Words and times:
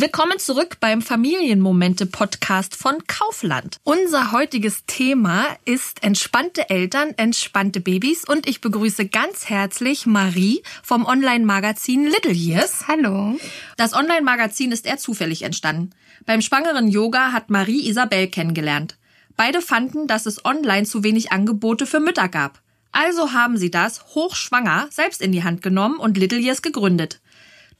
Willkommen 0.00 0.38
zurück 0.38 0.78
beim 0.80 1.02
Familienmomente-Podcast 1.02 2.74
von 2.74 3.06
Kaufland. 3.06 3.76
Unser 3.84 4.32
heutiges 4.32 4.86
Thema 4.86 5.44
ist 5.66 6.02
entspannte 6.02 6.70
Eltern, 6.70 7.10
entspannte 7.18 7.82
Babys 7.82 8.24
und 8.26 8.48
ich 8.48 8.62
begrüße 8.62 9.08
ganz 9.08 9.50
herzlich 9.50 10.06
Marie 10.06 10.62
vom 10.82 11.04
Online-Magazin 11.04 12.06
Little 12.06 12.32
Years. 12.32 12.88
Hallo. 12.88 13.38
Das 13.76 13.92
Online-Magazin 13.92 14.72
ist 14.72 14.86
eher 14.86 14.96
zufällig 14.96 15.42
entstanden. 15.42 15.90
Beim 16.24 16.40
schwangeren 16.40 16.88
Yoga 16.88 17.32
hat 17.32 17.50
Marie 17.50 17.86
Isabel 17.86 18.28
kennengelernt. 18.28 18.96
Beide 19.36 19.60
fanden, 19.60 20.06
dass 20.06 20.24
es 20.24 20.46
online 20.46 20.86
zu 20.86 21.02
wenig 21.02 21.30
Angebote 21.30 21.84
für 21.84 22.00
Mütter 22.00 22.28
gab. 22.30 22.62
Also 22.90 23.34
haben 23.34 23.58
sie 23.58 23.70
das, 23.70 24.14
hochschwanger, 24.14 24.88
selbst 24.90 25.20
in 25.20 25.32
die 25.32 25.44
Hand 25.44 25.60
genommen 25.60 25.98
und 25.98 26.16
Little 26.16 26.40
Years 26.40 26.62
gegründet. 26.62 27.20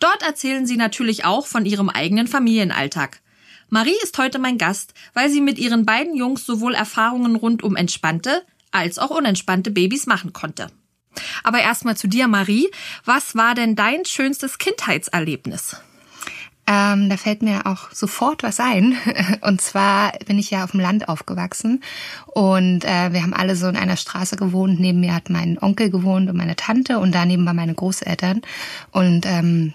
Dort 0.00 0.22
erzählen 0.22 0.66
sie 0.66 0.77
natürlich 0.77 1.24
auch 1.24 1.46
von 1.46 1.64
ihrem 1.64 1.88
eigenen 1.88 2.27
Familienalltag. 2.27 3.20
Marie 3.68 3.96
ist 4.02 4.18
heute 4.18 4.40
mein 4.40 4.59
Gast, 4.59 4.95
weil 5.14 5.30
sie 5.30 5.40
mit 5.40 5.59
ihren 5.59 5.86
beiden 5.86 6.16
Jungs 6.16 6.45
sowohl 6.45 6.74
Erfahrungen 6.74 7.36
rund 7.36 7.62
um 7.62 7.76
entspannte 7.76 8.42
als 8.73 8.98
auch 8.98 9.10
unentspannte 9.10 9.70
Babys 9.70 10.06
machen 10.06 10.32
konnte. 10.32 10.70
Aber 11.42 11.60
erstmal 11.60 11.96
zu 11.96 12.09
dir, 12.09 12.28
Marie. 12.28 12.68
Was 13.04 13.34
war 13.34 13.54
denn 13.54 13.76
dein 13.76 14.04
schönstes 14.04 14.59
Kindheitserlebnis? 14.59 15.76
Ähm, 16.66 17.09
da 17.09 17.16
fällt 17.16 17.42
mir 17.42 17.66
auch 17.66 17.90
sofort 17.90 18.45
was 18.45 18.60
ein. 18.60 18.96
Und 19.40 19.60
zwar 19.60 20.12
bin 20.26 20.38
ich 20.38 20.51
ja 20.51 20.62
auf 20.62 20.70
dem 20.70 20.80
Land 20.80 21.09
aufgewachsen 21.09 21.82
und 22.26 22.84
äh, 22.84 23.12
wir 23.12 23.23
haben 23.23 23.34
alle 23.34 23.56
so 23.56 23.66
in 23.66 23.76
einer 23.76 23.96
Straße 23.96 24.37
gewohnt. 24.37 24.78
Neben 24.78 25.01
mir 25.01 25.14
hat 25.14 25.30
mein 25.30 25.59
Onkel 25.60 25.90
gewohnt 25.90 26.30
und 26.30 26.37
meine 26.37 26.54
Tante 26.54 27.01
und 27.01 27.12
daneben 27.12 27.45
waren 27.45 27.56
meine 27.56 27.74
Großeltern. 27.74 28.42
Und 28.92 29.26
ähm, 29.26 29.74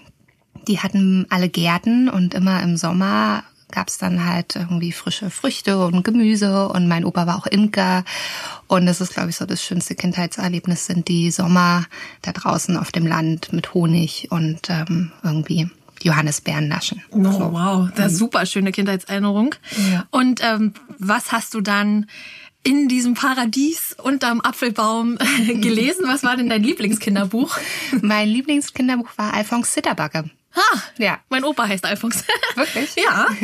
die 0.68 0.80
hatten 0.80 1.26
alle 1.30 1.48
Gärten 1.48 2.08
und 2.08 2.34
immer 2.34 2.62
im 2.62 2.76
Sommer 2.76 3.44
gab's 3.70 3.98
dann 3.98 4.24
halt 4.24 4.54
irgendwie 4.54 4.92
frische 4.92 5.28
Früchte 5.30 5.84
und 5.84 6.04
Gemüse 6.04 6.68
und 6.68 6.86
mein 6.86 7.04
Opa 7.04 7.26
war 7.26 7.36
auch 7.36 7.46
Imker 7.46 8.04
und 8.68 8.86
das 8.86 9.00
ist 9.00 9.14
glaube 9.14 9.30
ich 9.30 9.36
so 9.36 9.44
das 9.44 9.62
schönste 9.62 9.94
Kindheitserlebnis 9.96 10.86
sind 10.86 11.08
die 11.08 11.30
Sommer 11.30 11.84
da 12.22 12.32
draußen 12.32 12.76
auf 12.76 12.92
dem 12.92 13.06
Land 13.06 13.52
mit 13.52 13.74
Honig 13.74 14.28
und 14.30 14.70
ähm, 14.70 15.10
irgendwie 15.24 15.68
Johannisbeeren 16.02 16.68
naschen. 16.68 17.02
Oh, 17.10 17.24
so. 17.24 17.52
wow, 17.52 17.88
das 17.96 18.12
ist 18.12 18.18
super 18.18 18.46
schöne 18.46 18.70
Kindheitserinnerung. 18.70 19.54
Ja. 19.90 20.06
Und 20.10 20.40
ähm, 20.44 20.74
was 20.98 21.32
hast 21.32 21.54
du 21.54 21.60
dann 21.60 22.06
in 22.62 22.88
diesem 22.88 23.14
Paradies 23.14 23.96
unterm 24.02 24.40
Apfelbaum 24.40 25.18
gelesen? 25.46 26.04
Was 26.06 26.22
war 26.22 26.36
denn 26.36 26.48
dein 26.48 26.62
Lieblingskinderbuch? 26.62 27.56
Mein 28.02 28.28
Lieblingskinderbuch 28.28 29.10
war 29.16 29.34
Alphonse 29.34 29.70
Zitterbacke. 29.70 30.30
Ha, 30.56 30.82
ja. 30.98 31.18
Mein 31.28 31.44
Opa 31.44 31.68
heißt 31.68 31.84
Alphonse. 31.84 32.24
Wirklich? 32.54 32.94
ja. 32.96 33.28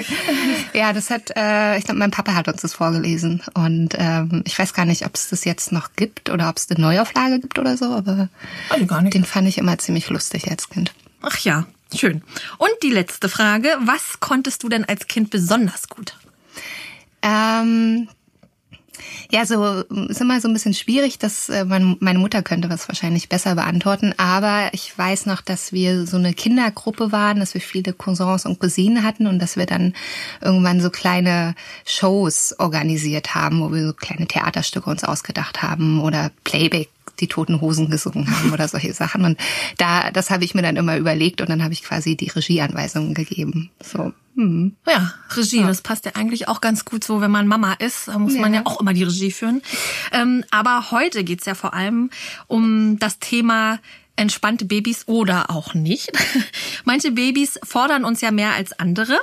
Ja, 0.74 0.92
das 0.92 1.10
hat, 1.10 1.30
äh, 1.36 1.77
ich 1.77 1.84
glaube, 1.84 1.98
mein 1.98 2.10
Papa 2.10 2.34
hat 2.34 2.48
uns 2.48 2.62
das 2.62 2.74
vorgelesen. 2.74 3.42
Und 3.52 3.91
ähm, 3.98 4.42
ich 4.46 4.58
weiß 4.58 4.72
gar 4.72 4.86
nicht, 4.86 5.05
ob 5.05 5.14
es 5.14 5.28
das 5.28 5.44
jetzt 5.44 5.70
noch 5.70 5.90
gibt 5.96 6.30
oder 6.30 6.48
ob 6.48 6.56
es 6.56 6.70
eine 6.70 6.80
Neuauflage 6.80 7.40
gibt 7.40 7.58
oder 7.58 7.77
so, 7.77 7.86
aber 7.86 8.28
also 8.70 8.86
gar 8.86 9.02
nicht. 9.02 9.14
den 9.14 9.24
fand 9.24 9.48
ich 9.48 9.58
immer 9.58 9.77
ziemlich 9.78 10.08
lustig 10.08 10.50
als 10.50 10.70
Kind. 10.70 10.94
Ach 11.20 11.36
ja, 11.38 11.66
schön. 11.94 12.22
Und 12.58 12.70
die 12.83 12.90
letzte 12.90 13.28
Frage, 13.28 13.68
was 13.80 14.20
konntest 14.20 14.62
du 14.62 14.68
denn 14.70 14.84
als 14.86 15.06
Kind 15.08 15.30
besonders 15.30 15.88
gut? 15.88 16.16
Ähm, 17.22 18.08
ja, 19.30 19.46
so 19.46 19.82
ist 20.08 20.20
immer 20.20 20.41
so 20.41 20.48
ein 20.48 20.52
bisschen 20.52 20.74
schwierig, 20.74 21.18
dass 21.18 21.48
äh, 21.48 21.64
meine 21.64 22.18
Mutter 22.18 22.42
könnte 22.42 22.70
was 22.70 22.88
wahrscheinlich 22.88 23.28
besser 23.28 23.55
beantworten, 23.55 24.14
aber 24.16 24.70
ich 24.72 24.96
weiß 24.96 25.27
noch, 25.27 25.41
dass 25.41 25.72
wir 25.72 26.06
so 26.06 26.16
eine 26.16 26.34
Kindergruppe 26.34 27.12
waren, 27.12 27.40
dass 27.40 27.55
wir 27.55 27.60
viele 27.60 27.92
Cousins 27.92 28.46
und 28.46 28.58
Cousinen 28.58 29.02
hatten 29.05 29.27
und 29.27 29.38
dass 29.38 29.56
wir 29.56 29.66
dann 29.66 29.94
irgendwann 30.40 30.80
so 30.80 30.90
kleine 30.90 31.55
Shows 31.86 32.55
organisiert 32.58 33.34
haben, 33.34 33.61
wo 33.61 33.72
wir 33.72 33.86
so 33.86 33.92
kleine 33.92 34.27
Theaterstücke 34.27 34.89
uns 34.89 35.05
ausgedacht 35.05 35.62
haben 35.62 36.01
oder 36.01 36.30
Playback 36.45 36.89
die 37.20 37.29
Toten 37.29 37.61
Hosen 37.61 37.90
gesungen 37.90 38.29
haben 38.30 38.52
oder 38.52 38.68
solche 38.68 38.92
Sachen. 38.92 39.24
Und 39.24 39.39
da, 39.79 40.11
das 40.11 40.30
habe 40.30 40.45
ich 40.45 40.55
mir 40.55 40.63
dann 40.63 40.77
immer 40.77 40.96
überlegt 40.96 41.40
und 41.40 41.51
dann 41.51 41.63
habe 41.63 41.73
ich 41.73 41.83
quasi 41.83 42.17
die 42.17 42.29
Regieanweisungen 42.29 43.14
gegeben. 43.14 43.70
So. 43.83 44.13
Hm. 44.35 44.74
Ja, 44.86 45.13
Regie, 45.36 45.61
ja. 45.61 45.67
das 45.67 45.83
passt 45.83 46.07
ja 46.07 46.13
eigentlich 46.14 46.48
auch 46.48 46.63
ganz 46.63 46.86
gut 46.86 47.05
so, 47.05 47.20
wenn 47.20 47.30
man 47.30 47.46
Mama 47.46 47.74
ist, 47.74 48.08
da 48.08 48.18
muss 48.18 48.35
ja. 48.35 48.40
man 48.40 48.55
ja 48.55 48.63
auch 48.64 48.80
immer 48.80 48.95
die 48.95 49.02
Regie 49.02 49.30
führen. 49.30 49.61
Ähm, 50.11 50.45
aber 50.51 50.90
heute 50.90 51.23
geht's 51.23 51.45
ja 51.45 51.55
vor 51.55 51.74
allem 51.74 52.11
um 52.46 52.98
das 52.98 53.19
Thema 53.19 53.79
entspannte 54.22 54.64
Babys 54.64 55.06
oder 55.06 55.50
auch 55.50 55.74
nicht. 55.74 56.10
Manche 56.84 57.10
Babys 57.10 57.58
fordern 57.62 58.05
uns 58.05 58.20
ja 58.20 58.30
mehr 58.30 58.55
als 58.55 58.72
andere. 58.78 59.18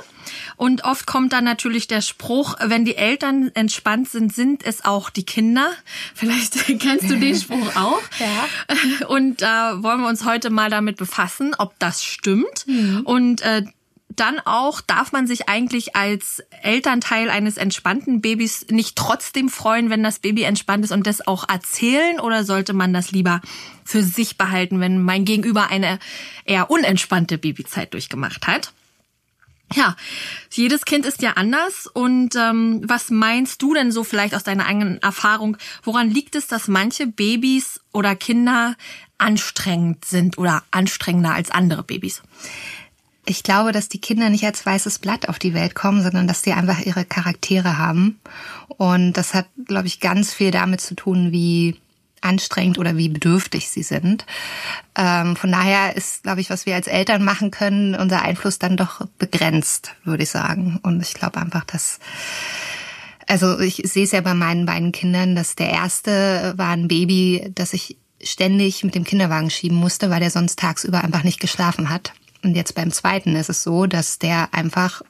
Und 0.56 0.84
oft 0.84 1.06
kommt 1.06 1.32
dann 1.32 1.44
natürlich 1.44 1.88
der 1.88 2.02
Spruch, 2.02 2.54
wenn 2.62 2.84
die 2.84 2.96
Eltern 2.96 3.50
entspannt 3.54 4.08
sind, 4.10 4.32
sind 4.32 4.64
es 4.64 4.84
auch 4.84 5.10
die 5.10 5.24
Kinder. 5.24 5.70
Vielleicht 6.14 6.54
kennst 6.78 7.10
du 7.10 7.18
den 7.18 7.34
Spruch 7.34 7.74
auch. 7.74 8.02
Ja. 8.18 9.06
Und 9.08 9.42
da 9.42 9.82
wollen 9.82 10.00
wir 10.00 10.08
uns 10.08 10.24
heute 10.24 10.50
mal 10.50 10.70
damit 10.70 10.96
befassen, 10.96 11.54
ob 11.58 11.78
das 11.78 12.04
stimmt. 12.04 12.66
Mhm. 12.66 13.00
Und 13.04 13.40
äh, 13.42 13.64
dann 14.16 14.40
auch, 14.40 14.80
darf 14.80 15.12
man 15.12 15.26
sich 15.26 15.48
eigentlich 15.48 15.94
als 15.96 16.42
Elternteil 16.62 17.30
eines 17.30 17.56
entspannten 17.56 18.20
Babys 18.20 18.66
nicht 18.68 18.96
trotzdem 18.96 19.48
freuen, 19.48 19.88
wenn 19.88 20.02
das 20.02 20.18
Baby 20.18 20.42
entspannt 20.42 20.84
ist 20.84 20.92
und 20.92 21.06
das 21.06 21.26
auch 21.26 21.48
erzählen? 21.48 22.20
Oder 22.20 22.44
sollte 22.44 22.72
man 22.72 22.92
das 22.92 23.12
lieber 23.12 23.40
für 23.84 24.02
sich 24.02 24.36
behalten, 24.36 24.80
wenn 24.80 25.02
mein 25.02 25.24
Gegenüber 25.24 25.68
eine 25.68 25.98
eher 26.44 26.70
unentspannte 26.70 27.38
Babyzeit 27.38 27.94
durchgemacht 27.94 28.46
hat? 28.46 28.72
Ja, 29.72 29.94
jedes 30.50 30.84
Kind 30.84 31.06
ist 31.06 31.22
ja 31.22 31.34
anders. 31.34 31.86
Und 31.86 32.34
ähm, 32.34 32.82
was 32.84 33.10
meinst 33.10 33.62
du 33.62 33.74
denn 33.74 33.92
so 33.92 34.02
vielleicht 34.02 34.34
aus 34.34 34.42
deiner 34.42 34.66
eigenen 34.66 35.00
Erfahrung? 35.00 35.56
Woran 35.84 36.10
liegt 36.10 36.34
es, 36.34 36.48
dass 36.48 36.66
manche 36.66 37.06
Babys 37.06 37.80
oder 37.92 38.16
Kinder 38.16 38.76
anstrengend 39.18 40.04
sind 40.04 40.38
oder 40.38 40.64
anstrengender 40.72 41.34
als 41.34 41.52
andere 41.52 41.84
Babys? 41.84 42.22
Ich 43.26 43.42
glaube, 43.42 43.72
dass 43.72 43.88
die 43.88 44.00
Kinder 44.00 44.30
nicht 44.30 44.44
als 44.44 44.64
weißes 44.64 44.98
Blatt 44.98 45.28
auf 45.28 45.38
die 45.38 45.54
Welt 45.54 45.74
kommen, 45.74 46.02
sondern 46.02 46.26
dass 46.26 46.42
die 46.42 46.52
einfach 46.52 46.80
ihre 46.80 47.04
Charaktere 47.04 47.78
haben. 47.78 48.18
Und 48.68 49.12
das 49.12 49.34
hat, 49.34 49.46
glaube 49.66 49.86
ich, 49.86 50.00
ganz 50.00 50.32
viel 50.32 50.50
damit 50.50 50.80
zu 50.80 50.94
tun, 50.94 51.32
wie 51.32 51.76
anstrengend 52.22 52.78
oder 52.78 52.96
wie 52.96 53.08
bedürftig 53.08 53.68
sie 53.68 53.82
sind. 53.82 54.26
Ähm, 54.94 55.36
von 55.36 55.52
daher 55.52 55.96
ist, 55.96 56.22
glaube 56.22 56.40
ich, 56.40 56.50
was 56.50 56.66
wir 56.66 56.74
als 56.74 56.86
Eltern 56.86 57.24
machen 57.24 57.50
können, 57.50 57.94
unser 57.94 58.22
Einfluss 58.22 58.58
dann 58.58 58.76
doch 58.76 59.06
begrenzt, 59.18 59.94
würde 60.04 60.22
ich 60.22 60.30
sagen. 60.30 60.78
Und 60.82 61.00
ich 61.02 61.14
glaube 61.14 61.40
einfach, 61.40 61.64
dass 61.64 61.98
also 63.26 63.60
ich 63.60 63.82
sehe 63.84 64.04
es 64.04 64.10
ja 64.10 64.22
bei 64.22 64.34
meinen 64.34 64.66
beiden 64.66 64.90
Kindern, 64.90 65.36
dass 65.36 65.54
der 65.54 65.70
erste 65.70 66.52
war 66.56 66.70
ein 66.70 66.88
Baby, 66.88 67.52
das 67.54 67.72
ich 67.72 67.96
ständig 68.20 68.82
mit 68.82 68.96
dem 68.96 69.04
Kinderwagen 69.04 69.50
schieben 69.50 69.76
musste, 69.76 70.10
weil 70.10 70.18
der 70.18 70.30
sonst 70.30 70.58
tagsüber 70.58 71.04
einfach 71.04 71.22
nicht 71.22 71.38
geschlafen 71.38 71.90
hat. 71.90 72.12
Und 72.42 72.54
jetzt 72.54 72.74
beim 72.74 72.90
zweiten 72.90 73.36
ist 73.36 73.50
es 73.50 73.62
so, 73.62 73.86
dass 73.86 74.18
der 74.18 74.52
einfach 74.52 75.02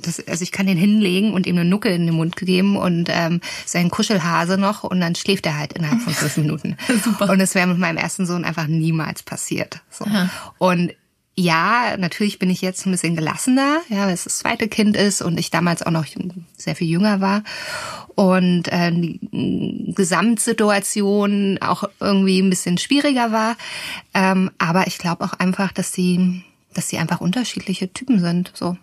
das, 0.00 0.24
also 0.28 0.42
ich 0.42 0.52
kann 0.52 0.66
den 0.66 0.78
hinlegen 0.78 1.32
und 1.32 1.46
ihm 1.46 1.56
eine 1.56 1.68
Nucke 1.68 1.88
in 1.88 2.06
den 2.06 2.14
Mund 2.14 2.36
geben 2.36 2.76
und 2.76 3.08
ähm, 3.10 3.40
seinen 3.66 3.90
Kuschelhase 3.90 4.56
noch 4.56 4.84
und 4.84 5.00
dann 5.00 5.16
schläft 5.16 5.44
er 5.46 5.58
halt 5.58 5.72
innerhalb 5.72 6.00
von 6.00 6.12
fünf 6.12 6.36
Minuten. 6.38 6.76
Super. 7.02 7.30
Und 7.30 7.40
es 7.40 7.56
wäre 7.56 7.66
mit 7.66 7.78
meinem 7.78 7.96
ersten 7.96 8.24
Sohn 8.24 8.44
einfach 8.44 8.68
niemals 8.68 9.24
passiert. 9.24 9.80
So. 9.90 10.06
Und 10.58 10.92
ja, 11.34 11.96
natürlich 11.96 12.38
bin 12.40 12.50
ich 12.50 12.62
jetzt 12.62 12.84
ein 12.84 12.90
bisschen 12.90 13.14
gelassener, 13.14 13.80
ja, 13.88 14.06
weil 14.06 14.14
es 14.14 14.24
das 14.24 14.38
zweite 14.38 14.66
Kind 14.66 14.96
ist 14.96 15.22
und 15.22 15.38
ich 15.38 15.50
damals 15.50 15.84
auch 15.84 15.92
noch 15.92 16.04
sehr 16.56 16.74
viel 16.74 16.88
jünger 16.88 17.20
war 17.20 17.44
und 18.16 18.66
äh, 18.72 18.90
die 18.90 19.92
Gesamtsituation 19.94 21.58
auch 21.60 21.84
irgendwie 22.00 22.42
ein 22.42 22.50
bisschen 22.50 22.76
schwieriger 22.76 23.30
war. 23.30 23.56
Ähm, 24.14 24.50
aber 24.58 24.88
ich 24.88 24.98
glaube 24.98 25.24
auch 25.24 25.34
einfach, 25.34 25.70
dass 25.70 25.92
sie, 25.92 26.42
dass 26.74 26.88
sie 26.88 26.98
einfach 26.98 27.20
unterschiedliche 27.20 27.92
Typen 27.92 28.20
sind. 28.20 28.52
So. 28.54 28.76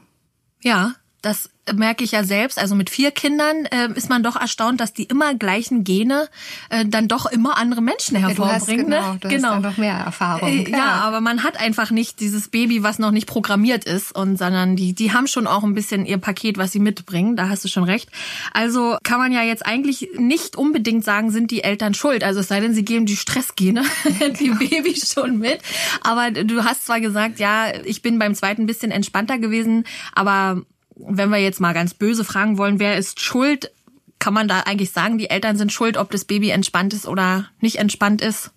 Ja, 0.61 0.95
das 1.25 1.49
merke 1.73 2.03
ich 2.03 2.11
ja 2.11 2.23
selbst. 2.23 2.59
Also 2.59 2.75
mit 2.75 2.91
vier 2.91 3.09
Kindern 3.09 3.65
äh, 3.65 3.89
ist 3.95 4.09
man 4.09 4.21
doch 4.21 4.35
erstaunt, 4.35 4.79
dass 4.79 4.93
die 4.93 5.05
immer 5.05 5.33
gleichen 5.33 5.83
Gene 5.83 6.29
äh, 6.69 6.85
dann 6.85 7.07
doch 7.07 7.25
immer 7.25 7.57
andere 7.57 7.81
Menschen 7.81 8.15
hervorbringen. 8.15 8.91
Ja, 8.91 8.99
du 8.99 9.05
hast, 9.05 9.17
genau, 9.17 9.17
du 9.19 9.27
genau. 9.27 9.55
Hast 9.55 9.61
noch 9.63 9.77
mehr 9.77 9.95
Erfahrung. 9.95 10.49
Äh, 10.49 10.69
ja, 10.69 11.01
aber 11.03 11.21
man 11.21 11.43
hat 11.43 11.59
einfach 11.59 11.89
nicht 11.89 12.19
dieses 12.19 12.49
Baby, 12.49 12.83
was 12.83 12.99
noch 12.99 13.09
nicht 13.09 13.25
programmiert 13.25 13.85
ist, 13.85 14.15
und 14.15 14.37
sondern 14.37 14.75
die 14.75 14.93
die 14.93 15.13
haben 15.13 15.25
schon 15.25 15.47
auch 15.47 15.63
ein 15.63 15.73
bisschen 15.73 16.05
ihr 16.05 16.19
Paket, 16.19 16.59
was 16.59 16.71
sie 16.71 16.79
mitbringen. 16.79 17.35
Da 17.35 17.49
hast 17.49 17.63
du 17.63 17.67
schon 17.67 17.83
recht. 17.83 18.09
Also 18.53 18.97
kann 19.01 19.17
man 19.17 19.31
ja 19.31 19.41
jetzt 19.41 19.65
eigentlich 19.65 20.09
nicht 20.17 20.55
unbedingt 20.55 21.03
sagen, 21.03 21.31
sind 21.31 21.49
die 21.49 21.63
Eltern 21.63 21.95
schuld. 21.95 22.23
Also 22.23 22.41
es 22.41 22.47
sei 22.47 22.59
denn, 22.59 22.75
sie 22.75 22.85
geben 22.85 23.07
die 23.07 23.17
Stressgene 23.17 23.83
die 24.39 24.51
Babys 24.51 25.11
schon 25.11 25.39
mit. 25.39 25.59
Aber 26.03 26.29
du 26.29 26.63
hast 26.63 26.85
zwar 26.85 26.99
gesagt, 26.99 27.39
ja, 27.39 27.73
ich 27.83 28.03
bin 28.03 28.19
beim 28.19 28.35
zweiten 28.35 28.63
ein 28.63 28.67
bisschen 28.67 28.91
entspannter 28.91 29.39
gewesen, 29.39 29.85
aber 30.13 30.61
wenn 30.95 31.29
wir 31.29 31.39
jetzt 31.39 31.59
mal 31.59 31.73
ganz 31.73 31.93
böse 31.93 32.23
fragen 32.23 32.57
wollen, 32.57 32.79
wer 32.79 32.97
ist 32.97 33.21
schuld, 33.21 33.71
kann 34.17 34.33
man 34.33 34.47
da 34.47 34.61
eigentlich 34.61 34.91
sagen, 34.91 35.17
die 35.17 35.29
Eltern 35.29 35.57
sind 35.57 35.71
schuld, 35.71 35.97
ob 35.97 36.09
das 36.09 36.25
Baby 36.25 36.49
entspannt 36.49 36.93
ist 36.93 37.07
oder 37.07 37.45
nicht 37.59 37.77
entspannt 37.77 38.21
ist? 38.21 38.51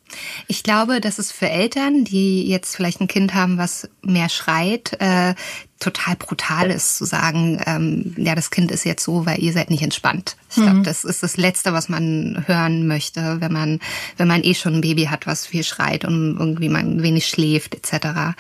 Ich 0.46 0.62
glaube, 0.62 1.00
dass 1.00 1.18
es 1.18 1.32
für 1.32 1.50
Eltern, 1.50 2.04
die 2.04 2.48
jetzt 2.48 2.74
vielleicht 2.74 3.00
ein 3.00 3.08
Kind 3.08 3.34
haben, 3.34 3.58
was 3.58 3.88
mehr 4.02 4.28
schreit, 4.28 4.96
äh, 5.00 5.34
total 5.80 6.16
brutal 6.16 6.70
ist 6.70 6.96
zu 6.96 7.04
sagen, 7.04 7.60
ähm, 7.66 8.14
ja, 8.16 8.34
das 8.34 8.50
Kind 8.50 8.70
ist 8.70 8.84
jetzt 8.84 9.04
so, 9.04 9.26
weil 9.26 9.40
ihr 9.40 9.52
seid 9.52 9.68
nicht 9.68 9.82
entspannt. 9.82 10.36
Ich 10.48 10.56
glaube, 10.56 10.78
mhm. 10.78 10.84
das 10.84 11.04
ist 11.04 11.22
das 11.22 11.36
Letzte, 11.36 11.72
was 11.72 11.88
man 11.88 12.44
hören 12.46 12.86
möchte, 12.86 13.40
wenn 13.40 13.52
man, 13.52 13.80
wenn 14.16 14.28
man 14.28 14.44
eh 14.44 14.54
schon 14.54 14.76
ein 14.76 14.80
Baby 14.80 15.04
hat, 15.04 15.26
was 15.26 15.46
viel 15.46 15.64
schreit 15.64 16.04
und 16.04 16.38
irgendwie 16.38 16.68
man 16.68 17.02
wenig 17.02 17.26
schläft, 17.26 17.74
etc. 17.74 18.38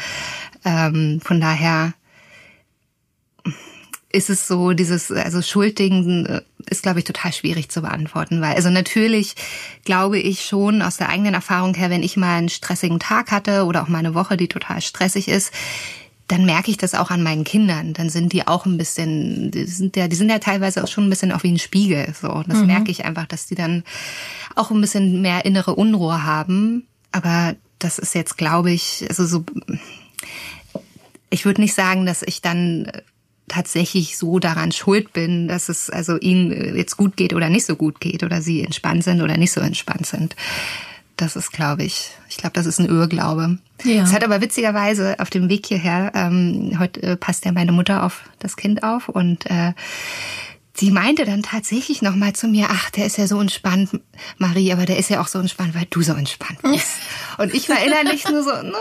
Ähm, 0.64 1.20
von 1.22 1.40
daher 1.40 1.92
ist 4.10 4.30
es 4.30 4.48
so, 4.48 4.72
dieses, 4.72 5.10
also 5.10 5.42
Schuldding 5.42 6.26
äh, 6.26 6.40
ist, 6.70 6.82
glaube 6.82 7.00
ich, 7.00 7.04
total 7.04 7.32
schwierig 7.32 7.70
zu 7.70 7.82
beantworten, 7.82 8.40
weil, 8.40 8.54
also 8.54 8.70
natürlich 8.70 9.34
glaube 9.84 10.18
ich 10.18 10.44
schon 10.44 10.80
aus 10.82 10.96
der 10.96 11.10
eigenen 11.10 11.34
Erfahrung 11.34 11.74
her, 11.74 11.90
wenn 11.90 12.02
ich 12.02 12.16
mal 12.16 12.38
einen 12.38 12.48
stressigen 12.48 13.00
Tag 13.00 13.30
hatte 13.30 13.64
oder 13.64 13.82
auch 13.82 13.88
mal 13.88 13.98
eine 13.98 14.14
Woche, 14.14 14.36
die 14.36 14.48
total 14.48 14.80
stressig 14.80 15.28
ist, 15.28 15.52
dann 16.28 16.44
merke 16.44 16.70
ich 16.70 16.76
das 16.76 16.94
auch 16.94 17.10
an 17.10 17.22
meinen 17.22 17.44
Kindern. 17.44 17.94
Dann 17.94 18.10
sind 18.10 18.34
die 18.34 18.46
auch 18.46 18.66
ein 18.66 18.76
bisschen, 18.76 19.50
die 19.50 19.64
sind 19.64 19.96
ja, 19.96 20.08
die 20.08 20.16
sind 20.16 20.30
ja 20.30 20.38
teilweise 20.38 20.84
auch 20.84 20.88
schon 20.88 21.04
ein 21.04 21.10
bisschen 21.10 21.32
auch 21.32 21.42
wie 21.42 21.52
ein 21.52 21.58
Spiegel. 21.58 22.14
So, 22.20 22.42
das 22.46 22.58
mhm. 22.58 22.66
merke 22.66 22.90
ich 22.90 23.06
einfach, 23.06 23.26
dass 23.26 23.46
die 23.46 23.54
dann 23.54 23.82
auch 24.54 24.70
ein 24.70 24.80
bisschen 24.80 25.22
mehr 25.22 25.46
innere 25.46 25.74
Unruhe 25.74 26.24
haben. 26.24 26.86
Aber 27.12 27.56
das 27.78 27.98
ist 27.98 28.14
jetzt, 28.14 28.36
glaube 28.36 28.70
ich, 28.70 29.06
also 29.08 29.24
so, 29.24 29.44
ich 31.30 31.46
würde 31.46 31.62
nicht 31.62 31.74
sagen, 31.74 32.04
dass 32.04 32.22
ich 32.22 32.42
dann 32.42 32.92
tatsächlich 33.48 34.16
so 34.16 34.38
daran 34.38 34.72
schuld 34.72 35.12
bin, 35.12 35.48
dass 35.48 35.68
es 35.68 35.90
also 35.90 36.18
ihnen 36.18 36.76
jetzt 36.76 36.96
gut 36.96 37.16
geht 37.16 37.34
oder 37.34 37.48
nicht 37.48 37.66
so 37.66 37.76
gut 37.76 38.00
geht 38.00 38.22
oder 38.22 38.42
sie 38.42 38.62
entspannt 38.62 39.04
sind 39.04 39.22
oder 39.22 39.36
nicht 39.36 39.52
so 39.52 39.60
entspannt 39.60 40.06
sind. 40.06 40.36
Das 41.16 41.34
ist, 41.34 41.52
glaube 41.52 41.82
ich, 41.82 42.10
ich 42.28 42.36
glaube, 42.36 42.52
das 42.52 42.66
ist 42.66 42.78
ein 42.78 42.86
Irrglaube. 42.86 43.58
Ja. 43.82 44.04
Es 44.04 44.12
hat 44.12 44.22
aber 44.22 44.40
witzigerweise 44.40 45.16
auf 45.18 45.30
dem 45.30 45.48
Weg 45.48 45.66
hierher, 45.66 46.12
ähm, 46.14 46.76
heute 46.78 47.02
äh, 47.02 47.16
passt 47.16 47.44
ja 47.44 47.52
meine 47.52 47.72
Mutter 47.72 48.04
auf 48.04 48.22
das 48.38 48.56
Kind 48.56 48.84
auf 48.84 49.08
und 49.08 49.50
äh, 49.50 49.72
sie 50.74 50.92
meinte 50.92 51.24
dann 51.24 51.42
tatsächlich 51.42 52.02
noch 52.02 52.14
mal 52.14 52.34
zu 52.34 52.46
mir, 52.46 52.68
ach, 52.70 52.90
der 52.90 53.06
ist 53.06 53.18
ja 53.18 53.26
so 53.26 53.40
entspannt, 53.40 53.90
Marie, 54.38 54.72
aber 54.72 54.86
der 54.86 54.98
ist 54.98 55.10
ja 55.10 55.20
auch 55.20 55.26
so 55.26 55.40
entspannt, 55.40 55.74
weil 55.74 55.86
du 55.90 56.02
so 56.02 56.12
entspannt 56.12 56.62
bist. 56.62 56.86
und 57.38 57.52
ich 57.52 57.68
war 57.68 57.82
innerlich 57.84 58.28
nur 58.28 58.44
so, 58.44 58.50
na, 58.50 58.78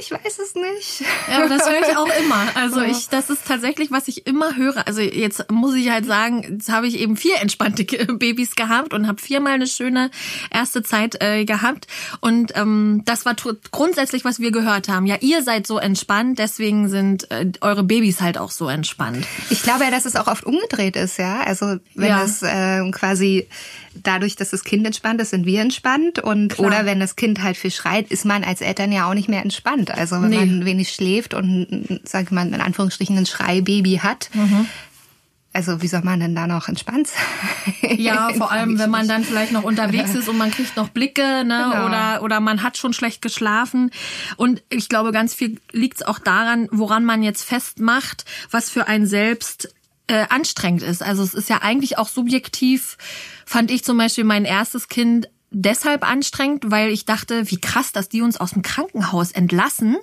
ich 0.00 0.10
weiß 0.10 0.38
es 0.38 0.54
nicht. 0.54 1.02
Ja, 1.30 1.46
das 1.46 1.68
höre 1.68 1.80
ich 1.80 1.96
auch 1.96 2.08
immer. 2.20 2.46
Also 2.54 2.80
ich, 2.82 3.08
das 3.08 3.30
ist 3.30 3.46
tatsächlich, 3.46 3.90
was 3.90 4.08
ich 4.08 4.26
immer 4.26 4.56
höre. 4.56 4.86
Also 4.86 5.00
jetzt 5.00 5.50
muss 5.50 5.74
ich 5.74 5.90
halt 5.90 6.06
sagen, 6.06 6.42
jetzt 6.42 6.70
habe 6.70 6.86
ich 6.86 6.98
eben 6.98 7.16
vier 7.16 7.36
entspannte 7.40 7.84
Babys 8.14 8.56
gehabt 8.56 8.94
und 8.94 9.06
habe 9.06 9.20
viermal 9.20 9.52
eine 9.52 9.66
schöne 9.66 10.10
erste 10.50 10.82
Zeit 10.82 11.22
äh, 11.22 11.44
gehabt. 11.44 11.86
Und 12.20 12.56
ähm, 12.56 13.02
das 13.04 13.26
war 13.26 13.36
grundsätzlich, 13.70 14.24
was 14.24 14.40
wir 14.40 14.50
gehört 14.50 14.88
haben. 14.88 15.06
Ja, 15.06 15.16
ihr 15.20 15.42
seid 15.42 15.66
so 15.66 15.78
entspannt, 15.78 16.38
deswegen 16.38 16.88
sind 16.88 17.30
äh, 17.30 17.52
eure 17.60 17.84
Babys 17.84 18.20
halt 18.20 18.38
auch 18.38 18.50
so 18.50 18.68
entspannt. 18.68 19.26
Ich 19.50 19.62
glaube 19.62 19.84
ja, 19.84 19.90
dass 19.90 20.06
es 20.06 20.16
auch 20.16 20.26
oft 20.26 20.44
umgedreht 20.44 20.96
ist, 20.96 21.18
ja. 21.18 21.40
Also 21.42 21.76
wenn 21.94 22.08
ja. 22.08 22.24
es 22.24 22.42
äh, 22.42 22.90
quasi 22.90 23.46
dadurch, 23.94 24.36
dass 24.36 24.50
das 24.50 24.64
Kind 24.64 24.86
entspannt 24.86 25.20
ist, 25.20 25.30
sind 25.30 25.46
wir 25.46 25.60
entspannt. 25.60 26.18
Und 26.18 26.54
Klar. 26.54 26.68
oder 26.68 26.86
wenn 26.86 27.00
das 27.00 27.16
Kind 27.16 27.42
halt 27.42 27.56
viel 27.56 27.70
schreit, 27.70 28.10
ist 28.10 28.24
man 28.24 28.44
als 28.44 28.60
Eltern 28.60 28.92
ja 28.92 29.08
auch 29.08 29.14
nicht 29.14 29.28
mehr 29.28 29.42
entspannt. 29.42 29.90
Also 29.90 30.20
wenn 30.22 30.30
nee. 30.30 30.36
man 30.36 30.64
wenig 30.64 30.92
schläft 30.92 31.34
und, 31.34 32.00
sag 32.04 32.24
ich 32.24 32.30
mal, 32.30 32.46
in 32.46 32.60
Anführungsstrichen 32.60 33.16
ein 33.16 33.26
Schreibaby 33.26 34.00
hat, 34.02 34.30
mhm. 34.34 34.66
Also 35.52 35.82
wie 35.82 35.88
soll 35.88 36.02
man 36.02 36.20
denn 36.20 36.36
da 36.36 36.46
noch 36.46 36.68
entspannt 36.68 37.08
sein? 37.08 37.98
Ja, 37.98 38.30
vor 38.36 38.52
allem, 38.52 38.78
wenn 38.78 38.90
man 38.90 39.08
dann 39.08 39.24
vielleicht 39.24 39.50
noch 39.50 39.64
unterwegs 39.64 40.14
ist 40.14 40.28
und 40.28 40.38
man 40.38 40.52
kriegt 40.52 40.76
noch 40.76 40.90
Blicke, 40.90 41.44
ne? 41.44 41.70
Genau. 41.72 41.86
Oder, 41.86 42.22
oder 42.22 42.38
man 42.38 42.62
hat 42.62 42.76
schon 42.76 42.92
schlecht 42.92 43.20
geschlafen. 43.20 43.90
Und 44.36 44.62
ich 44.68 44.88
glaube, 44.88 45.10
ganz 45.10 45.34
viel 45.34 45.60
liegt 45.72 45.96
es 45.96 46.06
auch 46.06 46.20
daran, 46.20 46.68
woran 46.70 47.04
man 47.04 47.24
jetzt 47.24 47.42
festmacht, 47.42 48.24
was 48.52 48.70
für 48.70 48.86
ein 48.86 49.06
selbst 49.06 49.74
äh, 50.10 50.26
anstrengend 50.28 50.82
ist. 50.82 51.02
Also 51.02 51.22
es 51.22 51.34
ist 51.34 51.48
ja 51.48 51.58
eigentlich 51.62 51.96
auch 51.96 52.08
subjektiv, 52.08 52.98
fand 53.46 53.70
ich 53.70 53.84
zum 53.84 53.96
Beispiel 53.96 54.24
mein 54.24 54.44
erstes 54.44 54.88
Kind 54.88 55.28
deshalb 55.52 56.08
anstrengend, 56.08 56.70
weil 56.70 56.90
ich 56.90 57.04
dachte, 57.04 57.48
wie 57.50 57.60
krass, 57.60 57.92
dass 57.92 58.08
die 58.08 58.22
uns 58.22 58.36
aus 58.36 58.50
dem 58.50 58.62
Krankenhaus 58.62 59.30
entlassen 59.30 59.96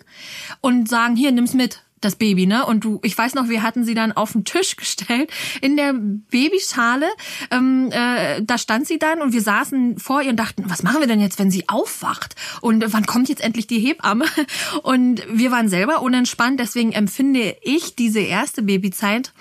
und 0.62 0.88
sagen, 0.88 1.18
hier, 1.18 1.32
nimm's 1.32 1.54
mit 1.54 1.82
das 2.00 2.16
Baby, 2.16 2.46
ne? 2.46 2.66
Und 2.66 2.84
du, 2.84 3.00
ich 3.04 3.18
weiß 3.18 3.34
noch, 3.34 3.50
wir 3.50 3.64
hatten 3.64 3.84
sie 3.84 3.96
dann 3.96 4.12
auf 4.12 4.34
den 4.34 4.46
Tisch 4.46 4.76
gestellt 4.78 5.30
in 5.62 5.76
der 5.76 5.94
Babyschale. 5.94 7.08
Ähm, 7.52 7.90
äh, 7.92 8.42
da 8.44 8.58
stand 8.58 8.88
sie 8.88 9.00
dann 9.00 9.22
und 9.22 9.34
wir 9.34 9.42
saßen 9.42 9.98
vor 9.98 10.22
ihr 10.22 10.30
und 10.30 10.38
dachten, 10.38 10.70
was 10.70 10.84
machen 10.84 11.00
wir 11.02 11.08
denn 11.08 11.20
jetzt, 11.20 11.40
wenn 11.40 11.52
sie 11.52 11.68
aufwacht? 11.68 12.36
Und 12.62 12.94
wann 12.94 13.06
kommt 13.06 13.30
jetzt 13.30 13.42
endlich 13.42 13.68
die 13.68 13.80
Hebamme? 13.80 14.26
Und 14.84 15.24
wir 15.30 15.52
waren 15.52 15.70
selber 15.70 16.02
unentspannt, 16.02 16.60
deswegen 16.60 16.92
empfinde 16.92 17.56
ich 17.62 17.96
diese 17.96 18.20
erste 18.20 18.62
Babyzeit 18.62 19.34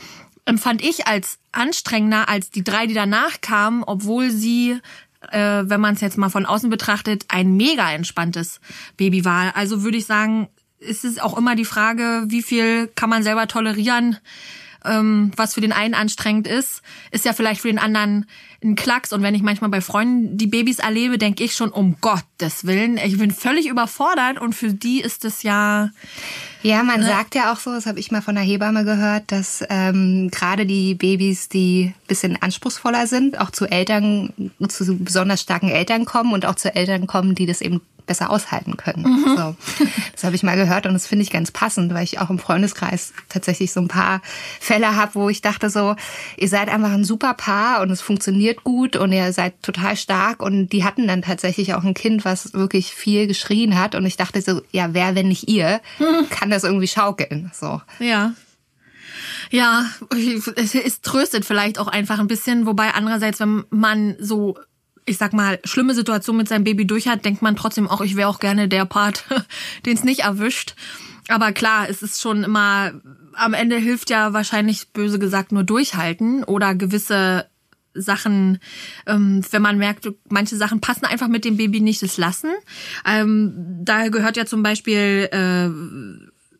empfand 0.46 0.82
ich 0.82 1.06
als 1.06 1.38
anstrengender 1.52 2.28
als 2.28 2.50
die 2.50 2.64
drei, 2.64 2.86
die 2.86 2.94
danach 2.94 3.40
kamen, 3.40 3.82
obwohl 3.84 4.30
sie 4.30 4.80
äh, 5.32 5.64
wenn 5.64 5.80
man 5.80 5.94
es 5.94 6.00
jetzt 6.00 6.18
mal 6.18 6.28
von 6.28 6.46
außen 6.46 6.70
betrachtet, 6.70 7.24
ein 7.28 7.56
mega 7.56 7.90
entspanntes 7.92 8.60
Baby 8.96 9.24
war. 9.24 9.56
Also 9.56 9.82
würde 9.82 9.98
ich 9.98 10.06
sagen, 10.06 10.48
ist 10.78 11.04
es 11.04 11.18
auch 11.18 11.36
immer 11.36 11.56
die 11.56 11.64
Frage, 11.64 12.24
wie 12.26 12.42
viel 12.42 12.88
kann 12.88 13.10
man 13.10 13.22
selber 13.22 13.48
tolerieren, 13.48 14.18
ähm, 14.84 15.32
was 15.36 15.54
für 15.54 15.60
den 15.60 15.72
einen 15.72 15.94
anstrengend 15.94 16.46
ist, 16.46 16.82
ist 17.10 17.24
ja 17.24 17.32
vielleicht 17.32 17.60
für 17.60 17.68
den 17.68 17.78
anderen 17.78 18.26
ein 18.62 18.74
Klacks. 18.76 19.12
Und 19.12 19.22
wenn 19.22 19.34
ich 19.34 19.42
manchmal 19.42 19.70
bei 19.70 19.80
Freunden 19.80 20.36
die 20.36 20.46
Babys 20.46 20.78
erlebe, 20.78 21.18
denke 21.18 21.44
ich 21.44 21.54
schon, 21.54 21.70
um 21.70 21.96
Gottes 22.00 22.66
Willen, 22.66 22.98
ich 22.98 23.18
bin 23.18 23.30
völlig 23.30 23.68
überfordert 23.68 24.40
und 24.40 24.54
für 24.54 24.72
die 24.72 25.00
ist 25.00 25.24
es 25.24 25.42
ja 25.42 25.90
ja, 26.66 26.82
man 26.82 26.98
ne? 26.98 27.06
sagt 27.06 27.36
ja 27.36 27.52
auch 27.52 27.58
so, 27.58 27.70
das 27.70 27.86
habe 27.86 28.00
ich 28.00 28.10
mal 28.10 28.22
von 28.22 28.36
einer 28.36 28.44
Hebamme 28.44 28.84
gehört, 28.84 29.30
dass 29.30 29.64
ähm, 29.68 30.30
gerade 30.32 30.66
die 30.66 30.96
Babys, 30.96 31.48
die 31.48 31.94
bisschen 32.08 32.40
anspruchsvoller 32.42 33.06
sind, 33.06 33.40
auch 33.40 33.50
zu 33.50 33.66
Eltern, 33.66 34.32
zu 34.68 34.98
besonders 34.98 35.42
starken 35.42 35.68
Eltern 35.68 36.06
kommen 36.06 36.32
und 36.32 36.44
auch 36.44 36.56
zu 36.56 36.74
Eltern 36.74 37.06
kommen, 37.06 37.36
die 37.36 37.46
das 37.46 37.60
eben 37.60 37.82
besser 38.06 38.30
aushalten 38.30 38.76
können. 38.76 39.02
Mhm. 39.02 39.36
So, 39.36 39.56
das 40.12 40.24
habe 40.24 40.36
ich 40.36 40.42
mal 40.42 40.56
gehört 40.56 40.86
und 40.86 40.94
das 40.94 41.06
finde 41.06 41.22
ich 41.24 41.30
ganz 41.30 41.50
passend, 41.50 41.92
weil 41.92 42.04
ich 42.04 42.18
auch 42.20 42.30
im 42.30 42.38
Freundeskreis 42.38 43.12
tatsächlich 43.28 43.72
so 43.72 43.80
ein 43.80 43.88
paar 43.88 44.22
Fälle 44.60 44.96
habe, 44.96 45.14
wo 45.14 45.28
ich 45.28 45.42
dachte 45.42 45.70
so, 45.70 45.96
ihr 46.36 46.48
seid 46.48 46.68
einfach 46.68 46.92
ein 46.92 47.04
super 47.04 47.34
Paar 47.34 47.82
und 47.82 47.90
es 47.90 48.00
funktioniert 48.00 48.64
gut 48.64 48.96
und 48.96 49.12
ihr 49.12 49.32
seid 49.32 49.62
total 49.62 49.96
stark 49.96 50.42
und 50.42 50.68
die 50.68 50.84
hatten 50.84 51.06
dann 51.06 51.22
tatsächlich 51.22 51.74
auch 51.74 51.84
ein 51.84 51.94
Kind, 51.94 52.24
was 52.24 52.54
wirklich 52.54 52.94
viel 52.94 53.26
geschrien 53.26 53.78
hat 53.78 53.94
und 53.94 54.06
ich 54.06 54.16
dachte 54.16 54.40
so, 54.40 54.62
ja, 54.70 54.94
wer, 54.94 55.14
wenn 55.14 55.28
nicht 55.28 55.48
ihr, 55.48 55.80
mhm. 55.98 56.28
kann 56.30 56.50
das 56.50 56.64
irgendwie 56.64 56.88
schaukeln. 56.88 57.50
So. 57.54 57.80
Ja. 57.98 58.32
Ja, 59.50 59.86
es, 60.56 60.74
es 60.74 61.00
tröstet 61.00 61.44
vielleicht 61.44 61.78
auch 61.78 61.88
einfach 61.88 62.18
ein 62.18 62.26
bisschen, 62.26 62.66
wobei 62.66 62.92
andererseits, 62.92 63.40
wenn 63.40 63.64
man 63.70 64.16
so 64.18 64.58
ich 65.06 65.18
sag 65.18 65.32
mal, 65.32 65.60
schlimme 65.64 65.94
Situation 65.94 66.36
mit 66.36 66.48
seinem 66.48 66.64
Baby 66.64 66.86
durch 66.86 67.08
hat, 67.08 67.24
denkt 67.24 67.40
man 67.40 67.56
trotzdem 67.56 67.88
auch, 67.88 68.00
ich 68.00 68.16
wäre 68.16 68.28
auch 68.28 68.40
gerne 68.40 68.68
der 68.68 68.84
Part, 68.84 69.24
den 69.86 69.96
es 69.96 70.04
nicht 70.04 70.20
erwischt. 70.20 70.74
Aber 71.28 71.52
klar, 71.52 71.88
es 71.88 72.02
ist 72.02 72.20
schon 72.20 72.44
immer, 72.44 72.92
am 73.32 73.54
Ende 73.54 73.76
hilft 73.76 74.10
ja 74.10 74.32
wahrscheinlich 74.32 74.88
böse 74.88 75.18
gesagt 75.18 75.52
nur 75.52 75.64
durchhalten 75.64 76.44
oder 76.44 76.74
gewisse 76.74 77.46
Sachen, 77.94 78.58
ähm, 79.06 79.42
wenn 79.50 79.62
man 79.62 79.78
merkt, 79.78 80.08
manche 80.28 80.56
Sachen 80.56 80.80
passen 80.80 81.06
einfach 81.06 81.28
mit 81.28 81.44
dem 81.44 81.56
Baby 81.56 81.80
nicht, 81.80 82.02
das 82.02 82.18
lassen. 82.18 82.50
Ähm, 83.06 83.54
da 83.82 84.08
gehört 84.08 84.36
ja 84.36 84.44
zum 84.44 84.62
Beispiel, 84.62 85.28
äh, 85.32 85.70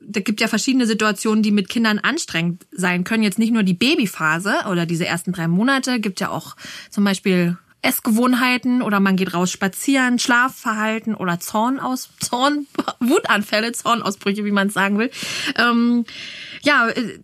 da 0.08 0.20
gibt 0.20 0.40
ja 0.40 0.48
verschiedene 0.48 0.86
Situationen, 0.86 1.42
die 1.42 1.50
mit 1.50 1.68
Kindern 1.68 1.98
anstrengend 1.98 2.66
sein 2.70 3.04
können. 3.04 3.22
Jetzt 3.22 3.38
nicht 3.38 3.52
nur 3.52 3.64
die 3.64 3.74
Babyphase 3.74 4.54
oder 4.70 4.86
diese 4.86 5.06
ersten 5.06 5.32
drei 5.32 5.48
Monate, 5.48 6.00
gibt 6.00 6.20
ja 6.20 6.30
auch 6.30 6.56
zum 6.90 7.04
Beispiel 7.04 7.58
Essgewohnheiten 7.86 8.82
oder 8.82 9.00
man 9.00 9.16
geht 9.16 9.32
raus 9.32 9.50
spazieren, 9.50 10.18
Schlafverhalten 10.18 11.14
oder 11.14 11.38
Zorn 11.40 11.78
aus 11.78 12.10
Zorn, 12.20 12.66
Wutanfälle, 13.00 13.72
Zornausbrüche, 13.72 14.44
wie 14.44 14.50
man 14.50 14.68
es 14.68 14.74
sagen 14.74 14.98
will. 14.98 15.10
Ähm, 15.56 16.04
ja, 16.62 16.88
äh, 16.88 17.20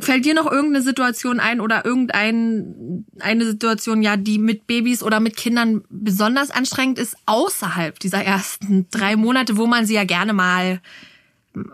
fällt 0.00 0.24
dir 0.24 0.34
noch 0.34 0.50
irgendeine 0.50 0.82
Situation 0.82 1.40
ein 1.40 1.60
oder 1.60 1.84
irgendein 1.84 3.04
eine 3.20 3.44
Situation, 3.44 4.02
ja, 4.02 4.16
die 4.16 4.38
mit 4.38 4.66
Babys 4.66 5.02
oder 5.02 5.20
mit 5.20 5.36
Kindern 5.36 5.84
besonders 5.90 6.50
anstrengend 6.50 6.98
ist, 6.98 7.16
außerhalb 7.26 7.98
dieser 7.98 8.24
ersten 8.24 8.88
drei 8.90 9.16
Monate, 9.16 9.56
wo 9.58 9.66
man 9.66 9.84
sie 9.84 9.94
ja 9.94 10.04
gerne 10.04 10.32
mal 10.32 10.80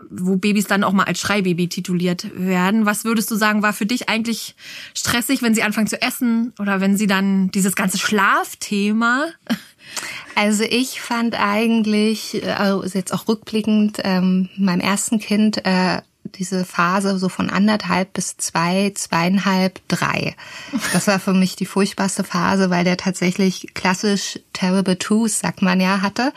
wo 0.09 0.37
Babys 0.37 0.65
dann 0.65 0.83
auch 0.83 0.93
mal 0.93 1.03
als 1.03 1.19
Schreibaby 1.19 1.67
tituliert 1.67 2.27
werden. 2.35 2.85
Was 2.85 3.05
würdest 3.05 3.29
du 3.31 3.35
sagen, 3.35 3.61
war 3.61 3.73
für 3.73 3.85
dich 3.85 4.09
eigentlich 4.09 4.55
stressig, 4.93 5.41
wenn 5.41 5.53
sie 5.53 5.63
anfangen 5.63 5.87
zu 5.87 6.01
essen 6.01 6.53
oder 6.59 6.79
wenn 6.81 6.97
sie 6.97 7.07
dann 7.07 7.51
dieses 7.51 7.75
ganze 7.75 7.97
Schlafthema? 7.97 9.27
Also 10.35 10.63
ich 10.63 11.01
fand 11.01 11.35
eigentlich, 11.39 12.41
also 12.57 12.83
jetzt 12.97 13.13
auch 13.13 13.27
rückblickend, 13.27 13.99
ähm, 14.03 14.49
meinem 14.57 14.79
ersten 14.79 15.19
Kind, 15.19 15.63
äh, 15.65 16.01
diese 16.35 16.65
Phase 16.65 17.17
so 17.17 17.29
von 17.29 17.49
anderthalb 17.49 18.13
bis 18.13 18.37
zwei, 18.37 18.91
zweieinhalb, 18.95 19.79
drei. 19.87 20.35
Das 20.91 21.07
war 21.07 21.19
für 21.19 21.33
mich 21.33 21.55
die 21.55 21.65
furchtbarste 21.65 22.23
Phase, 22.23 22.69
weil 22.69 22.83
der 22.83 22.97
tatsächlich 22.97 23.73
klassisch 23.73 24.39
Terrible 24.53 24.97
Twos, 24.97 25.39
sagt 25.39 25.61
man 25.61 25.79
ja, 25.79 26.01
hatte. 26.01 26.33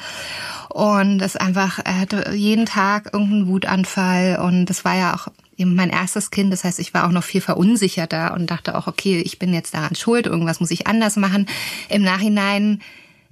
Und 0.68 1.18
das 1.18 1.36
einfach, 1.36 1.78
er 1.84 2.00
hatte 2.00 2.32
jeden 2.34 2.66
Tag 2.66 3.10
irgendeinen 3.12 3.48
Wutanfall 3.48 4.38
und 4.42 4.66
das 4.66 4.84
war 4.84 4.96
ja 4.96 5.14
auch 5.14 5.28
eben 5.56 5.74
mein 5.74 5.90
erstes 5.90 6.30
Kind. 6.30 6.52
Das 6.52 6.64
heißt, 6.64 6.78
ich 6.78 6.92
war 6.94 7.06
auch 7.06 7.12
noch 7.12 7.24
viel 7.24 7.40
verunsicherter 7.40 8.34
und 8.34 8.50
dachte 8.50 8.76
auch, 8.76 8.86
okay, 8.86 9.20
ich 9.20 9.38
bin 9.38 9.54
jetzt 9.54 9.74
daran 9.74 9.94
schuld, 9.94 10.26
irgendwas 10.26 10.60
muss 10.60 10.70
ich 10.70 10.86
anders 10.86 11.16
machen. 11.16 11.46
Im 11.88 12.02
Nachhinein 12.02 12.80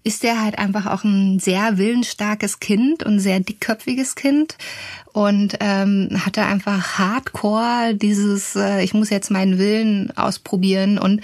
ist 0.05 0.23
er 0.23 0.43
halt 0.43 0.59
einfach 0.59 0.87
auch 0.87 1.03
ein 1.03 1.41
sehr 1.41 1.79
willensstarkes 1.79 2.61
Kind 2.61 3.03
und 3.03 3.21
sehr 3.21 3.41
dickköpfiges 3.41 4.15
Kind 4.15 4.57
und 5.13 5.57
ähm, 5.61 6.11
hatte 6.25 6.45
einfach 6.45 6.99
hardcore 6.99 7.95
dieses, 7.95 8.55
äh, 8.55 8.85
ich 8.85 8.93
muss 8.93 9.09
jetzt 9.09 9.31
meinen 9.31 9.59
Willen 9.59 10.17
ausprobieren 10.17 10.99
und 10.99 11.23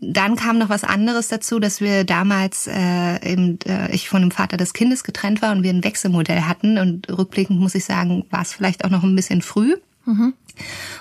dann 0.00 0.36
kam 0.36 0.58
noch 0.58 0.68
was 0.68 0.84
anderes 0.84 1.28
dazu, 1.28 1.58
dass 1.60 1.80
wir 1.80 2.04
damals 2.04 2.66
äh, 2.66 3.32
eben, 3.32 3.58
äh, 3.66 3.94
ich 3.94 4.08
von 4.08 4.20
dem 4.20 4.32
Vater 4.32 4.56
des 4.56 4.74
Kindes 4.74 5.04
getrennt 5.04 5.40
war 5.40 5.52
und 5.52 5.62
wir 5.62 5.70
ein 5.70 5.84
Wechselmodell 5.84 6.42
hatten 6.42 6.78
und 6.78 7.08
rückblickend 7.08 7.58
muss 7.58 7.74
ich 7.74 7.84
sagen, 7.84 8.26
war 8.30 8.42
es 8.42 8.52
vielleicht 8.52 8.84
auch 8.84 8.90
noch 8.90 9.02
ein 9.02 9.16
bisschen 9.16 9.40
früh. 9.40 9.76
Mhm. 10.04 10.34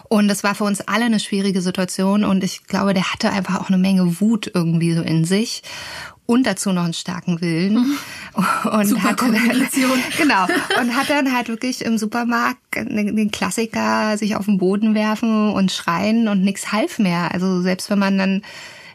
Und 0.10 0.28
das 0.28 0.44
war 0.44 0.56
für 0.56 0.64
uns 0.64 0.82
alle 0.82 1.06
eine 1.06 1.20
schwierige 1.20 1.62
Situation 1.62 2.24
und 2.24 2.44
ich 2.44 2.66
glaube, 2.66 2.94
der 2.94 3.12
hatte 3.12 3.32
einfach 3.32 3.60
auch 3.60 3.68
eine 3.68 3.78
Menge 3.78 4.22
Wut 4.22 4.50
irgendwie 4.54 4.94
so 4.94 5.02
in 5.02 5.26
sich 5.26 5.64
und 6.26 6.46
dazu 6.46 6.72
noch 6.72 6.86
einen 6.86 6.94
starken 6.94 7.42
Willen 7.42 7.74
mhm. 7.74 7.98
und 8.72 8.88
Super 8.88 9.04
hat 9.04 9.22
dann, 9.22 9.34
genau 10.18 10.46
und 10.80 10.96
hat 10.96 11.10
dann 11.10 11.34
halt 11.36 11.50
wirklich 11.50 11.84
im 11.84 11.98
Supermarkt 11.98 12.60
den 12.76 13.32
Klassiker 13.32 14.18
sich 14.18 14.36
auf 14.36 14.46
den 14.46 14.58
Boden 14.58 14.96
werfen 14.96 15.52
und 15.52 15.72
schreien 15.72 16.28
und 16.28 16.44
nichts 16.44 16.72
half 16.72 17.00
mehr. 17.00 17.34
Also 17.34 17.62
selbst 17.62 17.90
wenn 17.90 18.00
man 18.00 18.18
dann 18.18 18.42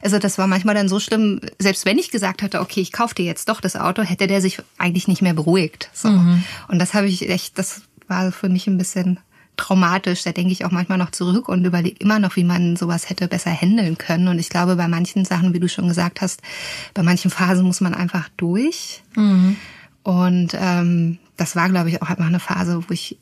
also 0.00 0.18
das 0.18 0.38
war 0.38 0.47
manchmal 0.47 0.76
dann 0.76 0.88
so 0.88 1.00
schlimm, 1.00 1.40
selbst 1.58 1.85
wenn 1.85 1.99
ich 1.99 2.11
gesagt 2.11 2.42
hatte, 2.42 2.61
okay, 2.61 2.80
ich 2.80 2.92
kaufe 2.92 3.16
dir 3.16 3.25
jetzt 3.25 3.49
doch 3.49 3.61
das 3.61 3.75
Auto, 3.75 4.02
hätte 4.02 4.28
der 4.28 4.40
sich 4.40 4.58
eigentlich 4.78 5.08
nicht 5.08 5.23
mehr 5.23 5.35
beruhigt. 5.35 5.90
So. 5.92 6.08
Mhm. 6.08 6.44
Und 6.68 6.78
das 6.78 6.94
habe 6.94 7.08
ich 7.08 7.28
echt, 7.28 7.58
das 7.58 7.82
war 8.06 8.30
für 8.30 8.49
mich 8.49 8.68
ein 8.68 8.78
bisschen 8.78 9.18
traumatisch. 9.58 10.22
Da 10.22 10.32
denke 10.32 10.52
ich 10.52 10.64
auch 10.64 10.70
manchmal 10.70 10.96
noch 10.96 11.10
zurück 11.10 11.48
und 11.48 11.64
überlege 11.64 11.96
immer 11.98 12.18
noch, 12.18 12.36
wie 12.36 12.44
man 12.44 12.76
sowas 12.76 13.10
hätte 13.10 13.28
besser 13.28 13.50
handeln 13.50 13.98
können. 13.98 14.28
Und 14.28 14.38
ich 14.38 14.48
glaube, 14.48 14.76
bei 14.76 14.88
manchen 14.88 15.24
Sachen, 15.26 15.52
wie 15.52 15.60
du 15.60 15.68
schon 15.68 15.88
gesagt 15.88 16.22
hast, 16.22 16.40
bei 16.94 17.02
manchen 17.02 17.30
Phasen 17.30 17.66
muss 17.66 17.80
man 17.80 17.94
einfach 17.94 18.28
durch. 18.36 19.02
Mhm. 19.14 19.56
Und 20.02 20.56
ähm, 20.58 21.18
das 21.36 21.54
war, 21.54 21.68
glaube 21.68 21.90
ich, 21.90 22.00
auch 22.00 22.08
einfach 22.08 22.26
eine 22.26 22.40
Phase, 22.40 22.82
wo 22.88 22.92
ich 22.94 23.18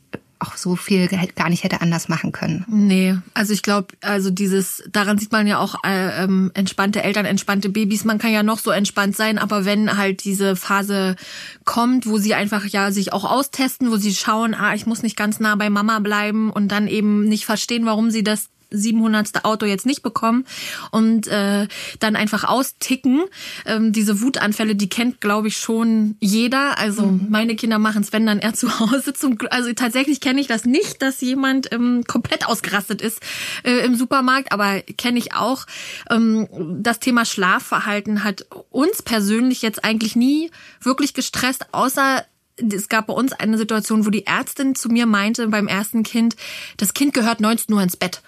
auch 0.46 0.56
so 0.56 0.76
viel 0.76 1.08
gar 1.08 1.48
nicht 1.48 1.64
hätte 1.64 1.80
anders 1.80 2.08
machen 2.08 2.32
können. 2.32 2.64
Nee, 2.68 3.16
also 3.34 3.52
ich 3.52 3.62
glaube, 3.62 3.88
also 4.00 4.30
dieses, 4.30 4.82
daran 4.90 5.18
sieht 5.18 5.32
man 5.32 5.46
ja 5.46 5.58
auch 5.58 5.76
äh, 5.84 6.24
ähm, 6.24 6.50
entspannte 6.54 7.02
Eltern, 7.02 7.24
entspannte 7.24 7.68
Babys. 7.68 8.04
Man 8.04 8.18
kann 8.18 8.32
ja 8.32 8.42
noch 8.42 8.58
so 8.58 8.70
entspannt 8.70 9.16
sein, 9.16 9.38
aber 9.38 9.64
wenn 9.64 9.96
halt 9.96 10.24
diese 10.24 10.56
Phase 10.56 11.16
kommt, 11.64 12.06
wo 12.06 12.18
sie 12.18 12.34
einfach 12.34 12.64
ja 12.66 12.92
sich 12.92 13.12
auch 13.12 13.24
austesten, 13.24 13.90
wo 13.90 13.96
sie 13.96 14.14
schauen, 14.14 14.54
ah, 14.54 14.74
ich 14.74 14.86
muss 14.86 15.02
nicht 15.02 15.16
ganz 15.16 15.40
nah 15.40 15.54
bei 15.56 15.70
Mama 15.70 15.98
bleiben 15.98 16.50
und 16.50 16.68
dann 16.68 16.88
eben 16.88 17.24
nicht 17.24 17.46
verstehen, 17.46 17.86
warum 17.86 18.10
sie 18.10 18.24
das 18.24 18.48
700. 18.70 19.44
Auto 19.44 19.66
jetzt 19.66 19.86
nicht 19.86 20.02
bekommen 20.02 20.44
und 20.90 21.26
äh, 21.28 21.68
dann 22.00 22.16
einfach 22.16 22.44
austicken. 22.44 23.24
Ähm, 23.64 23.92
diese 23.92 24.20
Wutanfälle, 24.20 24.74
die 24.74 24.88
kennt, 24.88 25.20
glaube 25.20 25.48
ich, 25.48 25.56
schon 25.56 26.16
jeder. 26.20 26.78
Also 26.78 27.06
mhm. 27.06 27.26
meine 27.28 27.56
Kinder 27.56 27.78
machen 27.78 28.02
es, 28.02 28.12
wenn 28.12 28.26
dann 28.26 28.38
eher 28.38 28.54
zu 28.54 28.80
Hause. 28.80 29.12
Zum, 29.14 29.38
also 29.50 29.72
tatsächlich 29.72 30.20
kenne 30.20 30.40
ich 30.40 30.46
das 30.46 30.64
nicht, 30.64 31.02
dass 31.02 31.20
jemand 31.20 31.72
ähm, 31.72 32.04
komplett 32.06 32.46
ausgerastet 32.46 33.02
ist 33.02 33.20
äh, 33.62 33.84
im 33.84 33.94
Supermarkt, 33.94 34.52
aber 34.52 34.80
kenne 34.80 35.18
ich 35.18 35.34
auch. 35.34 35.66
Ähm, 36.10 36.48
das 36.82 37.00
Thema 37.00 37.24
Schlafverhalten 37.24 38.24
hat 38.24 38.46
uns 38.70 39.02
persönlich 39.02 39.62
jetzt 39.62 39.84
eigentlich 39.84 40.16
nie 40.16 40.50
wirklich 40.80 41.14
gestresst, 41.14 41.66
außer 41.72 42.24
es 42.56 42.88
gab 42.88 43.08
bei 43.08 43.14
uns 43.14 43.32
eine 43.32 43.58
Situation, 43.58 44.06
wo 44.06 44.10
die 44.10 44.26
Ärztin 44.26 44.74
zu 44.74 44.88
mir 44.88 45.06
meinte 45.06 45.48
beim 45.48 45.68
ersten 45.68 46.02
Kind, 46.02 46.36
das 46.78 46.94
Kind 46.94 47.12
gehört 47.12 47.40
19 47.40 47.74
Uhr 47.74 47.82
ins 47.82 47.96
Bett. 47.96 48.22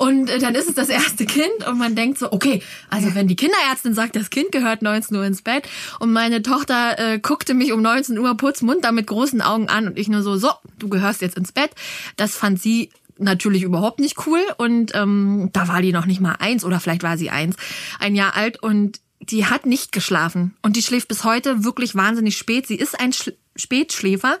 Und 0.00 0.30
äh, 0.30 0.38
dann 0.38 0.54
ist 0.54 0.66
es 0.66 0.74
das 0.74 0.88
erste 0.88 1.26
Kind 1.26 1.68
und 1.68 1.76
man 1.76 1.94
denkt 1.94 2.16
so, 2.16 2.32
okay, 2.32 2.62
also 2.88 3.14
wenn 3.14 3.28
die 3.28 3.36
Kinderärztin 3.36 3.92
sagt, 3.92 4.16
das 4.16 4.30
Kind 4.30 4.50
gehört 4.50 4.80
19 4.80 5.14
Uhr 5.14 5.26
ins 5.26 5.42
Bett 5.42 5.68
und 5.98 6.10
meine 6.10 6.40
Tochter 6.40 6.98
äh, 6.98 7.18
guckte 7.18 7.52
mich 7.52 7.70
um 7.74 7.82
19 7.82 8.18
Uhr 8.18 8.34
putzmunter 8.34 8.92
mit 8.92 9.06
großen 9.06 9.42
Augen 9.42 9.68
an 9.68 9.88
und 9.88 9.98
ich 9.98 10.08
nur 10.08 10.22
so, 10.22 10.38
so, 10.38 10.48
du 10.78 10.88
gehörst 10.88 11.20
jetzt 11.20 11.36
ins 11.36 11.52
Bett. 11.52 11.72
Das 12.16 12.34
fand 12.34 12.62
sie 12.62 12.88
natürlich 13.18 13.62
überhaupt 13.62 14.00
nicht 14.00 14.26
cool 14.26 14.40
und 14.56 14.94
ähm, 14.94 15.50
da 15.52 15.68
war 15.68 15.82
die 15.82 15.92
noch 15.92 16.06
nicht 16.06 16.22
mal 16.22 16.36
eins 16.38 16.64
oder 16.64 16.80
vielleicht 16.80 17.02
war 17.02 17.18
sie 17.18 17.28
eins, 17.28 17.56
ein 17.98 18.14
Jahr 18.14 18.34
alt 18.34 18.62
und 18.62 19.00
die 19.20 19.46
hat 19.46 19.66
nicht 19.66 19.92
geschlafen 19.92 20.56
und 20.62 20.76
die 20.76 20.82
schläft 20.82 21.08
bis 21.08 21.24
heute 21.24 21.64
wirklich 21.64 21.94
wahnsinnig 21.94 22.36
spät. 22.36 22.66
Sie 22.66 22.76
ist 22.76 22.98
ein 22.98 23.12
Sch 23.12 23.32
Spätschläfer 23.56 24.38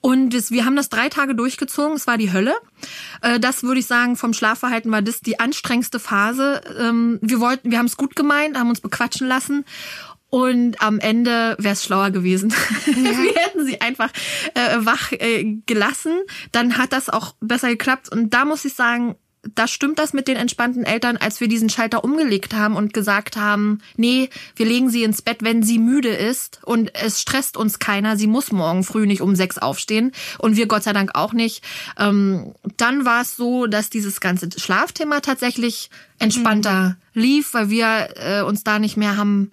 und 0.00 0.50
wir 0.50 0.64
haben 0.64 0.74
das 0.74 0.88
drei 0.88 1.08
Tage 1.08 1.36
durchgezogen. 1.36 1.94
Es 1.94 2.06
war 2.08 2.18
die 2.18 2.32
Hölle. 2.32 2.54
Äh, 3.20 3.38
das 3.38 3.62
würde 3.62 3.78
ich 3.78 3.86
sagen, 3.86 4.16
vom 4.16 4.32
Schlafverhalten 4.32 4.90
war 4.90 5.02
das 5.02 5.20
die 5.20 5.38
anstrengendste 5.38 6.00
Phase. 6.00 6.62
Ähm, 6.76 7.18
wir 7.22 7.38
wollten, 7.38 7.70
wir 7.70 7.78
haben 7.78 7.86
es 7.86 7.96
gut 7.96 8.16
gemeint, 8.16 8.58
haben 8.58 8.70
uns 8.70 8.80
bequatschen 8.80 9.28
lassen 9.28 9.64
und 10.28 10.82
am 10.82 10.98
Ende 10.98 11.54
wäre 11.58 11.74
es 11.74 11.84
schlauer 11.84 12.10
gewesen. 12.10 12.52
Ja. 12.86 12.94
Wir 12.96 13.34
hätten 13.34 13.64
sie 13.64 13.80
einfach 13.80 14.10
äh, 14.54 14.78
wach 14.80 15.12
äh, 15.12 15.56
gelassen. 15.66 16.12
Dann 16.52 16.78
hat 16.78 16.92
das 16.92 17.08
auch 17.08 17.34
besser 17.40 17.68
geklappt. 17.68 18.10
Und 18.10 18.34
da 18.34 18.44
muss 18.44 18.64
ich 18.64 18.74
sagen, 18.74 19.14
da 19.54 19.68
stimmt 19.68 19.98
das 19.98 20.12
mit 20.12 20.28
den 20.28 20.36
entspannten 20.36 20.84
Eltern, 20.84 21.16
als 21.16 21.40
wir 21.40 21.48
diesen 21.48 21.68
Schalter 21.68 22.04
umgelegt 22.04 22.54
haben 22.54 22.76
und 22.76 22.92
gesagt 22.92 23.36
haben, 23.36 23.80
nee, 23.96 24.30
wir 24.56 24.66
legen 24.66 24.90
sie 24.90 25.02
ins 25.02 25.22
Bett, 25.22 25.42
wenn 25.42 25.62
sie 25.62 25.78
müde 25.78 26.08
ist 26.08 26.60
und 26.64 26.94
es 26.94 27.20
stresst 27.20 27.56
uns 27.56 27.78
keiner, 27.78 28.16
sie 28.16 28.26
muss 28.26 28.52
morgen 28.52 28.84
früh 28.84 29.06
nicht 29.06 29.20
um 29.20 29.36
sechs 29.36 29.58
aufstehen 29.58 30.12
und 30.38 30.56
wir 30.56 30.66
Gott 30.66 30.82
sei 30.82 30.92
Dank 30.92 31.12
auch 31.14 31.32
nicht. 31.32 31.62
Ähm, 31.98 32.54
dann 32.76 33.04
war 33.04 33.22
es 33.22 33.36
so, 33.36 33.66
dass 33.66 33.90
dieses 33.90 34.20
ganze 34.20 34.48
Schlafthema 34.56 35.20
tatsächlich 35.20 35.90
entspannter 36.18 36.96
mhm. 37.12 37.20
lief, 37.20 37.54
weil 37.54 37.70
wir 37.70 38.08
äh, 38.16 38.42
uns 38.42 38.64
da 38.64 38.78
nicht 38.78 38.96
mehr 38.96 39.16
haben 39.16 39.50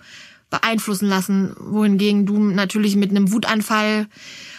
beeinflussen 0.49 1.09
lassen, 1.09 1.55
wohingegen 1.59 2.25
du 2.25 2.37
natürlich 2.37 2.95
mit 2.95 3.09
einem 3.09 3.31
Wutanfall, 3.31 4.07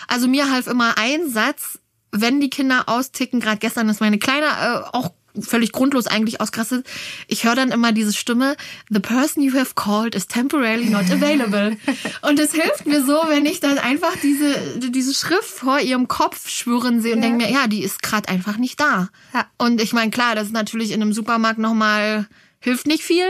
also 0.08 0.26
mir 0.26 0.50
half 0.50 0.66
immer 0.66 0.98
ein 0.98 1.30
Satz, 1.30 1.78
wenn 2.10 2.40
die 2.40 2.50
Kinder 2.50 2.84
austicken, 2.88 3.40
gerade 3.40 3.58
gestern 3.58 3.88
ist 3.88 4.00
meine 4.00 4.18
Kleine 4.18 4.46
äh, 4.46 4.96
auch 4.96 5.12
völlig 5.40 5.72
grundlos 5.72 6.06
eigentlich 6.06 6.40
ausgerastet. 6.40 6.86
Ich 7.26 7.44
höre 7.44 7.54
dann 7.54 7.72
immer 7.72 7.92
diese 7.92 8.12
Stimme, 8.12 8.56
the 8.90 9.00
person 9.00 9.42
you 9.42 9.54
have 9.54 9.74
called 9.74 10.14
is 10.14 10.26
temporarily 10.26 10.90
not 10.90 11.10
available. 11.10 11.76
Und 12.22 12.38
es 12.38 12.52
hilft 12.52 12.86
mir 12.86 13.04
so, 13.04 13.20
wenn 13.28 13.46
ich 13.46 13.60
dann 13.60 13.78
einfach 13.78 14.16
diese, 14.22 14.78
diese 14.78 15.14
Schrift 15.14 15.50
vor 15.50 15.80
ihrem 15.80 16.08
Kopf 16.08 16.48
schwören 16.48 17.00
sehe 17.00 17.14
und 17.14 17.22
ja. 17.22 17.28
denke 17.28 17.46
mir, 17.46 17.52
ja, 17.52 17.66
die 17.66 17.82
ist 17.82 18.02
gerade 18.02 18.28
einfach 18.28 18.56
nicht 18.56 18.80
da. 18.80 19.08
Ja. 19.32 19.46
Und 19.58 19.80
ich 19.80 19.92
meine, 19.92 20.10
klar, 20.10 20.34
das 20.34 20.46
ist 20.46 20.52
natürlich 20.52 20.92
in 20.92 21.02
einem 21.02 21.12
Supermarkt 21.12 21.58
nochmal, 21.58 22.26
hilft 22.60 22.86
nicht 22.86 23.02
viel, 23.02 23.26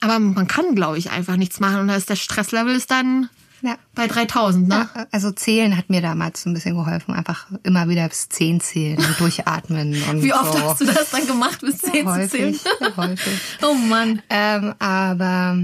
aber 0.00 0.18
man 0.18 0.46
kann, 0.46 0.74
glaube 0.74 0.98
ich, 0.98 1.10
einfach 1.10 1.36
nichts 1.36 1.60
machen. 1.60 1.80
Und 1.80 1.88
da 1.88 1.96
ist 1.96 2.10
der 2.10 2.16
Stresslevel 2.16 2.74
ist 2.74 2.90
dann 2.90 3.28
ja. 3.64 3.76
Bei 3.94 4.06
3000, 4.06 4.68
ne? 4.68 4.88
Ja, 4.94 5.06
also 5.10 5.32
zählen 5.32 5.76
hat 5.76 5.88
mir 5.88 6.02
damals 6.02 6.44
ein 6.44 6.52
bisschen 6.52 6.76
geholfen. 6.76 7.14
Einfach 7.14 7.46
immer 7.62 7.88
wieder 7.88 8.06
bis 8.08 8.28
10 8.28 8.60
zählen 8.60 8.98
und 8.98 9.18
durchatmen. 9.18 10.02
Und 10.10 10.22
Wie 10.22 10.34
oft 10.34 10.52
so. 10.52 10.60
hast 10.60 10.80
du 10.82 10.84
das 10.84 11.10
dann 11.10 11.26
gemacht, 11.26 11.60
bis 11.62 11.78
10 11.78 12.06
ja, 12.06 12.20
zu 12.20 12.28
zählen? 12.28 12.60
Häufig. 12.96 13.40
oh 13.62 13.74
Mann. 13.74 14.20
Ähm, 14.28 14.74
aber 14.78 15.56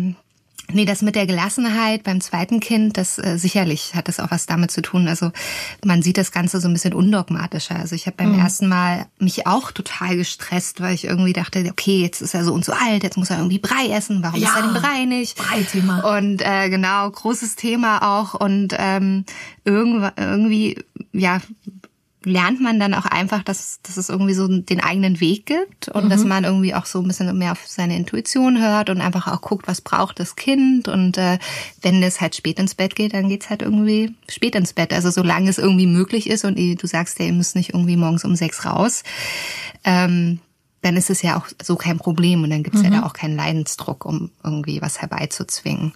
Nee, 0.72 0.84
das 0.84 1.02
mit 1.02 1.14
der 1.14 1.26
Gelassenheit 1.26 2.02
beim 2.04 2.20
zweiten 2.20 2.60
Kind, 2.60 2.96
das 2.96 3.18
äh, 3.18 3.38
sicherlich 3.38 3.94
hat 3.94 4.08
das 4.08 4.20
auch 4.20 4.30
was 4.30 4.46
damit 4.46 4.70
zu 4.70 4.82
tun. 4.82 5.08
Also 5.08 5.32
man 5.84 6.02
sieht 6.02 6.18
das 6.18 6.32
Ganze 6.32 6.60
so 6.60 6.68
ein 6.68 6.72
bisschen 6.72 6.94
undogmatischer. 6.94 7.76
Also 7.76 7.94
ich 7.94 8.06
habe 8.06 8.16
beim 8.16 8.32
mhm. 8.32 8.40
ersten 8.40 8.68
Mal 8.68 9.06
mich 9.18 9.46
auch 9.46 9.72
total 9.72 10.16
gestresst, 10.16 10.80
weil 10.80 10.94
ich 10.94 11.04
irgendwie 11.04 11.32
dachte, 11.32 11.64
okay, 11.70 12.00
jetzt 12.00 12.20
ist 12.20 12.34
er 12.34 12.44
so 12.44 12.52
und 12.52 12.64
so 12.64 12.72
alt, 12.72 13.02
jetzt 13.02 13.16
muss 13.16 13.30
er 13.30 13.38
irgendwie 13.38 13.58
Brei 13.58 13.88
essen. 13.90 14.22
Warum 14.22 14.40
ja, 14.40 14.48
ist 14.48 14.56
er 14.56 14.62
denn 14.62 14.74
Brei 14.74 15.04
nicht? 15.04 15.36
Brei-Thema. 15.36 16.16
Und 16.16 16.42
äh, 16.42 16.68
genau, 16.68 17.10
großes 17.10 17.56
Thema 17.56 18.20
auch. 18.20 18.34
Und 18.34 18.74
ähm, 18.78 19.24
irgendwie, 19.64 20.10
irgendwie 20.16 20.76
ja 21.12 21.40
lernt 22.22 22.60
man 22.60 22.78
dann 22.78 22.92
auch 22.92 23.06
einfach, 23.06 23.42
dass, 23.42 23.80
dass 23.82 23.96
es 23.96 24.10
irgendwie 24.10 24.34
so 24.34 24.46
den 24.46 24.80
eigenen 24.80 25.20
Weg 25.20 25.46
gibt 25.46 25.88
und 25.88 26.04
mhm. 26.04 26.08
dass 26.10 26.24
man 26.24 26.44
irgendwie 26.44 26.74
auch 26.74 26.84
so 26.84 27.00
ein 27.00 27.06
bisschen 27.06 27.36
mehr 27.38 27.52
auf 27.52 27.66
seine 27.66 27.96
Intuition 27.96 28.60
hört 28.60 28.90
und 28.90 29.00
einfach 29.00 29.26
auch 29.26 29.40
guckt, 29.40 29.66
was 29.66 29.80
braucht 29.80 30.20
das 30.20 30.36
Kind 30.36 30.86
und 30.88 31.16
äh, 31.16 31.38
wenn 31.80 32.02
es 32.02 32.20
halt 32.20 32.36
spät 32.36 32.58
ins 32.58 32.74
Bett 32.74 32.94
geht, 32.94 33.14
dann 33.14 33.28
geht's 33.28 33.48
halt 33.48 33.62
irgendwie 33.62 34.14
spät 34.28 34.54
ins 34.54 34.74
Bett. 34.74 34.92
Also 34.92 35.10
solange 35.10 35.48
es 35.48 35.58
irgendwie 35.58 35.86
möglich 35.86 36.28
ist 36.28 36.44
und 36.44 36.58
du 36.58 36.86
sagst 36.86 37.18
ja, 37.18 37.24
ihr 37.24 37.32
müsst 37.32 37.56
nicht 37.56 37.70
irgendwie 37.70 37.96
morgens 37.96 38.24
um 38.24 38.36
sechs 38.36 38.66
raus, 38.66 39.02
ähm, 39.84 40.40
dann 40.82 40.96
ist 40.96 41.10
es 41.10 41.22
ja 41.22 41.36
auch 41.36 41.46
so 41.62 41.76
kein 41.76 41.98
Problem 41.98 42.42
und 42.42 42.50
dann 42.50 42.62
gibt 42.62 42.76
es 42.76 42.82
mhm. 42.82 42.92
ja 42.92 43.00
da 43.00 43.06
auch 43.06 43.12
keinen 43.12 43.36
Leidensdruck, 43.36 44.04
um 44.04 44.30
irgendwie 44.42 44.80
was 44.80 45.00
herbeizuzwingen. 45.00 45.92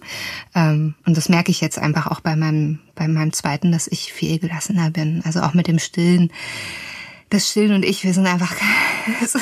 Ähm, 0.53 0.95
und 1.05 1.17
das 1.17 1.29
merke 1.29 1.51
ich 1.51 1.61
jetzt 1.61 1.79
einfach 1.79 2.07
auch 2.07 2.19
bei 2.19 2.35
meinem, 2.35 2.79
bei 2.93 3.07
meinem 3.07 3.33
zweiten, 3.33 3.71
dass 3.71 3.87
ich 3.87 4.13
viel 4.13 4.37
gelassener 4.37 4.91
bin. 4.91 5.23
Also 5.25 5.41
auch 5.41 5.53
mit 5.53 5.67
dem 5.67 5.79
Stillen. 5.79 6.31
das 7.31 7.49
Stillen 7.49 7.73
und 7.73 7.83
ich, 7.83 8.03
wir 8.03 8.13
sind 8.13 8.27
einfach, 8.27 8.53
es, 9.23 9.35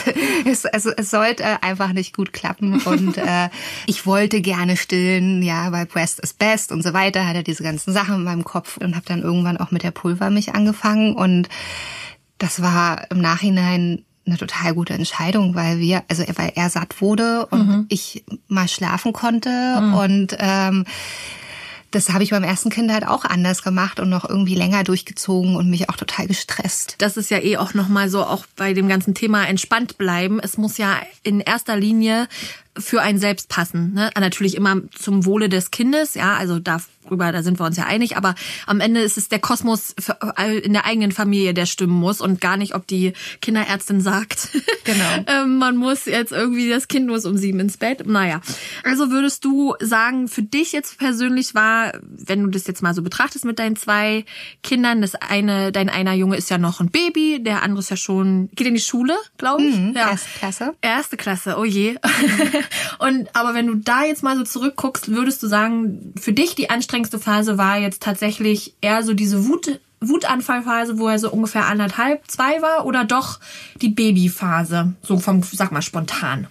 es, 0.46 0.66
also 0.66 0.92
es 0.96 1.12
sollte 1.12 1.62
einfach 1.62 1.92
nicht 1.92 2.16
gut 2.16 2.32
klappen. 2.32 2.82
Und 2.82 3.18
äh, 3.18 3.50
ich 3.86 4.06
wollte 4.06 4.40
gerne 4.40 4.78
stillen, 4.78 5.42
ja, 5.42 5.74
weil 5.74 5.86
Breast 5.86 6.22
is 6.22 6.32
best 6.32 6.72
und 6.72 6.84
so 6.84 6.94
weiter, 6.94 7.28
hatte 7.28 7.44
diese 7.44 7.64
ganzen 7.64 7.92
Sachen 7.92 8.16
in 8.16 8.24
meinem 8.24 8.46
Kopf 8.46 8.78
und 8.78 8.96
habe 8.96 9.06
dann 9.06 9.22
irgendwann 9.22 9.58
auch 9.58 9.72
mit 9.72 9.84
der 9.84 9.92
Pulvermilch 9.92 10.56
angefangen. 10.56 11.14
Und 11.16 11.50
das 12.38 12.62
war 12.62 13.12
im 13.12 13.20
Nachhinein 13.20 14.06
eine 14.26 14.38
total 14.38 14.74
gute 14.74 14.94
Entscheidung, 14.94 15.56
weil 15.56 15.80
wir, 15.80 16.04
also 16.08 16.24
weil 16.36 16.54
er 16.56 16.70
satt 16.70 17.02
wurde 17.02 17.46
und 17.48 17.68
mhm. 17.68 17.86
ich 17.90 18.24
mal 18.48 18.68
schlafen 18.68 19.14
konnte 19.14 19.50
mhm. 19.82 19.94
und 19.94 20.38
ähm, 20.40 20.86
das 21.94 22.10
habe 22.10 22.24
ich 22.24 22.32
beim 22.32 22.44
ersten 22.44 22.72
Kind 22.72 22.92
halt 22.92 23.06
auch 23.06 23.24
anders 23.24 23.62
gemacht 23.62 24.00
und 24.00 24.10
noch 24.10 24.28
irgendwie 24.28 24.56
länger 24.56 24.84
durchgezogen 24.84 25.56
und 25.56 25.70
mich 25.70 25.90
auch 25.90 25.96
total 25.96 26.26
gestresst. 26.26 26.96
Das 26.98 27.18
ist 27.18 27.30
ja 27.30 27.38
eh 27.38 27.58
auch 27.58 27.76
nochmal 27.76 28.10
so, 28.10 28.24
auch 28.24 28.46
bei 28.56 28.74
dem 28.74 28.88
ganzen 28.88 29.14
Thema 29.14 29.46
entspannt 29.46 30.00
bleiben. 30.00 30.40
Es 30.40 30.58
muss 30.58 30.78
ja 30.80 31.00
in 31.22 31.40
erster 31.40 31.78
Linie 31.78 32.28
für 32.78 33.02
einen 33.02 33.20
selbst 33.20 33.50
passen. 33.50 33.94
Ne? 33.94 34.10
Natürlich 34.20 34.56
immer 34.56 34.78
zum 34.98 35.26
Wohle 35.26 35.50
des 35.50 35.72
Kindes, 35.72 36.16
ja, 36.16 36.36
also 36.36 36.60
darüber, 36.60 37.32
da 37.32 37.44
sind 37.44 37.60
wir 37.60 37.66
uns 37.66 37.78
ja 37.78 37.86
einig, 37.86 38.18
aber 38.18 38.34
am 38.66 38.80
Ende 38.80 39.02
ist 39.02 39.18
es 39.18 39.30
der 39.30 39.40
Kosmos 39.40 39.96
in 40.64 40.74
der 40.74 40.86
eigenen 40.86 41.12
Familie, 41.12 41.54
der 41.54 41.66
stimmen 41.66 41.94
muss 41.94 42.20
und 42.20 42.42
gar 42.42 42.58
nicht, 42.58 42.74
ob 42.74 42.88
die 42.88 43.14
Kinderärztin 43.42 44.02
sagt, 44.02 44.50
genau. 44.86 45.24
Ähm, 45.28 45.58
man 45.58 45.78
muss 45.78 46.06
jetzt 46.06 46.32
irgendwie, 46.32 46.70
das 46.70 46.88
Kind 46.88 47.08
muss 47.08 47.26
um 47.26 47.38
sieben 47.38 47.60
ins 47.60 47.78
Bett. 47.78 48.08
Naja, 48.08 48.42
also 48.84 49.12
würdest 49.12 49.46
du 49.46 49.76
sagen, 49.80 50.28
für 50.28 50.44
dich 50.44 50.72
jetzt 50.72 50.98
persönlich 50.98 51.54
war, 51.54 51.94
wenn 52.02 52.44
du 52.44 52.50
das 52.50 52.66
jetzt 52.66 52.82
mal 52.82 52.96
so 52.96 53.04
betrachtest 53.04 53.46
mit 53.46 53.60
deinen 53.60 53.76
zwei 53.76 54.26
Kindern, 54.64 55.02
das 55.02 55.14
eine, 55.16 55.72
dein 55.72 55.90
einer 55.90 56.14
Junge 56.14 56.38
ist 56.38 56.50
ja 56.50 56.58
noch 56.58 56.80
ein 56.80 56.90
Baby, 56.90 57.44
der 57.44 57.62
andere 57.62 57.82
ist 57.82 57.90
ja 57.92 57.98
schon, 57.98 58.50
geht 58.56 58.66
in 58.66 58.74
die 58.74 58.82
Schule, 58.82 59.16
glaube 59.38 59.64
ich. 59.64 59.76
Mhm, 59.76 59.94
ja. 59.96 60.10
Erste 60.10 60.30
Klasse. 60.40 60.74
Erste 60.82 61.18
Klasse, 61.18 61.56
oh 61.60 61.66
je. 61.66 61.98
Und 63.00 63.30
aber 63.34 63.54
wenn 63.54 63.68
du 63.68 63.76
da 63.76 64.04
jetzt 64.04 64.24
mal 64.24 64.38
so 64.38 64.44
zurückguckst, 64.44 65.10
würdest 65.10 65.42
du 65.44 65.48
sagen, 65.48 66.14
für 66.20 66.34
dich 66.34 66.56
die 66.56 66.70
anstrengendste 66.70 67.20
Phase 67.20 67.58
war 67.58 67.78
jetzt 67.78 68.02
tatsächlich 68.02 68.76
eher 68.82 69.04
so 69.04 69.14
diese 69.14 69.48
Wut 69.48 69.80
Wutanfallphase, 70.06 71.00
wo 71.00 71.08
er 71.08 71.18
so 71.18 71.32
ungefähr 71.32 71.66
anderthalb, 71.68 72.30
zwei 72.30 72.62
war, 72.62 72.86
oder 72.86 73.06
doch 73.06 73.40
die 73.82 73.88
Babyphase, 73.88 74.94
so 75.02 75.18
vom, 75.18 75.44
sag 75.44 75.72
mal, 75.72 75.82
spontan? 75.82 76.48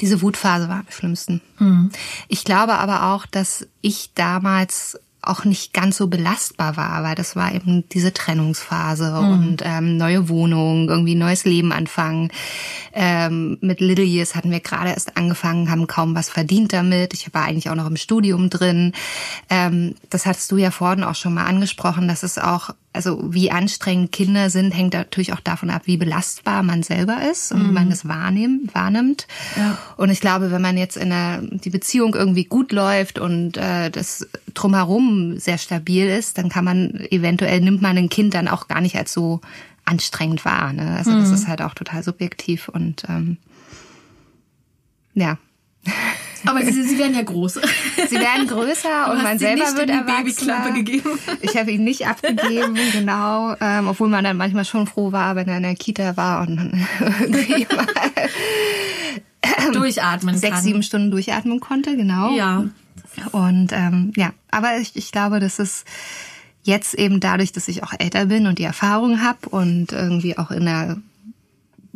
Diese 0.00 0.20
Wutphase 0.22 0.68
war 0.68 0.80
am 0.80 0.86
schlimmsten. 0.90 1.40
Hm. 1.56 1.90
Ich 2.28 2.44
glaube 2.44 2.74
aber 2.74 3.14
auch, 3.14 3.26
dass 3.26 3.66
ich 3.80 4.10
damals 4.14 5.00
auch 5.26 5.44
nicht 5.44 5.72
ganz 5.72 5.96
so 5.96 6.06
belastbar 6.06 6.76
war, 6.76 7.02
weil 7.02 7.14
das 7.14 7.36
war 7.36 7.54
eben 7.54 7.88
diese 7.88 8.12
Trennungsphase 8.12 9.10
mhm. 9.10 9.32
und 9.32 9.62
ähm, 9.64 9.96
neue 9.96 10.28
Wohnung, 10.28 10.88
irgendwie 10.88 11.14
neues 11.14 11.44
Leben 11.44 11.72
anfangen. 11.72 12.30
Ähm, 12.92 13.58
mit 13.60 13.80
Little 13.80 14.04
Years 14.04 14.34
hatten 14.34 14.50
wir 14.50 14.60
gerade 14.60 14.90
erst 14.90 15.16
angefangen, 15.16 15.70
haben 15.70 15.86
kaum 15.86 16.14
was 16.14 16.28
verdient 16.28 16.72
damit. 16.72 17.14
Ich 17.14 17.32
war 17.34 17.44
eigentlich 17.44 17.70
auch 17.70 17.74
noch 17.74 17.86
im 17.86 17.96
Studium 17.96 18.50
drin. 18.50 18.92
Ähm, 19.50 19.94
das 20.10 20.26
hattest 20.26 20.50
du 20.52 20.56
ja 20.56 20.70
vorhin 20.70 21.04
auch 21.04 21.14
schon 21.14 21.34
mal 21.34 21.44
angesprochen, 21.44 22.08
dass 22.08 22.22
es 22.22 22.38
auch 22.38 22.70
also 22.96 23.32
wie 23.32 23.50
anstrengend 23.50 24.10
Kinder 24.10 24.50
sind, 24.50 24.72
hängt 24.72 24.94
natürlich 24.94 25.32
auch 25.32 25.40
davon 25.40 25.70
ab, 25.70 25.82
wie 25.84 25.96
belastbar 25.96 26.62
man 26.62 26.82
selber 26.82 27.18
ist 27.30 27.52
und 27.52 27.62
mhm. 27.62 27.68
wie 27.68 27.72
man 27.72 27.90
das 27.90 28.08
wahrnimmt. 28.08 28.74
wahrnimmt. 28.74 29.26
Ja. 29.56 29.78
Und 29.96 30.10
ich 30.10 30.20
glaube, 30.20 30.50
wenn 30.50 30.62
man 30.62 30.76
jetzt 30.76 30.96
in 30.96 31.10
der 31.10 31.42
die 31.42 31.70
Beziehung 31.70 32.14
irgendwie 32.14 32.44
gut 32.44 32.72
läuft 32.72 33.18
und 33.18 33.56
äh, 33.56 33.90
das 33.90 34.26
drumherum 34.54 35.38
sehr 35.38 35.58
stabil 35.58 36.08
ist, 36.08 36.38
dann 36.38 36.48
kann 36.48 36.64
man 36.64 37.06
eventuell 37.10 37.60
nimmt 37.60 37.82
man 37.82 37.96
ein 37.96 38.08
Kind 38.08 38.34
dann 38.34 38.48
auch 38.48 38.66
gar 38.66 38.80
nicht 38.80 38.96
als 38.96 39.12
so 39.12 39.40
anstrengend 39.84 40.44
wahr. 40.44 40.72
Ne? 40.72 40.96
Also 40.96 41.12
mhm. 41.12 41.20
das 41.20 41.30
ist 41.30 41.46
halt 41.46 41.62
auch 41.62 41.74
total 41.74 42.02
subjektiv 42.02 42.68
und 42.68 43.04
ähm, 43.08 43.36
ja. 45.14 45.38
Aber 46.44 46.62
sie, 46.64 46.82
sie 46.82 46.98
werden 46.98 47.14
ja 47.14 47.22
groß. 47.22 47.54
Sie 48.08 48.16
werden 48.16 48.46
größer 48.46 49.10
und 49.10 49.22
man 49.22 49.38
selber 49.38 49.64
wird 49.76 49.90
erwachsener. 49.90 50.70
gegeben. 50.72 51.18
Ich 51.40 51.56
habe 51.56 51.72
ihn 51.72 51.84
nicht 51.84 52.06
abgegeben, 52.06 52.76
genau. 52.92 53.56
Ähm, 53.60 53.88
obwohl 53.88 54.08
man 54.08 54.22
dann 54.22 54.36
manchmal 54.36 54.64
schon 54.64 54.86
froh 54.86 55.12
war, 55.12 55.34
wenn 55.34 55.48
er 55.48 55.56
in 55.56 55.62
der 55.64 55.74
Kita 55.74 56.16
war 56.16 56.46
und 56.46 56.56
dann 56.56 56.86
irgendwie 57.20 57.66
mal 57.74 57.86
durchatmen 59.72 60.36
sechs, 60.36 60.56
kann. 60.56 60.64
sieben 60.64 60.82
Stunden 60.82 61.10
durchatmen 61.10 61.60
konnte, 61.60 61.96
genau. 61.96 62.34
Ja. 62.36 62.64
Und 63.32 63.72
ähm, 63.72 64.12
ja, 64.16 64.32
aber 64.50 64.78
ich, 64.78 64.94
ich 64.94 65.10
glaube, 65.10 65.40
das 65.40 65.58
ist 65.58 65.84
jetzt 66.62 66.94
eben 66.94 67.20
dadurch, 67.20 67.52
dass 67.52 67.68
ich 67.68 67.82
auch 67.82 67.92
älter 67.98 68.26
bin 68.26 68.46
und 68.46 68.58
die 68.58 68.64
Erfahrung 68.64 69.22
habe 69.22 69.48
und 69.48 69.92
irgendwie 69.92 70.36
auch 70.36 70.50
in 70.50 70.68
einer 70.68 70.98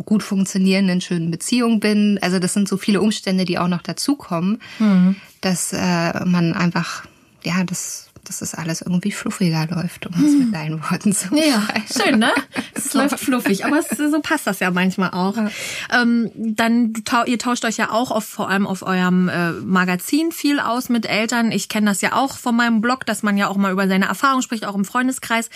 gut 0.04 0.22
funktionierenden, 0.22 1.00
schönen 1.00 1.30
Beziehung 1.30 1.80
bin. 1.80 2.18
Also 2.22 2.38
das 2.38 2.54
sind 2.54 2.68
so 2.68 2.76
viele 2.76 3.00
Umstände, 3.00 3.44
die 3.44 3.58
auch 3.58 3.68
noch 3.68 3.82
dazukommen, 3.82 4.60
mhm. 4.78 5.16
dass 5.40 5.72
äh, 5.72 6.24
man 6.24 6.52
einfach, 6.54 7.04
ja, 7.44 7.64
das 7.64 8.10
dass 8.24 8.38
das 8.38 8.54
alles 8.54 8.80
irgendwie 8.80 9.12
fluffiger 9.12 9.66
läuft, 9.70 10.06
um 10.06 10.12
es 10.24 10.32
mit 10.32 10.54
deinen 10.54 10.80
Worten 10.90 11.12
zu 11.12 11.34
Ja, 11.34 11.66
schön, 11.90 12.18
ne? 12.18 12.32
Es 12.74 12.92
läuft 12.94 13.18
fluffig, 13.18 13.64
aber 13.64 13.78
es, 13.78 13.88
so 13.88 14.20
passt 14.20 14.46
das 14.46 14.60
ja 14.60 14.70
manchmal 14.70 15.10
auch. 15.10 15.36
Ja. 15.36 15.50
Ähm, 15.92 16.30
dann, 16.36 16.92
ihr 17.26 17.38
tauscht 17.38 17.64
euch 17.64 17.76
ja 17.76 17.90
auch 17.90 18.10
auf, 18.10 18.24
vor 18.24 18.48
allem 18.48 18.66
auf 18.66 18.82
eurem 18.82 19.28
äh, 19.28 19.52
Magazin 19.52 20.32
viel 20.32 20.60
aus 20.60 20.88
mit 20.88 21.06
Eltern. 21.06 21.50
Ich 21.50 21.68
kenne 21.68 21.86
das 21.86 22.02
ja 22.02 22.12
auch 22.12 22.36
von 22.36 22.54
meinem 22.54 22.80
Blog, 22.80 23.06
dass 23.06 23.22
man 23.22 23.36
ja 23.36 23.48
auch 23.48 23.56
mal 23.56 23.72
über 23.72 23.88
seine 23.88 24.06
Erfahrungen 24.06 24.42
spricht, 24.42 24.64
auch 24.64 24.74
im 24.74 24.84
Freundeskreis. 24.84 25.50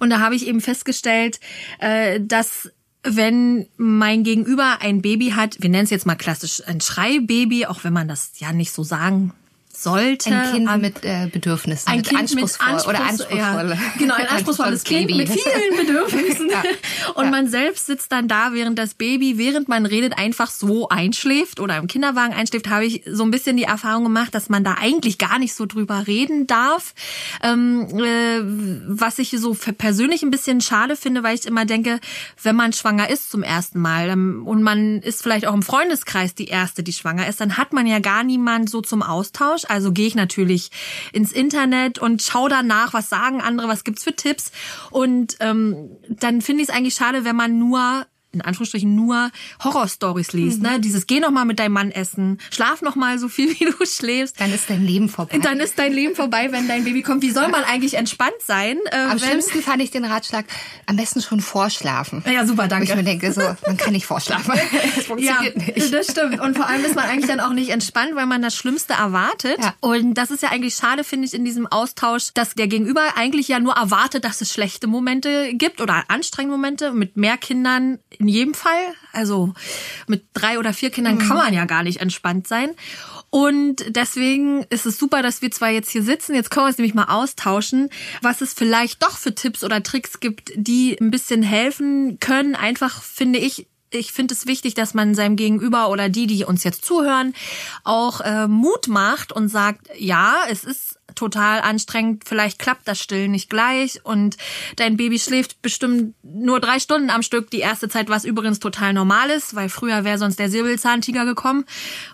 Und 0.00 0.10
da 0.10 0.20
habe 0.20 0.34
ich 0.34 0.46
eben 0.46 0.60
festgestellt, 0.60 1.40
äh, 1.78 2.20
dass 2.20 2.70
wenn 3.04 3.66
mein 3.76 4.24
Gegenüber 4.24 4.78
ein 4.80 5.02
Baby 5.02 5.30
hat, 5.30 5.56
wir 5.60 5.70
nennen 5.70 5.84
es 5.84 5.90
jetzt 5.90 6.06
mal 6.06 6.14
klassisch 6.16 6.62
ein 6.66 6.80
Schreibaby, 6.80 7.66
auch 7.66 7.84
wenn 7.84 7.92
man 7.92 8.08
das 8.08 8.32
ja 8.38 8.52
nicht 8.52 8.72
so 8.72 8.82
sagen 8.82 9.32
sollte. 9.84 10.34
Ein 10.34 10.52
Kind 10.52 10.68
um, 10.68 10.80
mit 10.80 11.04
äh, 11.04 11.28
Bedürfnissen, 11.30 11.88
ein 11.88 11.98
mit 11.98 12.08
kind 12.08 12.20
anspruchsvoll 12.22 12.66
mit 12.66 12.74
Anspruchs 12.74 12.88
oder 12.88 13.08
anspruchsvoll. 13.08 13.70
Ja, 13.70 13.78
genau, 13.98 14.14
ein 14.14 14.26
anspruchsvolles 14.28 14.82
Kind 14.82 15.06
Baby. 15.06 15.18
mit 15.18 15.28
vielen 15.28 15.76
Bedürfnissen. 15.86 16.50
ja. 16.50 16.62
Und 17.14 17.26
ja. 17.26 17.30
man 17.30 17.48
selbst 17.48 17.86
sitzt 17.86 18.10
dann 18.10 18.26
da, 18.26 18.52
während 18.52 18.78
das 18.78 18.94
Baby, 18.94 19.38
während 19.38 19.68
man 19.68 19.86
redet, 19.86 20.18
einfach 20.18 20.50
so 20.50 20.88
einschläft 20.88 21.60
oder 21.60 21.76
im 21.76 21.86
Kinderwagen 21.86 22.34
einschläft, 22.34 22.68
habe 22.68 22.86
ich 22.86 23.02
so 23.06 23.22
ein 23.22 23.30
bisschen 23.30 23.56
die 23.56 23.64
Erfahrung 23.64 24.04
gemacht, 24.04 24.34
dass 24.34 24.48
man 24.48 24.64
da 24.64 24.74
eigentlich 24.80 25.18
gar 25.18 25.38
nicht 25.38 25.54
so 25.54 25.66
drüber 25.66 26.06
reden 26.06 26.46
darf. 26.46 26.94
Ähm, 27.42 27.86
äh, 27.98 28.40
was 28.88 29.18
ich 29.18 29.30
so 29.30 29.54
persönlich 29.54 30.22
ein 30.22 30.30
bisschen 30.30 30.60
schade 30.60 30.96
finde, 30.96 31.22
weil 31.22 31.34
ich 31.34 31.46
immer 31.46 31.64
denke, 31.64 32.00
wenn 32.42 32.56
man 32.56 32.72
schwanger 32.72 33.10
ist 33.10 33.30
zum 33.30 33.42
ersten 33.42 33.78
Mal 33.78 34.08
ähm, 34.08 34.46
und 34.46 34.62
man 34.62 35.00
ist 35.00 35.22
vielleicht 35.22 35.46
auch 35.46 35.54
im 35.54 35.62
Freundeskreis 35.62 36.34
die 36.34 36.46
erste, 36.46 36.82
die 36.82 36.92
schwanger 36.92 37.28
ist, 37.28 37.40
dann 37.40 37.56
hat 37.56 37.72
man 37.72 37.86
ja 37.86 37.98
gar 37.98 38.24
niemand 38.24 38.70
so 38.70 38.80
zum 38.80 39.02
Austausch. 39.02 39.62
Also 39.74 39.92
gehe 39.92 40.06
ich 40.06 40.14
natürlich 40.14 40.70
ins 41.12 41.32
Internet 41.32 41.98
und 41.98 42.22
schaue 42.22 42.48
danach, 42.48 42.94
was 42.94 43.08
sagen 43.08 43.40
andere, 43.40 43.68
was 43.68 43.84
gibt's 43.84 44.04
für 44.04 44.14
Tipps. 44.14 44.52
Und 44.90 45.36
ähm, 45.40 45.90
dann 46.08 46.40
finde 46.40 46.62
ich 46.62 46.68
es 46.68 46.74
eigentlich 46.74 46.94
schade, 46.94 47.24
wenn 47.24 47.36
man 47.36 47.58
nur 47.58 48.06
in 48.34 48.42
Anführungsstrichen 48.42 48.94
nur 48.94 49.30
Horrorstories 49.62 50.32
liest, 50.32 50.58
mhm. 50.58 50.68
ne? 50.68 50.80
Dieses 50.80 51.06
geh 51.06 51.20
noch 51.20 51.30
mal 51.30 51.44
mit 51.44 51.58
deinem 51.58 51.72
Mann 51.72 51.90
essen, 51.90 52.38
schlaf 52.50 52.82
noch 52.82 52.96
mal 52.96 53.18
so 53.18 53.28
viel 53.28 53.48
wie 53.58 53.64
du 53.64 53.86
schläfst. 53.86 54.40
Dann 54.40 54.52
ist 54.52 54.68
dein 54.68 54.84
Leben 54.84 55.08
vorbei. 55.08 55.38
Dann 55.38 55.60
ist 55.60 55.78
dein 55.78 55.92
Leben 55.92 56.14
vorbei, 56.14 56.48
wenn 56.50 56.68
dein 56.68 56.84
Baby 56.84 57.02
kommt. 57.02 57.22
Wie 57.22 57.30
soll 57.30 57.48
man 57.48 57.64
eigentlich 57.64 57.94
entspannt 57.94 58.34
sein? 58.44 58.78
Äh, 58.90 58.96
am 58.96 59.18
schlimmsten 59.18 59.62
fand 59.62 59.82
ich 59.82 59.90
den 59.90 60.04
Ratschlag, 60.04 60.44
am 60.86 60.96
besten 60.96 61.22
schon 61.22 61.40
vorschlafen. 61.40 62.24
Ja, 62.30 62.46
super, 62.46 62.68
danke. 62.68 62.88
Wo 62.88 62.92
ich 62.92 62.96
mir 62.96 63.04
denke, 63.04 63.32
so, 63.32 63.42
man 63.66 63.76
kann 63.76 63.92
nicht 63.92 64.06
vorschlafen. 64.06 64.52
Das 64.94 65.06
funktioniert 65.06 65.56
ja, 65.56 65.74
nicht. 65.74 65.92
das 65.92 66.10
stimmt. 66.10 66.40
Und 66.40 66.56
vor 66.56 66.66
allem 66.66 66.84
ist 66.84 66.94
man 66.94 67.04
eigentlich 67.04 67.26
dann 67.26 67.40
auch 67.40 67.52
nicht 67.52 67.70
entspannt, 67.70 68.14
weil 68.14 68.26
man 68.26 68.42
das 68.42 68.54
Schlimmste 68.54 68.92
erwartet. 68.94 69.58
Ja. 69.60 69.74
Und 69.80 70.14
das 70.14 70.30
ist 70.30 70.42
ja 70.42 70.50
eigentlich 70.50 70.74
schade, 70.74 71.04
finde 71.04 71.26
ich, 71.26 71.34
in 71.34 71.44
diesem 71.44 71.66
Austausch, 71.66 72.32
dass 72.34 72.54
der 72.54 72.66
Gegenüber 72.66 73.02
eigentlich 73.16 73.48
ja 73.48 73.60
nur 73.60 73.74
erwartet, 73.74 74.24
dass 74.24 74.40
es 74.40 74.52
schlechte 74.52 74.86
Momente 74.86 75.54
gibt 75.54 75.80
oder 75.80 76.04
anstrengende 76.08 76.56
Momente 76.56 76.92
mit 76.92 77.16
mehr 77.16 77.36
Kindern 77.36 77.98
in 78.24 78.28
jedem 78.28 78.54
Fall. 78.54 78.94
Also 79.12 79.52
mit 80.06 80.24
drei 80.32 80.58
oder 80.58 80.72
vier 80.72 80.90
Kindern 80.90 81.18
kann 81.18 81.36
man 81.36 81.52
ja 81.52 81.66
gar 81.66 81.82
nicht 81.82 82.00
entspannt 82.00 82.48
sein. 82.48 82.70
Und 83.28 83.84
deswegen 83.88 84.62
ist 84.70 84.86
es 84.86 84.98
super, 84.98 85.22
dass 85.22 85.42
wir 85.42 85.50
zwar 85.50 85.68
jetzt 85.68 85.90
hier 85.90 86.02
sitzen. 86.02 86.34
Jetzt 86.34 86.50
können 86.50 86.64
wir 86.64 86.68
uns 86.68 86.78
nämlich 86.78 86.94
mal 86.94 87.12
austauschen, 87.14 87.90
was 88.22 88.40
es 88.40 88.54
vielleicht 88.54 89.02
doch 89.02 89.18
für 89.18 89.34
Tipps 89.34 89.62
oder 89.62 89.82
Tricks 89.82 90.20
gibt, 90.20 90.52
die 90.56 90.96
ein 90.98 91.10
bisschen 91.10 91.42
helfen 91.42 92.18
können. 92.18 92.54
Einfach 92.54 93.02
finde 93.02 93.38
ich, 93.38 93.66
ich 93.90 94.12
finde 94.12 94.34
es 94.34 94.46
wichtig, 94.46 94.74
dass 94.74 94.94
man 94.94 95.14
seinem 95.14 95.36
Gegenüber 95.36 95.90
oder 95.90 96.08
die, 96.08 96.26
die 96.26 96.44
uns 96.44 96.64
jetzt 96.64 96.84
zuhören, 96.84 97.34
auch 97.82 98.20
äh, 98.22 98.48
Mut 98.48 98.88
macht 98.88 99.32
und 99.32 99.48
sagt, 99.48 99.88
ja, 99.98 100.36
es 100.48 100.64
ist 100.64 100.93
total 101.14 101.60
anstrengend. 101.60 102.24
Vielleicht 102.26 102.58
klappt 102.58 102.86
das 102.86 103.00
Stillen 103.00 103.32
nicht 103.32 103.50
gleich 103.50 104.00
und 104.04 104.36
dein 104.76 104.96
Baby 104.96 105.18
schläft 105.18 105.62
bestimmt 105.62 106.14
nur 106.22 106.60
drei 106.60 106.78
Stunden 106.78 107.10
am 107.10 107.22
Stück 107.22 107.50
die 107.50 107.60
erste 107.60 107.88
Zeit, 107.88 108.08
was 108.08 108.24
übrigens 108.24 108.60
total 108.60 108.92
normal 108.92 109.30
ist, 109.30 109.54
weil 109.54 109.68
früher 109.68 110.04
wäre 110.04 110.18
sonst 110.18 110.38
der 110.38 110.50
Säbelzahntiger 110.50 111.24
gekommen 111.24 111.64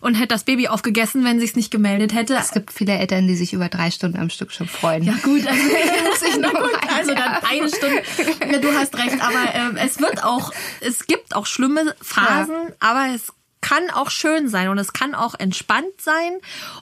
und 0.00 0.14
hätte 0.14 0.28
das 0.28 0.44
Baby 0.44 0.68
aufgegessen, 0.68 1.24
wenn 1.24 1.40
sich's 1.40 1.56
nicht 1.56 1.70
gemeldet 1.70 2.14
hätte. 2.14 2.34
Es 2.34 2.52
gibt 2.52 2.72
viele 2.72 2.92
Eltern, 2.92 3.26
die 3.26 3.36
sich 3.36 3.52
über 3.52 3.68
drei 3.68 3.90
Stunden 3.90 4.18
am 4.18 4.30
Stück 4.30 4.52
schon 4.52 4.68
freuen. 4.68 5.02
Ja 5.02 5.14
gut, 5.22 5.46
also, 5.46 5.62
muss 6.04 6.22
ich 6.22 6.38
noch 6.38 6.52
gut, 6.52 6.78
also 6.94 7.14
dann 7.14 7.34
eine 7.48 7.68
Stunde. 7.68 8.02
Ja, 8.50 8.58
du 8.58 8.72
hast 8.72 8.96
recht, 8.96 9.20
aber 9.20 9.78
äh, 9.78 9.84
es 9.84 10.00
wird 10.00 10.24
auch, 10.24 10.52
es 10.80 11.06
gibt 11.06 11.34
auch 11.34 11.46
schlimme 11.46 11.94
Phasen, 12.00 12.54
ja. 12.68 12.74
aber 12.80 13.14
es 13.14 13.32
kann 13.60 13.90
auch 13.90 14.10
schön 14.10 14.48
sein 14.48 14.68
und 14.68 14.78
es 14.78 14.92
kann 14.92 15.14
auch 15.14 15.34
entspannt 15.38 16.00
sein. 16.00 16.32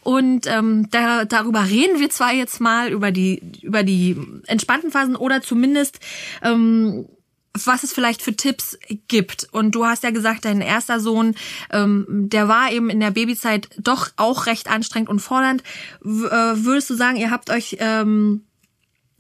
Und 0.02 0.46
ähm, 0.46 0.88
da, 0.90 1.24
darüber 1.24 1.66
reden 1.66 1.98
wir 1.98 2.10
zwar 2.10 2.32
jetzt 2.32 2.60
mal 2.60 2.90
über 2.90 3.10
die 3.10 3.42
über 3.62 3.82
die 3.82 4.16
entspannten 4.46 4.90
Phasen 4.90 5.16
oder 5.16 5.42
zumindest 5.42 6.00
ähm, 6.42 7.06
was 7.66 7.82
es 7.82 7.92
vielleicht 7.92 8.22
für 8.22 8.36
Tipps 8.36 8.78
gibt. 9.08 9.48
Und 9.52 9.74
du 9.74 9.84
hast 9.84 10.04
ja 10.04 10.10
gesagt, 10.10 10.44
dein 10.44 10.60
erster 10.60 11.00
Sohn, 11.00 11.34
ähm, 11.72 12.06
der 12.08 12.46
war 12.46 12.70
eben 12.70 12.90
in 12.90 13.00
der 13.00 13.10
Babyzeit 13.10 13.68
doch 13.78 14.10
auch 14.16 14.46
recht 14.46 14.70
anstrengend 14.70 15.08
und 15.08 15.20
fordernd. 15.20 15.62
W 16.00 16.26
äh, 16.26 16.64
würdest 16.64 16.90
du 16.90 16.94
sagen, 16.94 17.16
ihr 17.16 17.30
habt 17.30 17.50
euch 17.50 17.76
ähm, 17.80 18.44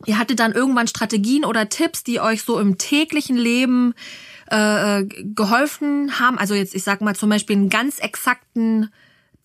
Ihr 0.06 0.16
hattet 0.16 0.38
dann 0.38 0.52
irgendwann 0.52 0.86
Strategien 0.86 1.44
oder 1.44 1.68
Tipps, 1.68 2.04
die 2.04 2.20
euch 2.20 2.44
so 2.44 2.60
im 2.60 2.78
täglichen 2.78 3.36
Leben 3.36 3.94
äh, 4.50 5.04
geholfen 5.04 6.18
haben. 6.18 6.38
Also 6.38 6.54
jetzt, 6.54 6.74
ich 6.74 6.82
sag 6.82 7.00
mal 7.00 7.14
zum 7.14 7.30
Beispiel 7.30 7.56
einen 7.56 7.68
ganz 7.68 7.98
exakten 7.98 8.90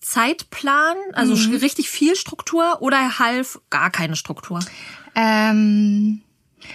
Zeitplan, 0.00 0.96
also 1.12 1.34
mhm. 1.34 1.56
richtig 1.56 1.88
viel 1.88 2.14
Struktur 2.14 2.78
oder 2.80 3.18
half 3.18 3.60
gar 3.70 3.90
keine 3.90 4.16
Struktur? 4.16 4.60
Ähm, 5.14 6.20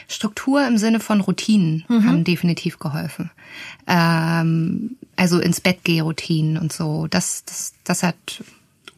Struktur 0.07 0.65
im 0.67 0.77
Sinne 0.77 0.99
von 0.99 1.21
Routinen 1.21 1.85
mhm. 1.87 2.05
haben 2.05 2.23
definitiv 2.23 2.79
geholfen. 2.79 3.31
Ähm, 3.87 4.97
also 5.15 5.39
ins 5.39 5.61
Bett 5.61 5.79
geh 5.83 5.99
Routinen 5.99 6.57
und 6.57 6.73
so. 6.73 7.07
Das, 7.07 7.43
das, 7.45 7.73
das 7.83 8.03
hat 8.03 8.43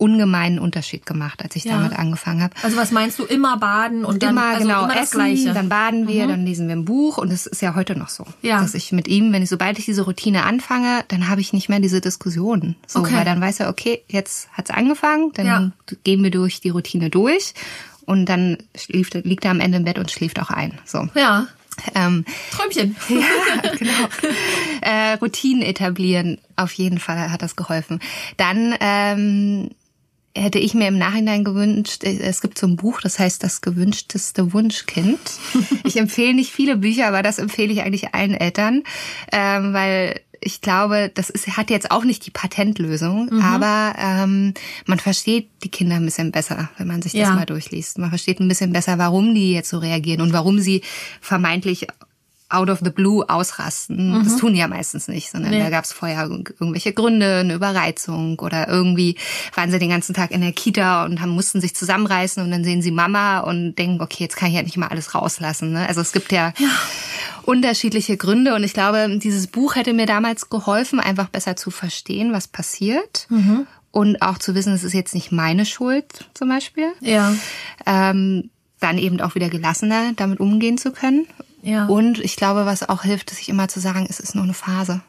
ungemeinen 0.01 0.57
Unterschied 0.57 1.05
gemacht, 1.05 1.43
als 1.43 1.55
ich 1.55 1.65
ja. 1.65 1.73
damit 1.77 1.97
angefangen 1.97 2.41
habe. 2.41 2.55
Also 2.63 2.75
was 2.75 2.89
meinst 2.89 3.19
du? 3.19 3.23
Immer 3.23 3.57
baden 3.57 4.03
und 4.03 4.23
dann 4.23 4.31
immer, 4.31 4.45
also 4.45 4.63
genau, 4.63 4.83
immer 4.85 4.95
das 4.95 5.09
essen, 5.09 5.17
Gleiche. 5.17 5.53
Dann 5.53 5.69
baden 5.69 6.07
wir, 6.07 6.25
mhm. 6.25 6.29
dann 6.29 6.45
lesen 6.45 6.67
wir 6.67 6.75
ein 6.75 6.85
Buch 6.85 7.19
und 7.19 7.31
es 7.31 7.45
ist 7.45 7.61
ja 7.61 7.75
heute 7.75 7.95
noch 7.95 8.09
so, 8.09 8.25
ja. 8.41 8.59
dass 8.59 8.73
ich 8.73 8.91
mit 8.91 9.07
ihm, 9.07 9.31
wenn 9.31 9.43
ich 9.43 9.49
sobald 9.49 9.77
ich 9.77 9.85
diese 9.85 10.01
Routine 10.01 10.43
anfange, 10.43 11.05
dann 11.09 11.29
habe 11.29 11.39
ich 11.39 11.53
nicht 11.53 11.69
mehr 11.69 11.79
diese 11.79 12.01
Diskussionen. 12.01 12.75
So, 12.87 13.01
okay. 13.01 13.13
weil 13.13 13.25
dann 13.25 13.39
weiß 13.39 13.59
er, 13.59 13.69
okay, 13.69 14.01
jetzt 14.07 14.49
hat's 14.53 14.71
angefangen, 14.71 15.31
dann 15.35 15.45
ja. 15.45 15.71
gehen 16.03 16.23
wir 16.23 16.31
durch 16.31 16.61
die 16.61 16.69
Routine 16.69 17.11
durch 17.11 17.53
und 18.05 18.25
dann 18.25 18.57
schläft, 18.75 19.13
liegt 19.13 19.45
er 19.45 19.51
am 19.51 19.59
Ende 19.59 19.77
im 19.77 19.83
Bett 19.83 19.99
und 19.99 20.09
schläft 20.09 20.41
auch 20.41 20.49
ein. 20.49 20.79
So. 20.83 21.07
Ja. 21.13 21.45
Ähm, 21.93 22.25
Träumchen. 22.51 22.95
Ja, 23.09 23.71
genau. 23.77 24.09
äh, 24.81 25.13
Routinen 25.13 25.61
etablieren, 25.61 26.39
auf 26.55 26.73
jeden 26.73 26.99
Fall 26.99 27.31
hat 27.31 27.41
das 27.43 27.55
geholfen. 27.55 27.99
Dann 28.37 28.75
ähm, 28.79 29.69
hätte 30.35 30.59
ich 30.59 30.73
mir 30.73 30.87
im 30.87 30.97
Nachhinein 30.97 31.43
gewünscht, 31.43 32.03
es 32.03 32.41
gibt 32.41 32.57
so 32.57 32.67
ein 32.67 32.75
Buch, 32.75 33.01
das 33.01 33.19
heißt 33.19 33.43
Das 33.43 33.61
gewünschteste 33.61 34.53
Wunschkind. 34.53 35.19
Ich 35.83 35.97
empfehle 35.97 36.33
nicht 36.33 36.51
viele 36.51 36.77
Bücher, 36.77 37.07
aber 37.07 37.21
das 37.21 37.37
empfehle 37.37 37.73
ich 37.73 37.81
eigentlich 37.81 38.13
allen 38.13 38.33
Eltern, 38.33 38.83
ähm, 39.31 39.73
weil 39.73 40.21
ich 40.39 40.61
glaube, 40.61 41.11
das 41.13 41.29
ist, 41.29 41.55
hat 41.55 41.69
jetzt 41.69 41.91
auch 41.91 42.03
nicht 42.03 42.25
die 42.25 42.31
Patentlösung, 42.31 43.29
mhm. 43.31 43.41
aber 43.41 43.95
ähm, 43.99 44.53
man 44.85 44.99
versteht 44.99 45.49
die 45.63 45.69
Kinder 45.69 45.95
ein 45.95 46.05
bisschen 46.05 46.31
besser, 46.31 46.69
wenn 46.77 46.87
man 46.87 47.01
sich 47.01 47.11
das 47.11 47.21
ja. 47.21 47.31
mal 47.31 47.45
durchliest. 47.45 47.99
Man 47.99 48.09
versteht 48.09 48.39
ein 48.39 48.47
bisschen 48.47 48.73
besser, 48.73 48.97
warum 48.97 49.35
die 49.35 49.53
jetzt 49.53 49.69
so 49.69 49.77
reagieren 49.77 50.21
und 50.21 50.33
warum 50.33 50.59
sie 50.59 50.81
vermeintlich 51.19 51.87
out 52.51 52.69
of 52.69 52.79
the 52.83 52.89
blue 52.89 53.27
ausrasten. 53.27 54.19
Mhm. 54.19 54.23
Das 54.23 54.37
tun 54.37 54.53
die 54.53 54.59
ja 54.59 54.67
meistens 54.67 55.07
nicht, 55.07 55.31
sondern 55.31 55.51
nee. 55.51 55.59
da 55.59 55.69
gab 55.69 55.85
es 55.85 55.93
vorher 55.93 56.23
irgendwelche 56.23 56.93
Gründe, 56.93 57.39
eine 57.39 57.53
Überreizung 57.53 58.39
oder 58.39 58.67
irgendwie 58.67 59.17
waren 59.55 59.71
sie 59.71 59.79
den 59.79 59.89
ganzen 59.89 60.13
Tag 60.13 60.31
in 60.31 60.41
der 60.41 60.51
Kita 60.51 61.05
und 61.05 61.21
haben, 61.21 61.31
mussten 61.31 61.61
sich 61.61 61.75
zusammenreißen 61.75 62.43
und 62.43 62.51
dann 62.51 62.63
sehen 62.63 62.81
sie 62.81 62.91
Mama 62.91 63.39
und 63.39 63.75
denken, 63.75 64.01
okay, 64.01 64.23
jetzt 64.23 64.35
kann 64.35 64.49
ich 64.49 64.55
ja 64.55 64.63
nicht 64.63 64.77
mal 64.77 64.87
alles 64.87 65.15
rauslassen. 65.15 65.71
Ne? 65.71 65.87
Also 65.87 66.01
es 66.01 66.11
gibt 66.11 66.31
ja, 66.31 66.53
ja 66.57 66.69
unterschiedliche 67.43 68.17
Gründe 68.17 68.53
und 68.55 68.63
ich 68.63 68.73
glaube, 68.73 69.19
dieses 69.21 69.47
Buch 69.47 69.75
hätte 69.75 69.93
mir 69.93 70.05
damals 70.05 70.49
geholfen, 70.49 70.99
einfach 70.99 71.29
besser 71.29 71.55
zu 71.55 71.71
verstehen, 71.71 72.33
was 72.33 72.47
passiert. 72.47 73.27
Mhm. 73.29 73.67
Und 73.91 74.21
auch 74.21 74.37
zu 74.37 74.55
wissen, 74.55 74.73
es 74.73 74.85
ist 74.85 74.93
jetzt 74.93 75.13
nicht 75.13 75.33
meine 75.33 75.65
Schuld, 75.65 76.29
zum 76.33 76.47
Beispiel. 76.47 76.93
Ja. 77.01 77.33
Ähm, 77.85 78.49
dann 78.79 78.97
eben 78.97 79.19
auch 79.19 79.35
wieder 79.35 79.49
gelassener 79.49 80.13
damit 80.15 80.39
umgehen 80.39 80.77
zu 80.77 80.91
können 80.91 81.27
ja. 81.61 81.85
Und 81.85 82.19
ich 82.19 82.35
glaube, 82.35 82.65
was 82.65 82.87
auch 82.87 83.03
hilft, 83.03 83.31
ist 83.31 83.37
sich 83.37 83.49
immer 83.49 83.67
zu 83.67 83.79
sagen, 83.79 84.07
es 84.09 84.19
ist 84.19 84.35
nur 84.35 84.43
eine 84.43 84.53
Phase. 84.53 85.01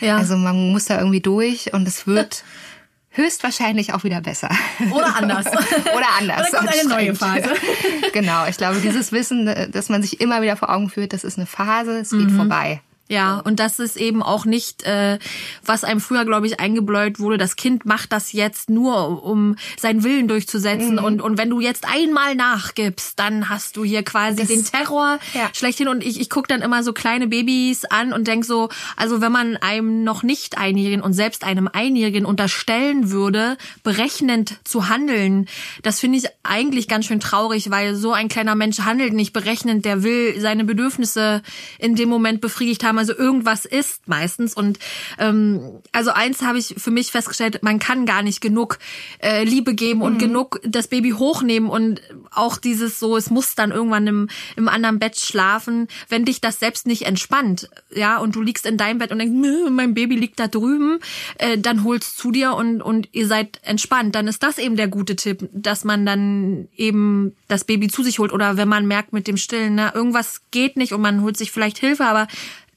Ja. 0.00 0.16
Also 0.16 0.36
man 0.36 0.72
muss 0.72 0.86
da 0.86 0.98
irgendwie 0.98 1.20
durch 1.20 1.72
und 1.72 1.86
es 1.86 2.06
wird 2.06 2.44
höchstwahrscheinlich 3.10 3.94
auch 3.94 4.04
wieder 4.04 4.20
besser. 4.20 4.50
Oder 4.90 5.16
anders. 5.16 5.46
Oder 5.96 6.08
anders. 6.18 6.48
Oder 6.50 6.58
kommt 6.58 6.72
eine 6.72 6.88
neue 6.88 7.14
Phase. 7.14 7.50
genau. 8.12 8.46
Ich 8.46 8.56
glaube, 8.56 8.80
dieses 8.80 9.12
Wissen, 9.12 9.70
dass 9.72 9.88
man 9.88 10.02
sich 10.02 10.20
immer 10.20 10.42
wieder 10.42 10.56
vor 10.56 10.70
Augen 10.70 10.90
führt, 10.90 11.12
das 11.12 11.24
ist 11.24 11.38
eine 11.38 11.46
Phase, 11.46 11.98
es 11.98 12.10
geht 12.10 12.30
mhm. 12.30 12.36
vorbei. 12.36 12.80
Ja, 13.08 13.38
und 13.38 13.60
das 13.60 13.78
ist 13.78 13.96
eben 13.96 14.20
auch 14.20 14.44
nicht, 14.44 14.82
äh, 14.82 15.18
was 15.64 15.84
einem 15.84 16.00
früher, 16.00 16.24
glaube 16.24 16.46
ich, 16.48 16.58
eingebläut 16.58 17.20
wurde. 17.20 17.38
Das 17.38 17.54
Kind 17.54 17.86
macht 17.86 18.10
das 18.10 18.32
jetzt 18.32 18.68
nur, 18.68 19.22
um 19.22 19.54
seinen 19.78 20.02
Willen 20.02 20.26
durchzusetzen. 20.26 20.94
Mhm. 20.94 21.04
Und, 21.04 21.22
und 21.22 21.38
wenn 21.38 21.48
du 21.48 21.60
jetzt 21.60 21.86
einmal 21.86 22.34
nachgibst, 22.34 23.18
dann 23.18 23.48
hast 23.48 23.76
du 23.76 23.84
hier 23.84 24.02
quasi 24.02 24.38
das, 24.38 24.48
den 24.48 24.64
Terror 24.64 25.20
ja. 25.34 25.48
schlechthin. 25.52 25.86
Und 25.86 26.04
ich, 26.04 26.20
ich 26.20 26.30
gucke 26.30 26.48
dann 26.48 26.62
immer 26.62 26.82
so 26.82 26.92
kleine 26.92 27.28
Babys 27.28 27.84
an 27.84 28.12
und 28.12 28.26
denk 28.26 28.44
so, 28.44 28.70
also 28.96 29.20
wenn 29.20 29.30
man 29.30 29.56
einem 29.56 30.02
noch 30.02 30.24
nicht 30.24 30.58
Einjährigen 30.58 31.00
und 31.00 31.12
selbst 31.12 31.44
einem 31.44 31.68
Einjährigen 31.72 32.26
unterstellen 32.26 33.12
würde, 33.12 33.56
berechnend 33.84 34.56
zu 34.64 34.88
handeln, 34.88 35.46
das 35.84 36.00
finde 36.00 36.18
ich 36.18 36.24
eigentlich 36.42 36.88
ganz 36.88 37.06
schön 37.06 37.20
traurig, 37.20 37.70
weil 37.70 37.94
so 37.94 38.12
ein 38.12 38.26
kleiner 38.26 38.56
Mensch 38.56 38.80
handelt 38.80 39.12
nicht 39.12 39.32
berechnend, 39.32 39.84
der 39.84 40.02
will 40.02 40.40
seine 40.40 40.64
Bedürfnisse 40.64 41.42
in 41.78 41.94
dem 41.94 42.08
Moment 42.08 42.40
befriedigt 42.40 42.82
haben 42.82 42.95
haben. 42.96 42.98
Also 42.98 43.16
irgendwas 43.16 43.64
ist 43.64 44.08
meistens. 44.08 44.54
Und 44.54 44.78
ähm, 45.18 45.60
also 45.92 46.10
eins 46.10 46.42
habe 46.42 46.58
ich 46.58 46.74
für 46.78 46.90
mich 46.90 47.12
festgestellt, 47.12 47.62
man 47.62 47.78
kann 47.78 48.06
gar 48.06 48.22
nicht 48.22 48.40
genug 48.40 48.78
äh, 49.22 49.44
Liebe 49.44 49.74
geben 49.74 50.02
und 50.02 50.14
mhm. 50.14 50.18
genug 50.18 50.60
das 50.64 50.88
Baby 50.88 51.10
hochnehmen 51.10 51.68
und 51.68 52.00
auch 52.30 52.58
dieses 52.58 52.98
so, 52.98 53.16
es 53.16 53.30
muss 53.30 53.54
dann 53.54 53.70
irgendwann 53.70 54.06
im, 54.06 54.28
im 54.56 54.68
anderen 54.68 54.98
Bett 54.98 55.18
schlafen, 55.18 55.88
wenn 56.08 56.24
dich 56.24 56.40
das 56.40 56.58
selbst 56.58 56.86
nicht 56.86 57.02
entspannt, 57.02 57.68
ja, 57.94 58.18
und 58.18 58.34
du 58.34 58.42
liegst 58.42 58.66
in 58.66 58.76
deinem 58.76 58.98
Bett 58.98 59.12
und 59.12 59.18
denkst, 59.18 59.70
mein 59.70 59.94
Baby 59.94 60.16
liegt 60.16 60.38
da 60.38 60.48
drüben, 60.48 60.98
äh, 61.38 61.58
dann 61.58 61.84
holst 61.84 62.16
zu 62.18 62.30
dir 62.30 62.54
und, 62.54 62.82
und 62.82 63.08
ihr 63.12 63.26
seid 63.26 63.60
entspannt. 63.62 64.14
Dann 64.14 64.28
ist 64.28 64.42
das 64.42 64.58
eben 64.58 64.76
der 64.76 64.88
gute 64.88 65.16
Tipp, 65.16 65.48
dass 65.52 65.84
man 65.84 66.06
dann 66.06 66.68
eben 66.76 67.34
das 67.48 67.64
Baby 67.64 67.88
zu 67.88 68.02
sich 68.02 68.18
holt 68.18 68.32
oder 68.32 68.56
wenn 68.56 68.68
man 68.68 68.86
merkt 68.86 69.12
mit 69.12 69.26
dem 69.26 69.36
Stillen, 69.36 69.76
na, 69.76 69.94
irgendwas 69.94 70.42
geht 70.50 70.76
nicht 70.76 70.92
und 70.92 71.00
man 71.00 71.22
holt 71.22 71.36
sich 71.36 71.52
vielleicht 71.52 71.78
Hilfe, 71.78 72.04
aber 72.04 72.28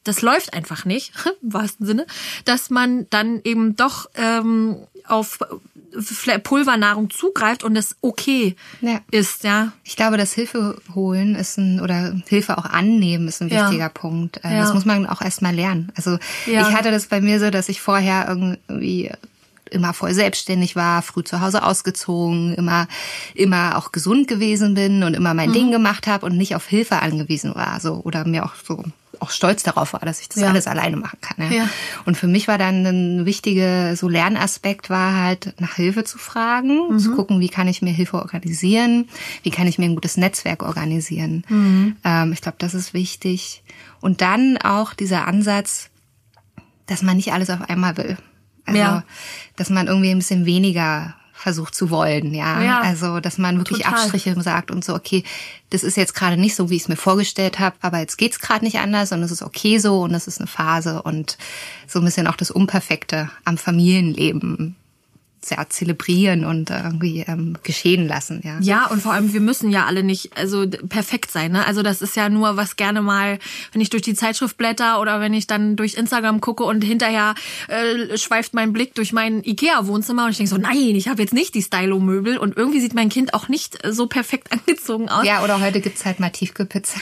das 0.03 0.21
läuft 0.21 0.53
einfach 0.53 0.85
nicht, 0.85 1.13
im 1.41 1.53
wahrsten 1.53 1.85
Sinne, 1.85 2.05
dass 2.45 2.69
man 2.69 3.07
dann 3.09 3.41
eben 3.43 3.75
doch 3.75 4.09
ähm, 4.15 4.77
auf 5.07 5.39
Pulvernahrung 6.43 7.09
zugreift 7.09 7.63
und 7.63 7.75
es 7.75 7.95
okay 8.01 8.55
ja. 8.81 8.99
ist, 9.11 9.43
ja. 9.43 9.71
Ich 9.83 9.95
glaube, 9.95 10.17
das 10.17 10.33
Hilfe 10.33 10.79
holen 10.93 11.35
ist 11.35 11.57
ein, 11.57 11.79
oder 11.81 12.15
Hilfe 12.27 12.57
auch 12.57 12.65
annehmen 12.65 13.27
ist 13.27 13.41
ein 13.41 13.49
wichtiger 13.49 13.77
ja. 13.77 13.89
Punkt. 13.89 14.37
Äh, 14.37 14.57
das 14.57 14.69
ja. 14.69 14.73
muss 14.73 14.85
man 14.85 15.07
auch 15.07 15.21
erstmal 15.21 15.55
lernen. 15.55 15.91
Also 15.95 16.17
ich 16.45 16.57
hatte 16.57 16.91
das 16.91 17.07
bei 17.07 17.21
mir 17.21 17.39
so, 17.39 17.49
dass 17.49 17.69
ich 17.69 17.81
vorher 17.81 18.27
irgendwie 18.27 19.11
immer 19.71 19.93
voll 19.93 20.13
selbstständig 20.13 20.75
war, 20.75 21.01
früh 21.01 21.23
zu 21.23 21.41
Hause 21.41 21.63
ausgezogen, 21.63 22.55
immer 22.55 22.87
immer 23.35 23.77
auch 23.77 23.91
gesund 23.91 24.27
gewesen 24.27 24.73
bin 24.73 25.03
und 25.03 25.13
immer 25.13 25.33
mein 25.33 25.49
mhm. 25.49 25.53
Ding 25.53 25.71
gemacht 25.71 26.07
habe 26.07 26.25
und 26.25 26.37
nicht 26.37 26.55
auf 26.55 26.65
Hilfe 26.65 27.01
angewiesen 27.01 27.55
war, 27.55 27.79
so 27.79 28.01
oder 28.03 28.25
mir 28.25 28.45
auch 28.45 28.55
so 28.55 28.83
auch 29.19 29.31
stolz 29.31 29.63
darauf 29.63 29.93
war, 29.93 30.01
dass 30.01 30.21
ich 30.21 30.29
das 30.29 30.41
ja. 30.41 30.49
alles 30.49 30.67
alleine 30.67 30.97
machen 30.97 31.19
kann. 31.21 31.51
Ja. 31.51 31.57
ja. 31.63 31.69
Und 32.05 32.15
für 32.15 32.27
mich 32.27 32.47
war 32.47 32.57
dann 32.57 32.85
ein 32.85 33.25
wichtiger 33.25 33.95
so 33.95 34.07
Lernaspekt 34.07 34.89
war 34.89 35.15
halt 35.15 35.53
nach 35.59 35.75
Hilfe 35.75 36.03
zu 36.03 36.17
fragen, 36.17 36.93
mhm. 36.93 36.99
zu 36.99 37.15
gucken, 37.15 37.39
wie 37.39 37.49
kann 37.49 37.67
ich 37.67 37.81
mir 37.81 37.91
Hilfe 37.91 38.17
organisieren, 38.17 39.09
wie 39.43 39.51
kann 39.51 39.67
ich 39.67 39.77
mir 39.77 39.85
ein 39.85 39.95
gutes 39.95 40.17
Netzwerk 40.17 40.63
organisieren. 40.63 41.43
Mhm. 41.49 41.97
Ähm, 42.03 42.33
ich 42.33 42.41
glaube, 42.41 42.57
das 42.59 42.73
ist 42.73 42.93
wichtig. 42.93 43.63
Und 44.01 44.21
dann 44.21 44.57
auch 44.57 44.93
dieser 44.93 45.27
Ansatz, 45.27 45.89
dass 46.87 47.01
man 47.01 47.17
nicht 47.17 47.33
alles 47.33 47.49
auf 47.49 47.69
einmal 47.69 47.97
will. 47.97 48.17
Also, 48.65 48.79
ja. 48.79 49.03
dass 49.55 49.69
man 49.69 49.87
irgendwie 49.87 50.11
ein 50.11 50.19
bisschen 50.19 50.45
weniger 50.45 51.15
versucht 51.39 51.73
zu 51.73 51.89
wollen, 51.89 52.33
ja. 52.33 52.61
ja 52.61 52.81
also, 52.81 53.21
dass 53.21 53.37
man 53.37 53.57
wirklich 53.57 53.83
total. 53.83 53.93
Abstriche 53.93 54.39
sagt 54.41 54.71
und 54.71 54.83
so, 54.83 54.93
okay, 54.93 55.23
das 55.69 55.83
ist 55.83 55.95
jetzt 55.95 56.13
gerade 56.13 56.35
nicht 56.35 56.53
so, 56.53 56.69
wie 56.69 56.75
ich 56.75 56.81
es 56.81 56.87
mir 56.89 56.97
vorgestellt 56.97 57.59
habe, 57.59 57.77
aber 57.81 57.99
jetzt 57.99 58.17
geht's 58.17 58.39
gerade 58.39 58.65
nicht 58.65 58.79
anders 58.79 59.13
und 59.13 59.23
es 59.23 59.31
ist 59.31 59.41
okay 59.41 59.77
so 59.77 60.01
und 60.01 60.13
es 60.13 60.27
ist 60.27 60.39
eine 60.39 60.47
Phase 60.47 61.01
und 61.01 61.37
so 61.87 61.99
ein 61.99 62.05
bisschen 62.05 62.27
auch 62.27 62.35
das 62.35 62.51
Unperfekte 62.51 63.29
am 63.45 63.57
Familienleben 63.57 64.75
sehr 65.41 65.69
zelebrieren 65.69 66.45
und 66.45 66.69
irgendwie 66.69 67.21
ähm, 67.27 67.57
geschehen 67.63 68.07
lassen, 68.07 68.41
ja. 68.43 68.59
Ja, 68.61 68.87
und 68.87 69.01
vor 69.01 69.13
allem, 69.13 69.33
wir 69.33 69.39
müssen 69.39 69.71
ja 69.71 69.85
alle 69.85 70.03
nicht 70.03 70.37
also 70.37 70.67
perfekt 70.67 71.31
sein. 71.31 71.51
Ne? 71.51 71.65
Also 71.65 71.81
das 71.81 72.01
ist 72.01 72.15
ja 72.15 72.29
nur 72.29 72.57
was 72.57 72.75
gerne 72.75 73.01
mal, 73.01 73.39
wenn 73.71 73.81
ich 73.81 73.89
durch 73.89 74.03
die 74.03 74.13
Zeitschrift 74.13 74.57
blätter 74.57 74.99
oder 74.99 75.21
wenn 75.21 75.33
ich 75.33 75.47
dann 75.47 75.75
durch 75.75 75.95
Instagram 75.95 76.41
gucke 76.41 76.63
und 76.63 76.83
hinterher 76.83 77.35
äh, 77.67 78.17
schweift 78.17 78.53
mein 78.53 78.73
Blick 78.73 78.95
durch 78.95 79.13
mein 79.13 79.43
Ikea-Wohnzimmer 79.43 80.25
und 80.25 80.31
ich 80.31 80.37
denke 80.37 80.49
so, 80.49 80.57
nein, 80.57 80.95
ich 80.95 81.07
habe 81.07 81.21
jetzt 81.21 81.33
nicht 81.33 81.55
die 81.55 81.61
Stylo-Möbel 81.61 82.37
und 82.37 82.57
irgendwie 82.57 82.81
sieht 82.81 82.93
mein 82.93 83.09
Kind 83.09 83.33
auch 83.33 83.47
nicht 83.47 83.79
so 83.87 84.07
perfekt 84.07 84.51
angezogen 84.51 85.09
aus. 85.09 85.25
Ja, 85.25 85.43
oder 85.43 85.61
heute 85.61 85.81
gibt's 85.81 86.05
halt 86.05 86.19
mal 86.19 86.29
Tiefkühlpizza. 86.29 86.99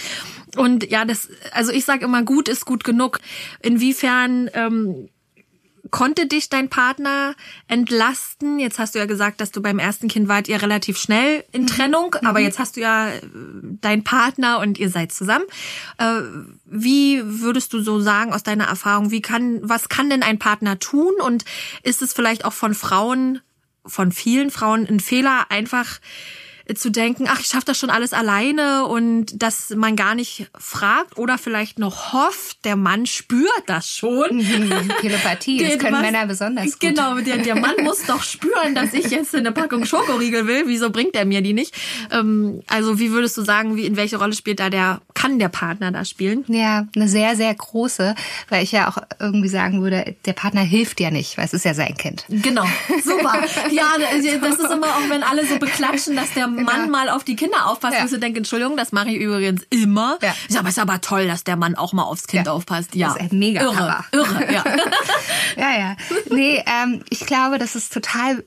Und 0.56 0.90
ja, 0.90 1.06
das, 1.06 1.30
also 1.52 1.72
ich 1.72 1.86
sage 1.86 2.06
immer, 2.06 2.24
gut 2.24 2.48
ist 2.48 2.66
gut 2.66 2.84
genug. 2.84 3.20
Inwiefern 3.62 4.50
ähm, 4.54 5.10
konnte 5.92 6.28
dich 6.28 6.50
dein 6.50 6.70
Partner 6.70 7.36
entlasten? 7.68 8.60
Jetzt 8.60 8.80
hast 8.80 8.96
du 8.96 9.00
ja 9.00 9.06
gesagt, 9.06 9.42
dass 9.42 9.52
du 9.52 9.62
beim 9.62 9.80
ersten 9.80 10.08
Kind 10.08 10.28
wart 10.28 10.48
ihr 10.48 10.62
relativ 10.62 10.98
schnell 10.98 11.44
in 11.52 11.64
mhm. 11.64 11.68
Trennung, 11.68 12.16
mhm. 12.22 12.28
aber 12.28 12.40
jetzt 12.40 12.60
hast 12.60 12.78
du 12.78 12.82
ja 12.82 13.10
äh, 13.10 13.22
deinen 13.82 14.04
Partner 14.04 14.60
und 14.60 14.78
ihr 14.78 14.90
seid 14.90 15.12
zusammen. 15.12 15.46
Äh, 15.98 16.22
wie 16.66 17.22
würdest 17.24 17.74
du 17.74 17.82
so 17.82 18.00
sagen 18.00 18.34
aus 18.34 18.44
deiner 18.44 18.66
Erfahrung, 18.66 19.12
wie 19.12 19.22
kann, 19.22 19.60
was 19.62 19.90
kann 19.90 20.10
denn 20.10 20.24
ein 20.24 20.40
Partner 20.40 20.80
tun? 20.80 21.14
Und 21.22 21.46
ist 21.84 22.02
es 22.02 22.14
vielleicht 22.14 22.46
auch 22.46 22.54
von 22.54 22.74
Frauen, 22.74 23.42
von 23.86 24.12
vielen 24.12 24.52
Frauen 24.52 24.88
ein 24.88 25.00
Fehler, 25.00 25.46
einfach 25.50 26.00
zu 26.76 26.90
denken, 26.90 27.26
ach, 27.28 27.40
ich 27.40 27.48
schaffe 27.48 27.66
das 27.66 27.78
schon 27.78 27.90
alles 27.90 28.14
alleine 28.14 28.86
und 28.86 29.42
dass 29.42 29.70
man 29.72 29.96
gar 29.96 30.16
nicht 30.16 30.50
fragt 30.58 31.18
oder 31.18 31.38
vielleicht 31.38 31.80
noch 31.80 32.14
hofft, 32.14 32.66
der 32.66 32.76
Mann 32.76 33.06
spürt 33.06 33.48
das 33.68 33.90
schon. 33.90 34.38
Mhm, 34.38 34.92
Telepathie, 35.02 35.58
das 35.64 35.78
können 35.78 35.94
was, 35.94 36.02
Männer 36.02 36.26
besonders 36.26 36.66
gut. 36.66 36.80
Genau, 36.80 37.20
der, 37.20 37.38
der 37.38 37.56
Mann 37.56 37.76
muss 37.84 38.06
doch 38.06 38.24
spüren, 38.24 38.76
dass 38.76 38.94
ich 38.94 39.10
jetzt 39.10 39.36
eine 39.36 39.52
Packung 39.52 39.86
Schokoriegel 39.86 40.48
will. 40.48 40.64
Wieso 40.68 40.90
bringt 40.90 41.16
er 41.16 41.26
mir 41.26 41.42
die 41.42 41.54
nicht? 41.54 41.74
Ähm, 42.12 42.62
also 42.68 43.00
wie 43.00 43.12
würdest 43.12 43.38
du 43.38 43.44
sagen, 43.44 43.76
wie 43.76 43.86
in 43.86 43.96
welche 43.96 44.18
Rolle 44.18 44.34
spielt 44.34 44.60
da 44.60 44.70
der, 44.70 45.02
kann 45.14 45.40
der 45.40 45.50
Partner 45.50 45.92
da 45.92 46.06
spielen? 46.06 46.44
Ja, 46.48 46.88
eine 46.96 47.08
sehr, 47.08 47.36
sehr 47.36 47.54
große, 47.54 48.16
weil 48.50 48.64
ich 48.64 48.72
ja 48.72 48.90
auch 48.90 48.98
irgendwie 49.20 49.50
sagen 49.50 49.82
würde, 49.82 50.16
der 50.26 50.34
Partner 50.34 50.62
hilft 50.62 51.00
ja 51.00 51.12
nicht, 51.12 51.38
weil 51.38 51.46
es 51.46 51.54
ist 51.54 51.66
ja 51.66 51.74
sein 51.74 51.96
Kind. 51.96 52.26
Genau, 52.30 52.66
super. 53.04 53.42
Ja, 53.72 53.94
das 54.00 54.60
ist 54.60 54.72
immer 54.72 54.88
auch, 54.88 55.10
wenn 55.10 55.24
alle 55.24 55.46
so 55.46 55.58
beklatschen, 55.60 56.16
dass 56.16 56.34
der 56.34 56.48
Mann 56.64 56.90
mal 56.90 57.10
auf 57.10 57.24
die 57.24 57.36
Kinder 57.36 57.68
aufpasst, 57.68 57.98
ja. 57.98 58.06
du 58.06 58.20
denken, 58.20 58.40
Entschuldigung, 58.40 58.78
das 58.78 58.92
mache 58.92 59.10
ich 59.10 59.18
übrigens 59.18 59.64
immer. 59.70 60.18
Ja. 60.22 60.34
Ich 60.48 60.54
sage, 60.54 60.68
es 60.68 60.78
ist 60.78 60.80
aber 60.80 61.02
toll, 61.02 61.28
dass 61.28 61.44
der 61.44 61.56
Mann 61.56 61.76
auch 61.76 61.94
mal 61.94 62.04
aufs 62.04 62.28
Kind 62.28 62.48
ja. 62.48 62.54
aufpasst. 62.54 62.96
Ja. 62.96 63.14
Das 63.14 63.24
ist 63.24 63.34
mega 63.34 63.62
irre, 63.62 63.76
Papa. 63.76 64.06
irre, 64.12 64.54
ja. 64.54 64.64
ja, 65.58 65.80
ja. 65.80 65.96
Nee, 66.30 66.64
ähm, 66.66 67.04
ich 67.10 67.22
glaube, 67.22 67.58
das 67.58 67.76
ist 67.76 67.94
total 67.94 68.44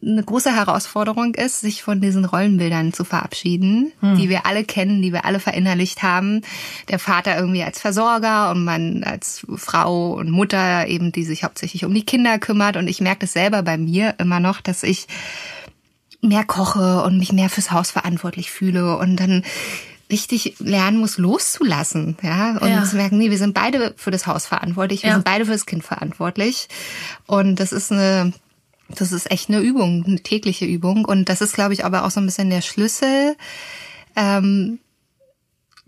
eine 0.00 0.22
große 0.22 0.54
Herausforderung 0.54 1.34
ist, 1.34 1.60
sich 1.60 1.82
von 1.82 2.00
diesen 2.00 2.24
Rollenbildern 2.24 2.92
zu 2.92 3.04
verabschieden, 3.04 3.92
hm. 4.00 4.16
die 4.16 4.28
wir 4.28 4.46
alle 4.46 4.64
kennen, 4.64 5.02
die 5.02 5.12
wir 5.12 5.24
alle 5.24 5.40
verinnerlicht 5.40 6.02
haben. 6.02 6.42
Der 6.88 6.98
Vater 6.98 7.36
irgendwie 7.36 7.62
als 7.62 7.80
Versorger 7.80 8.50
und 8.50 8.64
man 8.64 9.04
als 9.04 9.44
Frau 9.56 10.14
und 10.14 10.30
Mutter 10.30 10.86
eben, 10.86 11.12
die 11.12 11.24
sich 11.24 11.44
hauptsächlich 11.44 11.84
um 11.84 11.92
die 11.92 12.06
Kinder 12.06 12.38
kümmert. 12.38 12.76
Und 12.76 12.88
ich 12.88 13.00
merke 13.00 13.20
das 13.20 13.32
selber 13.32 13.62
bei 13.62 13.76
mir 13.76 14.14
immer 14.18 14.40
noch, 14.40 14.60
dass 14.60 14.82
ich 14.82 15.06
mehr 16.22 16.44
koche 16.44 17.02
und 17.02 17.18
mich 17.18 17.32
mehr 17.32 17.50
fürs 17.50 17.70
Haus 17.70 17.90
verantwortlich 17.90 18.50
fühle 18.50 18.96
und 18.96 19.16
dann 19.16 19.42
richtig 20.10 20.56
lernen 20.58 20.98
muss, 20.98 21.18
loszulassen, 21.18 22.16
ja, 22.22 22.58
und 22.58 22.68
ja. 22.68 22.84
zu 22.84 22.96
merken, 22.96 23.18
nee, 23.18 23.30
wir 23.30 23.38
sind 23.38 23.54
beide 23.54 23.94
für 23.96 24.10
das 24.10 24.26
Haus 24.26 24.46
verantwortlich, 24.46 25.02
wir 25.02 25.08
ja. 25.08 25.14
sind 25.16 25.24
beide 25.24 25.46
für 25.46 25.52
das 25.52 25.66
Kind 25.66 25.82
verantwortlich. 25.82 26.68
Und 27.26 27.58
das 27.58 27.72
ist 27.72 27.90
eine, 27.90 28.32
das 28.88 29.10
ist 29.10 29.30
echt 29.30 29.48
eine 29.48 29.60
Übung, 29.60 30.04
eine 30.06 30.20
tägliche 30.20 30.66
Übung. 30.66 31.06
Und 31.06 31.28
das 31.28 31.40
ist, 31.40 31.54
glaube 31.54 31.72
ich, 31.72 31.84
aber 31.84 32.04
auch 32.04 32.10
so 32.10 32.20
ein 32.20 32.26
bisschen 32.26 32.50
der 32.50 32.60
Schlüssel, 32.60 33.36
ähm, 34.14 34.78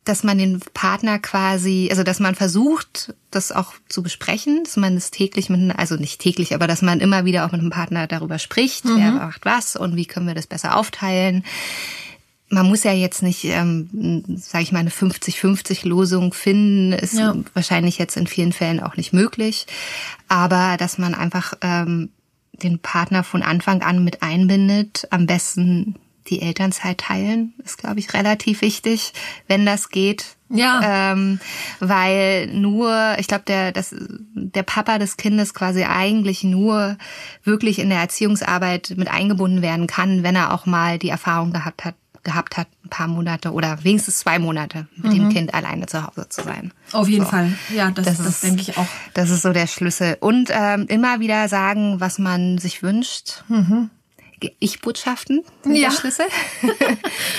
dass 0.04 0.22
man 0.22 0.36
den 0.36 0.60
Partner 0.74 1.18
quasi, 1.18 1.88
also 1.90 2.02
dass 2.02 2.20
man 2.20 2.34
versucht, 2.34 3.14
das 3.30 3.52
auch 3.52 3.72
zu 3.88 4.02
besprechen, 4.02 4.62
dass 4.64 4.76
man 4.76 4.96
es 4.96 5.10
täglich 5.10 5.48
mit, 5.48 5.76
also 5.78 5.96
nicht 5.96 6.20
täglich, 6.20 6.54
aber 6.54 6.66
dass 6.66 6.82
man 6.82 7.00
immer 7.00 7.24
wieder 7.24 7.46
auch 7.46 7.52
mit 7.52 7.62
dem 7.62 7.70
Partner 7.70 8.06
darüber 8.06 8.38
spricht, 8.38 8.84
mhm. 8.84 8.96
wer 8.98 9.12
macht 9.12 9.44
was 9.46 9.76
und 9.76 9.96
wie 9.96 10.04
können 10.04 10.26
wir 10.26 10.34
das 10.34 10.46
besser 10.46 10.76
aufteilen. 10.76 11.44
Man 12.50 12.66
muss 12.66 12.84
ja 12.84 12.92
jetzt 12.92 13.22
nicht, 13.22 13.44
ähm, 13.44 14.22
sage 14.36 14.62
ich 14.62 14.72
mal, 14.72 14.80
eine 14.80 14.90
50-50-Losung 14.90 16.34
finden, 16.34 16.92
ist 16.92 17.14
ja. 17.14 17.34
wahrscheinlich 17.54 17.96
jetzt 17.96 18.18
in 18.18 18.26
vielen 18.26 18.52
Fällen 18.52 18.80
auch 18.80 18.96
nicht 18.96 19.14
möglich, 19.14 19.66
aber 20.28 20.76
dass 20.76 20.98
man 20.98 21.14
einfach 21.14 21.54
ähm, 21.62 22.10
den 22.52 22.78
Partner 22.78 23.24
von 23.24 23.42
Anfang 23.42 23.82
an 23.82 24.04
mit 24.04 24.22
einbindet, 24.22 25.08
am 25.10 25.26
besten 25.26 25.96
die 26.28 26.42
Elternzeit 26.42 26.98
teilen, 26.98 27.54
ist, 27.64 27.78
glaube 27.78 28.00
ich, 28.00 28.14
relativ 28.14 28.62
wichtig, 28.62 29.12
wenn 29.46 29.66
das 29.66 29.90
geht. 29.90 30.36
Ja. 30.48 31.12
Ähm, 31.12 31.40
weil 31.80 32.46
nur, 32.48 33.16
ich 33.18 33.26
glaube, 33.26 33.44
der, 33.46 33.72
das, 33.72 33.94
der 34.34 34.62
Papa 34.62 34.98
des 34.98 35.16
Kindes 35.16 35.52
quasi 35.54 35.84
eigentlich 35.84 36.44
nur 36.44 36.96
wirklich 37.42 37.78
in 37.78 37.88
der 37.88 37.98
Erziehungsarbeit 37.98 38.94
mit 38.96 39.08
eingebunden 39.08 39.62
werden 39.62 39.86
kann, 39.86 40.22
wenn 40.22 40.36
er 40.36 40.52
auch 40.52 40.66
mal 40.66 40.98
die 40.98 41.08
Erfahrung 41.08 41.52
gehabt 41.52 41.84
hat, 41.84 41.94
gehabt 42.22 42.56
hat, 42.56 42.68
ein 42.84 42.88
paar 42.88 43.06
Monate 43.06 43.52
oder 43.52 43.84
wenigstens 43.84 44.18
zwei 44.18 44.38
Monate 44.38 44.86
mit 44.96 45.12
mhm. 45.12 45.16
dem 45.16 45.28
Kind 45.28 45.54
alleine 45.54 45.86
zu 45.86 46.02
Hause 46.06 46.28
zu 46.28 46.42
sein. 46.42 46.72
Auf 46.92 47.08
jeden 47.08 47.24
so. 47.24 47.30
Fall, 47.30 47.52
ja, 47.74 47.90
das, 47.90 48.06
das, 48.06 48.18
das 48.18 48.26
ist, 48.26 48.44
denke 48.44 48.62
ich 48.62 48.78
auch. 48.78 48.86
Das 49.12 49.30
ist 49.30 49.42
so 49.42 49.52
der 49.52 49.66
Schlüssel. 49.66 50.16
Und 50.20 50.50
ähm, 50.50 50.86
immer 50.88 51.20
wieder 51.20 51.48
sagen, 51.48 52.00
was 52.00 52.18
man 52.18 52.58
sich 52.58 52.82
wünscht. 52.82 53.44
Mhm. 53.48 53.90
Ich-Botschaften 54.58 55.42
sind 55.62 55.74
ja. 55.76 55.88
der 55.88 55.96
Schlüssel. 55.96 56.26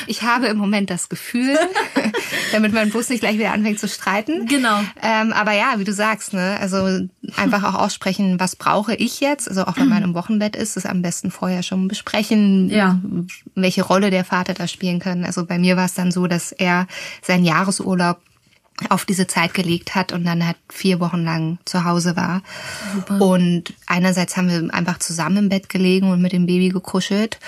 Ich 0.07 0.21
habe 0.21 0.47
im 0.47 0.57
Moment 0.57 0.89
das 0.89 1.09
Gefühl, 1.09 1.57
damit 2.51 2.73
mein 2.73 2.91
Bus 2.91 3.09
nicht 3.09 3.21
gleich 3.21 3.37
wieder 3.37 3.53
anfängt 3.53 3.79
zu 3.79 3.87
streiten. 3.87 4.45
Genau. 4.45 4.79
Ähm, 5.01 5.33
aber 5.33 5.53
ja, 5.53 5.75
wie 5.77 5.83
du 5.83 5.93
sagst, 5.93 6.33
ne, 6.33 6.57
also 6.59 7.07
einfach 7.35 7.63
auch 7.63 7.79
aussprechen, 7.79 8.39
was 8.39 8.55
brauche 8.55 8.93
ich 8.95 9.19
jetzt? 9.19 9.49
Also 9.49 9.63
auch 9.65 9.77
wenn 9.77 9.89
man 9.89 10.03
im 10.03 10.13
Wochenbett 10.13 10.55
ist, 10.55 10.77
das 10.77 10.85
am 10.85 11.01
besten 11.01 11.31
vorher 11.31 11.63
schon 11.63 11.87
besprechen, 11.87 12.69
ja. 12.69 12.99
welche 13.55 13.83
Rolle 13.83 14.11
der 14.11 14.25
Vater 14.25 14.53
da 14.53 14.67
spielen 14.67 14.99
kann. 14.99 15.23
Also 15.25 15.45
bei 15.45 15.57
mir 15.57 15.75
war 15.75 15.85
es 15.85 15.93
dann 15.93 16.11
so, 16.11 16.27
dass 16.27 16.51
er 16.51 16.87
seinen 17.21 17.45
Jahresurlaub 17.45 18.19
auf 18.89 19.05
diese 19.05 19.25
Zeit 19.25 19.53
gelegt 19.53 19.95
hat 19.95 20.11
und 20.11 20.25
dann 20.25 20.45
halt 20.45 20.57
vier 20.69 20.99
Wochen 20.99 21.23
lang 21.23 21.59
zu 21.65 21.85
Hause 21.85 22.15
war. 22.15 22.41
Super. 22.93 23.21
Und 23.21 23.73
einerseits 23.87 24.35
haben 24.35 24.49
wir 24.49 24.73
einfach 24.73 24.99
zusammen 24.99 25.37
im 25.37 25.49
Bett 25.49 25.69
gelegen 25.69 26.11
und 26.11 26.21
mit 26.21 26.33
dem 26.33 26.45
Baby 26.45 26.69
gekuschelt 26.69 27.39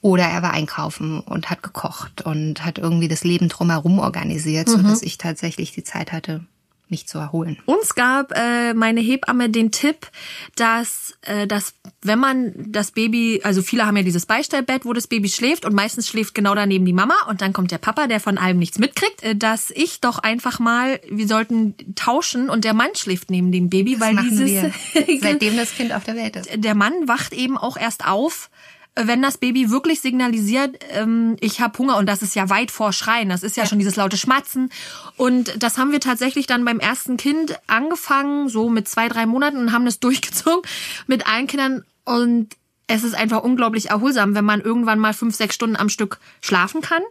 oder 0.00 0.24
er 0.24 0.42
war 0.42 0.52
einkaufen 0.52 1.20
und 1.20 1.50
hat 1.50 1.62
gekocht 1.62 2.22
und 2.22 2.64
hat 2.64 2.78
irgendwie 2.78 3.08
das 3.08 3.24
Leben 3.24 3.48
drumherum 3.48 3.98
organisiert, 3.98 4.68
mhm. 4.68 4.72
so 4.72 4.82
dass 4.82 5.02
ich 5.02 5.18
tatsächlich 5.18 5.72
die 5.72 5.84
Zeit 5.84 6.12
hatte, 6.12 6.44
mich 6.90 7.06
zu 7.06 7.18
erholen. 7.18 7.58
Uns 7.66 7.94
gab 7.94 8.32
äh, 8.36 8.74
meine 8.74 9.00
Hebamme 9.00 9.50
den 9.50 9.70
Tipp, 9.70 10.08
dass, 10.56 11.16
äh, 11.22 11.46
dass 11.46 11.74
wenn 12.02 12.18
man 12.18 12.52
das 12.56 12.90
Baby, 12.90 13.40
also 13.44 13.62
viele 13.62 13.86
haben 13.86 13.96
ja 13.96 14.02
dieses 14.02 14.26
Beistellbett, 14.26 14.84
wo 14.84 14.92
das 14.92 15.06
Baby 15.06 15.28
schläft 15.28 15.64
und 15.64 15.74
meistens 15.74 16.08
schläft 16.08 16.34
genau 16.34 16.54
daneben 16.54 16.84
die 16.84 16.92
Mama 16.92 17.14
und 17.28 17.40
dann 17.40 17.52
kommt 17.52 17.70
der 17.70 17.78
Papa, 17.78 18.06
der 18.06 18.20
von 18.20 18.38
allem 18.38 18.58
nichts 18.58 18.78
mitkriegt, 18.78 19.22
äh, 19.22 19.36
dass 19.36 19.70
ich 19.70 20.00
doch 20.00 20.18
einfach 20.18 20.58
mal, 20.58 21.00
wir 21.08 21.26
sollten 21.26 21.74
tauschen 21.94 22.50
und 22.50 22.64
der 22.64 22.74
Mann 22.74 22.90
schläft 22.94 23.30
neben 23.30 23.52
dem 23.52 23.70
Baby, 23.70 23.96
das 23.96 24.00
weil 24.00 24.16
dieses 24.16 24.46
wir, 24.46 24.72
seitdem 25.20 25.56
das 25.56 25.74
Kind 25.74 25.92
auf 25.92 26.04
der 26.04 26.16
Welt 26.16 26.36
ist. 26.36 26.48
Der 26.54 26.74
Mann 26.74 27.06
wacht 27.06 27.32
eben 27.32 27.56
auch 27.56 27.76
erst 27.76 28.06
auf, 28.06 28.50
wenn 28.96 29.22
das 29.22 29.38
Baby 29.38 29.70
wirklich 29.70 30.00
signalisiert, 30.00 30.76
ähm, 30.90 31.36
ich 31.40 31.60
habe 31.60 31.78
Hunger 31.78 31.96
und 31.96 32.06
das 32.06 32.22
ist 32.22 32.34
ja 32.34 32.50
weit 32.50 32.70
vor 32.70 32.92
Schreien, 32.92 33.28
das 33.28 33.42
ist 33.42 33.56
ja, 33.56 33.62
ja, 33.62 33.68
schon 33.68 33.78
dieses 33.78 33.96
laute 33.96 34.16
Schmatzen. 34.16 34.70
Und 35.16 35.62
das 35.62 35.78
haben 35.78 35.92
wir 35.92 36.00
tatsächlich 36.00 36.46
dann 36.46 36.64
beim 36.64 36.80
ersten 36.80 37.16
Kind 37.16 37.58
angefangen, 37.66 38.48
so 38.48 38.68
mit 38.68 38.88
zwei, 38.88 39.08
drei 39.08 39.26
Monaten 39.26 39.58
und 39.58 39.72
haben 39.72 39.84
das 39.84 40.00
durchgezogen 40.00 40.62
mit 41.06 41.26
allen 41.26 41.46
Kindern. 41.46 41.84
Und 42.04 42.48
es 42.90 43.04
ist 43.04 43.14
einfach 43.14 43.42
unglaublich 43.42 43.90
erholsam, 43.90 44.34
wenn 44.34 44.44
man 44.44 44.60
irgendwann 44.60 44.98
mal 44.98 45.14
fünf, 45.14 45.36
sechs 45.36 45.54
Stunden 45.54 45.76
am 45.76 45.88
Stück 45.88 46.18
schlafen 46.40 46.80
kann. 46.80 47.02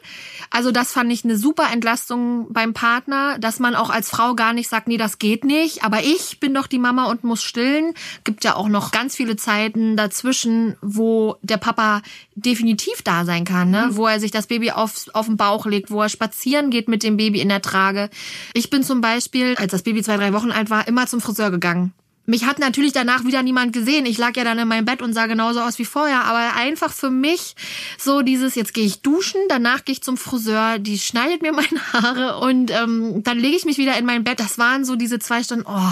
Also 0.50 0.72
das 0.72 0.92
fand 0.92 1.12
ich 1.12 1.24
eine 1.24 1.38
super 1.38 1.68
Entlastung 1.72 2.52
beim 2.52 2.74
Partner, 2.74 3.39
dass 3.39 3.60
man 3.60 3.76
auch 3.76 3.89
als 3.89 4.10
Frau 4.10 4.36
gar 4.36 4.52
nicht 4.52 4.68
sagt, 4.68 4.89
nee, 4.89 4.98
das 4.98 5.20
geht 5.20 5.46
nicht, 5.46 5.84
aber 5.86 6.04
ich 6.04 6.42
bin 6.42 6.54
doch 6.54 6.68
die 6.68 6.80
Mama 6.80 7.06
und 7.06 7.24
muss 7.24 7.42
stillen. 7.42 7.94
Gibt 8.26 8.44
ja 8.44 8.56
auch 8.56 8.68
noch 8.68 8.92
ganz 8.92 9.15
viele 9.15 9.38
Zeiten 9.38 9.96
dazwischen, 9.96 10.76
wo 10.82 11.38
der 11.44 11.58
Papa 11.58 12.02
definitiv 12.36 13.02
da 13.04 13.24
sein 13.24 13.46
kann, 13.46 13.72
ne? 13.72 13.88
Mhm. 13.88 13.96
wo 13.96 14.08
er 14.08 14.20
sich 14.20 14.32
das 14.32 14.48
Baby 14.48 14.72
auf, 14.72 15.06
auf 15.13 15.28
den 15.28 15.38
Bauch 15.38 15.65
legt, 15.65 15.92
wo 15.92 16.02
er 16.02 16.10
spazieren 16.10 16.72
geht 16.72 16.89
mit 16.89 17.04
dem 17.04 17.15
Baby 17.15 17.39
in 17.39 17.50
der 17.50 17.62
Trage. 17.62 18.10
Ich 18.54 18.70
bin 18.70 18.84
zum 18.84 19.00
Beispiel, 19.00 19.56
als 19.56 19.72
das 19.72 19.84
Baby 19.84 20.04
zwei, 20.04 20.18
drei 20.18 20.34
Wochen 20.34 20.52
alt 20.52 20.70
war, 20.70 20.88
immer 20.89 21.08
zum 21.08 21.22
Friseur 21.22 21.52
gegangen 21.52 21.94
mich 22.30 22.46
hat 22.46 22.60
natürlich 22.60 22.94
danach 22.94 23.26
wieder 23.26 23.42
niemand 23.42 23.74
gesehen. 23.74 24.06
Ich 24.06 24.20
lag 24.20 24.38
ja 24.38 24.44
dann 24.44 24.60
in 24.60 24.68
meinem 24.68 24.86
Bett 24.86 25.02
und 25.02 25.13
sah 25.13 25.26
genauso 25.26 25.62
aus 25.62 25.80
wie 25.80 25.86
vorher. 25.86 26.26
Aber 26.26 26.56
einfach 26.56 26.94
für 26.94 27.10
mich 27.10 27.56
so 27.98 28.22
dieses, 28.22 28.54
jetzt 28.54 28.76
gehe 28.76 28.86
ich 28.86 29.02
duschen, 29.02 29.42
danach 29.50 29.84
gehe 29.84 29.94
ich 29.94 30.04
zum 30.04 30.15
Friseur, 30.15 30.78
die 30.78 31.00
schneidet 31.00 31.42
mir 31.42 31.52
meine 31.54 31.82
Haare 31.92 32.38
und 32.39 32.70
ähm, 32.70 33.24
dann 33.24 33.39
lege 33.39 33.58
ich 33.58 33.65
mich 33.65 33.80
wieder 33.80 33.98
in 33.98 34.06
mein 34.06 34.24
Bett. 34.24 34.39
Das 34.39 34.60
waren 34.60 34.86
so 34.86 34.96
diese 34.96 35.18
zwei 35.18 35.42
Stunden. 35.42 35.65
Oh. 35.68 35.92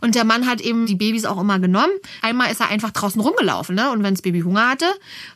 Und 0.00 0.16
der 0.16 0.24
Mann 0.24 0.46
hat 0.46 0.60
eben 0.60 0.86
die 0.86 0.96
Babys 0.96 1.24
auch 1.24 1.40
immer 1.40 1.60
genommen. 1.60 1.92
Einmal 2.20 2.50
ist 2.50 2.60
er 2.60 2.68
einfach 2.68 2.90
draußen 2.90 3.20
rumgelaufen. 3.20 3.76
Ne? 3.76 3.90
Und 3.92 4.02
wenn 4.02 4.14
das 4.14 4.22
Baby 4.22 4.40
Hunger 4.40 4.68
hatte, 4.68 4.86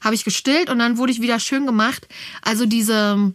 habe 0.02 0.16
ich 0.16 0.24
gestillt 0.24 0.68
und 0.68 0.80
dann 0.80 0.98
wurde 0.98 1.12
ich 1.12 1.20
wieder 1.20 1.38
schön 1.38 1.64
gemacht. 1.64 2.08
Also 2.42 2.66
diese 2.66 3.32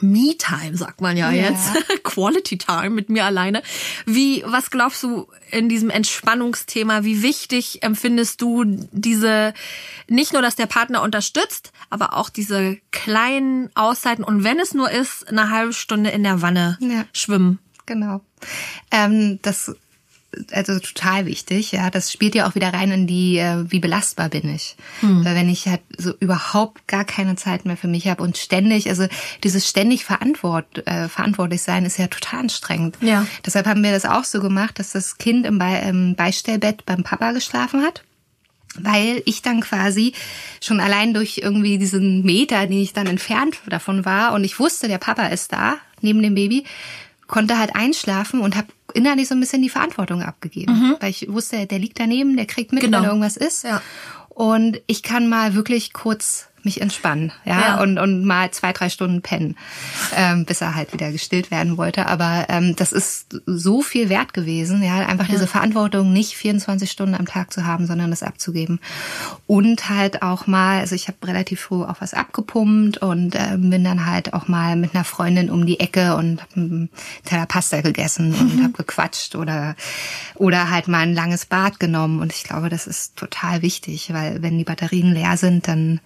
Me-Time, 0.00 0.76
sagt 0.76 1.00
man 1.00 1.16
ja, 1.16 1.30
ja. 1.30 1.50
jetzt. 1.50 1.70
Quality 2.02 2.58
Time 2.58 2.90
mit 2.90 3.08
mir 3.08 3.24
alleine. 3.24 3.62
Wie, 4.04 4.42
was 4.46 4.70
glaubst 4.70 5.02
du 5.02 5.28
in 5.50 5.68
diesem 5.68 5.90
Entspannungsthema? 5.90 7.04
Wie 7.04 7.22
wichtig 7.22 7.82
empfindest 7.82 8.40
du 8.40 8.64
diese, 8.92 9.54
nicht 10.08 10.32
nur, 10.32 10.42
dass 10.42 10.56
der 10.56 10.66
Partner 10.66 11.02
unterstützt, 11.02 11.72
aber 11.90 12.14
auch 12.14 12.30
diese 12.30 12.78
kleinen 12.90 13.70
Auszeiten 13.74 14.24
und 14.24 14.44
wenn 14.44 14.58
es 14.58 14.74
nur 14.74 14.90
ist, 14.90 15.28
eine 15.28 15.50
halbe 15.50 15.72
Stunde 15.72 16.10
in 16.10 16.22
der 16.22 16.42
Wanne 16.42 16.78
ja. 16.80 17.04
schwimmen? 17.12 17.58
Genau. 17.86 18.20
Ähm, 18.90 19.38
das 19.42 19.74
also 20.52 20.78
total 20.78 21.26
wichtig. 21.26 21.72
Ja, 21.72 21.90
das 21.90 22.12
spielt 22.12 22.34
ja 22.34 22.48
auch 22.48 22.54
wieder 22.54 22.72
rein 22.72 22.90
in 22.90 23.06
die, 23.06 23.38
äh, 23.38 23.64
wie 23.70 23.80
belastbar 23.80 24.28
bin 24.28 24.54
ich. 24.54 24.76
Hm. 25.00 25.24
Weil 25.24 25.34
wenn 25.34 25.48
ich 25.48 25.66
halt 25.66 25.80
so 25.96 26.12
überhaupt 26.20 26.86
gar 26.86 27.04
keine 27.04 27.36
Zeit 27.36 27.64
mehr 27.64 27.76
für 27.76 27.88
mich 27.88 28.08
habe 28.08 28.22
und 28.22 28.36
ständig, 28.36 28.88
also 28.88 29.06
dieses 29.42 29.68
ständig 29.68 30.04
verantwort, 30.04 30.86
äh, 30.86 31.08
verantwortlich 31.08 31.62
sein 31.62 31.84
ist 31.84 31.98
ja 31.98 32.06
total 32.06 32.40
anstrengend. 32.40 32.96
Ja. 33.00 33.26
Deshalb 33.44 33.66
haben 33.66 33.82
wir 33.82 33.92
das 33.92 34.04
auch 34.04 34.24
so 34.24 34.40
gemacht, 34.40 34.78
dass 34.78 34.92
das 34.92 35.18
Kind 35.18 35.46
im, 35.46 35.58
Be 35.58 35.80
im 35.88 36.14
Beistellbett 36.14 36.86
beim 36.86 37.02
Papa 37.02 37.32
geschlafen 37.32 37.82
hat 37.82 38.02
weil 38.78 39.22
ich 39.24 39.40
dann 39.40 39.62
quasi 39.62 40.12
schon 40.60 40.80
allein 40.80 41.14
durch 41.14 41.38
irgendwie 41.38 41.78
diesen 41.78 42.22
Meter, 42.24 42.66
den 42.66 42.78
ich 42.78 42.92
dann 42.92 43.06
entfernt 43.06 43.56
davon 43.68 44.04
war 44.04 44.34
und 44.34 44.44
ich 44.44 44.58
wusste, 44.58 44.86
der 44.86 44.98
Papa 44.98 45.28
ist 45.28 45.52
da 45.52 45.78
neben 46.02 46.22
dem 46.22 46.34
Baby, 46.34 46.64
konnte 47.26 47.58
halt 47.58 47.74
einschlafen 47.74 48.40
und 48.40 48.56
habe 48.56 48.68
innerlich 48.94 49.28
so 49.28 49.34
ein 49.34 49.40
bisschen 49.40 49.62
die 49.62 49.68
Verantwortung 49.68 50.22
abgegeben. 50.22 50.72
Mhm. 50.72 50.96
Weil 51.00 51.10
ich 51.10 51.30
wusste, 51.30 51.66
der 51.66 51.78
liegt 51.78 51.98
daneben, 51.98 52.36
der 52.36 52.46
kriegt 52.46 52.72
mit, 52.72 52.82
genau. 52.82 52.98
wenn 52.98 53.06
irgendwas 53.06 53.36
ist. 53.36 53.64
Ja. 53.64 53.82
Und 54.28 54.80
ich 54.86 55.02
kann 55.02 55.28
mal 55.28 55.54
wirklich 55.54 55.92
kurz 55.92 56.48
mich 56.66 56.82
entspannen, 56.82 57.32
ja, 57.46 57.60
ja. 57.60 57.80
Und, 57.80 57.98
und 57.98 58.24
mal 58.24 58.50
zwei, 58.50 58.74
drei 58.74 58.90
Stunden 58.90 59.22
pennen, 59.22 59.56
ähm, 60.14 60.44
bis 60.44 60.60
er 60.60 60.74
halt 60.74 60.92
wieder 60.92 61.10
gestillt 61.10 61.50
werden 61.50 61.78
wollte. 61.78 62.06
Aber 62.06 62.46
ähm, 62.50 62.76
das 62.76 62.92
ist 62.92 63.40
so 63.46 63.80
viel 63.80 64.10
wert 64.10 64.34
gewesen, 64.34 64.82
ja, 64.82 65.06
einfach 65.06 65.28
ja. 65.28 65.34
diese 65.34 65.46
Verantwortung 65.46 66.12
nicht 66.12 66.34
24 66.34 66.90
Stunden 66.90 67.14
am 67.14 67.26
Tag 67.26 67.52
zu 67.52 67.64
haben, 67.64 67.86
sondern 67.86 68.10
das 68.10 68.22
abzugeben. 68.22 68.80
Und 69.46 69.88
halt 69.88 70.22
auch 70.22 70.46
mal, 70.46 70.80
also 70.80 70.94
ich 70.94 71.08
habe 71.08 71.26
relativ 71.26 71.60
früh 71.60 71.82
auch 71.82 72.00
was 72.00 72.12
abgepumpt 72.12 72.98
und 72.98 73.34
ähm, 73.36 73.70
bin 73.70 73.84
dann 73.84 74.04
halt 74.04 74.34
auch 74.34 74.48
mal 74.48 74.76
mit 74.76 74.94
einer 74.94 75.04
Freundin 75.04 75.50
um 75.50 75.64
die 75.64 75.80
Ecke 75.80 76.16
und 76.16 76.42
hab 76.42 76.56
einen 76.56 76.90
Teller 77.24 77.46
Pasta 77.46 77.80
gegessen 77.80 78.34
und 78.34 78.56
mhm. 78.56 78.64
habe 78.64 78.72
gequatscht 78.72 79.36
oder 79.36 79.76
oder 80.34 80.70
halt 80.70 80.88
mal 80.88 81.00
ein 81.00 81.14
langes 81.14 81.46
Bad 81.46 81.80
genommen. 81.80 82.20
Und 82.20 82.32
ich 82.32 82.44
glaube, 82.44 82.68
das 82.68 82.86
ist 82.86 83.16
total 83.16 83.62
wichtig, 83.62 84.12
weil 84.12 84.42
wenn 84.42 84.58
die 84.58 84.64
Batterien 84.64 85.12
leer 85.12 85.36
sind, 85.36 85.68
dann 85.68 86.00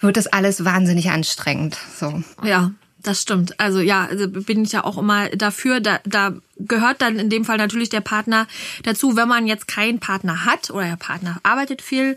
wird 0.00 0.16
das 0.16 0.26
alles 0.26 0.64
wahnsinnig 0.64 1.10
anstrengend. 1.10 1.76
So. 1.98 2.22
Ja, 2.42 2.72
das 3.02 3.22
stimmt. 3.22 3.58
Also 3.58 3.80
ja, 3.80 4.06
also 4.10 4.28
bin 4.28 4.64
ich 4.64 4.72
ja 4.72 4.84
auch 4.84 4.98
immer 4.98 5.30
dafür. 5.30 5.80
Da, 5.80 6.00
da 6.04 6.34
gehört 6.58 7.00
dann 7.00 7.18
in 7.18 7.30
dem 7.30 7.44
Fall 7.46 7.56
natürlich 7.56 7.88
der 7.88 8.02
Partner 8.02 8.46
dazu, 8.82 9.16
wenn 9.16 9.26
man 9.26 9.46
jetzt 9.46 9.68
keinen 9.68 10.00
Partner 10.00 10.44
hat 10.44 10.70
oder 10.70 10.84
der 10.84 10.96
Partner 10.96 11.38
arbeitet 11.42 11.80
viel. 11.80 12.16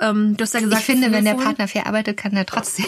Ähm, 0.00 0.36
du 0.36 0.42
hast 0.42 0.54
ja 0.54 0.60
gesagt, 0.60 0.80
ich 0.80 0.86
finde, 0.86 1.10
wenn 1.10 1.24
der 1.24 1.34
Partner 1.34 1.66
viel 1.66 1.82
arbeitet, 1.82 2.16
kann 2.16 2.36
er 2.36 2.46
trotzdem. 2.46 2.86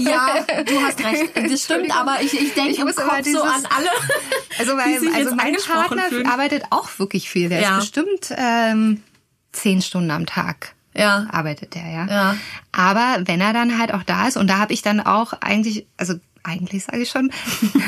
Ja, 0.00 0.44
du 0.64 0.80
hast 0.80 1.02
recht. 1.04 1.32
Das 1.48 1.64
stimmt, 1.64 1.96
aber 1.96 2.18
ich, 2.20 2.34
ich 2.34 2.54
denke 2.54 2.70
ich 2.70 2.78
im 2.78 2.86
Kopf 2.86 3.22
dieses, 3.24 3.40
so 3.40 3.42
an 3.42 3.66
alle. 3.76 3.88
Also, 4.58 4.72
weil, 4.72 5.14
also 5.14 5.34
mein 5.36 5.54
Partner 5.54 6.02
fühlen. 6.08 6.26
arbeitet 6.26 6.64
auch 6.70 6.88
wirklich 6.98 7.30
viel. 7.30 7.48
Der 7.48 7.60
ja. 7.60 7.78
ist 7.78 7.92
bestimmt 7.92 8.34
ähm, 8.36 9.02
zehn 9.52 9.82
Stunden 9.82 10.10
am 10.10 10.26
Tag 10.26 10.74
ja. 10.98 11.26
arbeitet 11.30 11.76
er, 11.76 11.90
ja. 11.90 12.06
ja. 12.06 12.36
Aber 12.72 13.22
wenn 13.24 13.40
er 13.40 13.52
dann 13.52 13.78
halt 13.78 13.94
auch 13.94 14.02
da 14.02 14.28
ist, 14.28 14.36
und 14.36 14.48
da 14.48 14.58
habe 14.58 14.72
ich 14.72 14.82
dann 14.82 15.00
auch 15.00 15.32
eigentlich, 15.40 15.86
also 15.96 16.14
eigentlich 16.48 16.84
sage 16.84 17.02
ich 17.02 17.10
schon, 17.10 17.30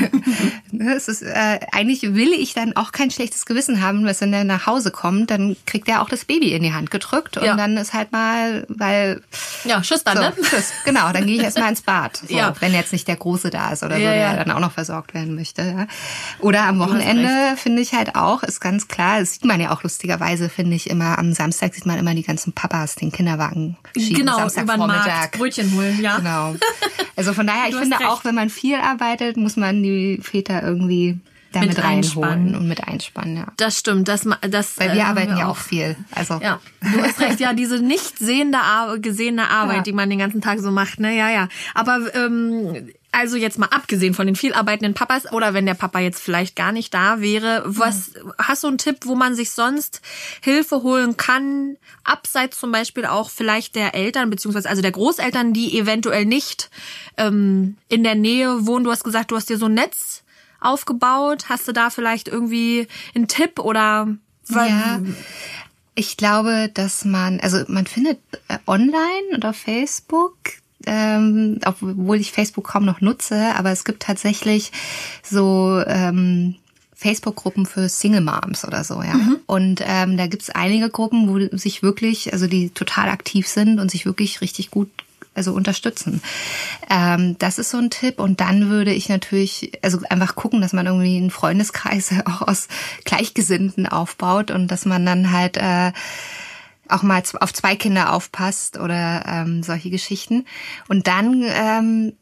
ne, 0.70 0.94
es 0.94 1.09
ist, 1.09 1.23
äh, 1.23 1.61
eigentlich 1.73 2.03
will 2.14 2.33
ich 2.33 2.55
dann 2.55 2.77
auch 2.77 2.92
kein 2.92 3.11
schlechtes 3.11 3.46
Gewissen 3.46 3.81
haben, 3.83 4.05
dass 4.05 4.20
wenn 4.20 4.33
er 4.33 4.44
nach 4.44 4.66
Hause 4.66 4.90
kommt, 4.90 5.31
dann 5.31 5.57
kriegt 5.66 5.88
er 5.88 6.03
auch 6.03 6.09
das 6.09 6.25
Baby 6.25 6.53
in 6.53 6.62
die 6.62 6.73
Hand 6.73 6.90
gedrückt 6.90 7.37
und 7.37 7.44
ja. 7.44 7.57
dann 7.57 7.77
ist 7.77 7.94
halt 7.94 8.12
mal, 8.12 8.66
weil 8.68 9.23
ja 9.64 9.81
Tschüss 9.81 10.05
dann, 10.05 10.16
so, 10.16 10.23
ne? 10.23 10.35
Tschüss, 10.42 10.73
genau, 10.85 11.12
dann 11.12 11.27
gehe 11.27 11.37
ich 11.37 11.42
erstmal 11.42 11.70
ins 11.70 11.83
Bad, 11.83 12.18
so, 12.29 12.35
ja. 12.35 12.55
wenn 12.61 12.73
jetzt 12.73 12.92
nicht 12.92 13.09
der 13.09 13.16
Große 13.16 13.51
da 13.51 13.73
ist 13.73 13.83
oder 13.83 13.96
so, 13.96 14.03
der 14.03 14.44
dann 14.44 14.51
auch 14.51 14.61
noch 14.61 14.73
versorgt 14.73 15.14
werden 15.14 15.35
möchte. 15.35 15.62
Ja. 15.62 15.87
Oder 16.40 16.64
am 16.64 16.79
Wochenende 16.79 17.57
finde 17.57 17.83
ich 17.83 17.94
halt 17.94 18.14
auch, 18.14 18.42
ist 18.42 18.61
ganz 18.61 18.88
klar, 18.88 19.20
das 19.20 19.35
sieht 19.35 19.44
man 19.44 19.61
ja 19.61 19.73
auch 19.73 19.83
lustigerweise, 19.83 20.49
finde 20.49 20.77
ich 20.77 20.90
immer, 20.90 21.18
am 21.18 21.33
Samstag 21.33 21.75
sieht 21.75 21.87
man 21.87 21.99
immer 21.99 22.14
die 22.14 22.23
ganzen 22.23 22.53
Papas 22.53 22.94
den 22.94 23.12
Kinderwagen 23.12 23.77
schieben, 23.96 24.16
genau, 24.16 24.38
Samstagvormittag. 24.38 25.33
Brötchen 25.33 25.73
holen, 25.75 26.01
ja. 26.01 26.18
Genau. 26.18 26.55
Also 27.16 27.33
von 27.33 27.46
daher, 27.46 27.64
ich 27.68 27.77
finde 27.77 27.99
recht. 27.99 28.09
auch, 28.09 28.25
wenn 28.25 28.35
man 28.35 28.50
viel 28.51 28.77
arbeitet, 28.77 29.37
muss 29.37 29.57
man 29.57 29.83
die 29.83 30.19
Väter 30.23 30.63
irgendwie 30.63 31.19
damit 31.53 31.71
mit 31.71 31.83
reinholen 31.83 32.55
und 32.55 32.69
mit 32.69 32.87
einspannen, 32.87 33.37
ja. 33.37 33.47
Das 33.57 33.79
stimmt, 33.79 34.07
das, 34.09 34.29
das 34.49 34.79
Weil 34.79 34.93
wir 34.93 35.01
äh, 35.01 35.05
arbeiten 35.05 35.33
wir 35.33 35.41
ja 35.41 35.49
auch 35.49 35.57
viel. 35.57 35.97
Also 36.13 36.39
ja, 36.41 36.61
du 36.81 37.03
hast 37.03 37.21
recht, 37.21 37.41
ja, 37.41 37.53
diese 37.55 37.81
nicht 37.81 38.19
sehende 38.19 38.59
gesehene 39.01 39.49
Arbeit, 39.51 39.79
ja. 39.79 39.83
die 39.83 39.93
man 39.93 40.11
den 40.11 40.19
ganzen 40.19 40.41
Tag 40.41 40.61
so 40.61 40.71
macht, 40.71 41.01
ne, 41.01 41.17
ja, 41.17 41.31
ja. 41.31 41.49
Aber 41.75 42.15
ähm, 42.15 42.91
also 43.12 43.37
jetzt 43.37 43.59
mal 43.59 43.66
abgesehen 43.66 44.14
von 44.14 44.27
den 44.27 44.37
viel 44.37 44.55
arbeitenden 44.55 44.94
Papas 44.94 45.33
oder 45.33 45.53
wenn 45.53 45.66
der 45.66 45.75
Papa 45.75 45.99
jetzt 45.99 46.23
vielleicht 46.23 46.55
gar 46.55 46.73
nicht 46.73 46.94
da 46.94 47.20
wäre, 47.20 47.62
was 47.66 48.12
hast 48.38 48.62
du 48.62 48.68
einen 48.68 48.79
Tipp, 48.79 48.99
wo 49.05 49.14
man 49.14 49.35
sich 49.35 49.51
sonst 49.51 50.01
Hilfe 50.40 50.83
holen 50.83 51.16
kann, 51.16 51.77
abseits 52.05 52.59
zum 52.59 52.70
Beispiel 52.73 53.07
auch 53.07 53.31
vielleicht 53.31 53.75
der 53.75 53.94
Eltern 53.94 54.31
beziehungsweise 54.31 54.68
also 54.68 54.83
der 54.83 54.92
Großeltern, 54.92 55.53
die 55.53 55.79
eventuell 55.79 56.25
nicht 56.25 56.70
ähm, 57.16 57.77
in 57.88 58.05
der 58.05 58.14
Nähe 58.14 58.66
wohnen. 58.66 58.85
Du 58.85 58.90
hast 58.90 59.05
gesagt, 59.05 59.31
du 59.31 59.37
hast 59.37 59.49
dir 59.49 59.59
so 59.59 59.66
ein 59.66 59.75
Netz 59.75 60.23
aufgebaut. 60.61 61.49
Hast 61.49 61.66
du 61.66 61.73
da 61.73 61.90
vielleicht 61.90 62.29
irgendwie 62.29 62.87
einen 63.14 63.29
Tipp 63.29 63.59
oder? 63.59 64.09
Ja. 64.49 65.01
Ich 65.94 66.16
glaube, 66.16 66.70
dass 66.73 67.05
man, 67.05 67.40
also 67.40 67.64
man 67.68 67.87
findet 67.87 68.18
äh, 68.49 68.59
online 68.66 69.37
oder 69.37 69.53
Facebook 69.53 70.35
ähm, 70.87 71.61
obwohl 71.64 72.19
ich 72.19 72.33
Facebook 72.33 72.69
kaum 72.69 72.85
noch 72.85 73.01
nutze, 73.01 73.55
aber 73.57 73.71
es 73.71 73.85
gibt 73.85 74.03
tatsächlich 74.03 74.73
so 75.23 75.83
ähm, 75.87 76.57
Facebook-Gruppen 76.95 77.64
für 77.64 77.88
Single 77.88 78.21
Moms 78.21 78.66
oder 78.66 78.85
so, 78.85 79.03
ja. 79.03 79.14
Mhm. 79.14 79.37
Und 79.47 79.83
ähm, 79.85 80.16
da 80.16 80.27
gibt's 80.27 80.51
einige 80.51 80.90
Gruppen, 80.90 81.29
wo 81.29 81.57
sich 81.57 81.83
wirklich, 81.83 82.33
also 82.33 82.47
die 82.47 82.71
total 82.71 83.09
aktiv 83.09 83.49
sind 83.49 83.81
und 83.81 83.90
sich 83.90 84.05
wirklich 84.05 84.40
richtig 84.40 84.71
gut 84.71 84.90
also 85.35 85.53
unterstützen. 85.53 86.21
Ähm, 86.90 87.37
das 87.38 87.59
ist 87.59 87.71
so 87.71 87.79
ein 87.79 87.90
Tipp. 87.90 88.19
Und 88.19 88.40
dann 88.40 88.69
würde 88.69 88.93
ich 88.93 89.09
natürlich, 89.09 89.73
also 89.83 90.01
einfach 90.11 90.35
gucken, 90.35 90.61
dass 90.61 90.73
man 90.73 90.87
irgendwie 90.87 91.16
einen 91.16 91.31
Freundeskreis 91.31 92.12
auch 92.27 92.43
aus 92.47 92.69
Gleichgesinnten 93.05 93.87
aufbaut 93.87 94.51
und 94.51 94.69
dass 94.69 94.85
man 94.85 95.07
dann 95.07 95.33
halt 95.33 95.57
äh, 95.57 95.93
auch 96.90 97.03
mal 97.03 97.22
auf 97.40 97.53
zwei 97.53 97.76
Kinder 97.76 98.12
aufpasst 98.12 98.79
oder 98.79 99.24
ähm, 99.26 99.62
solche 99.62 99.90
Geschichten. 99.90 100.44
Und 100.88 101.07
dann 101.07 101.42
ähm, 101.44 102.12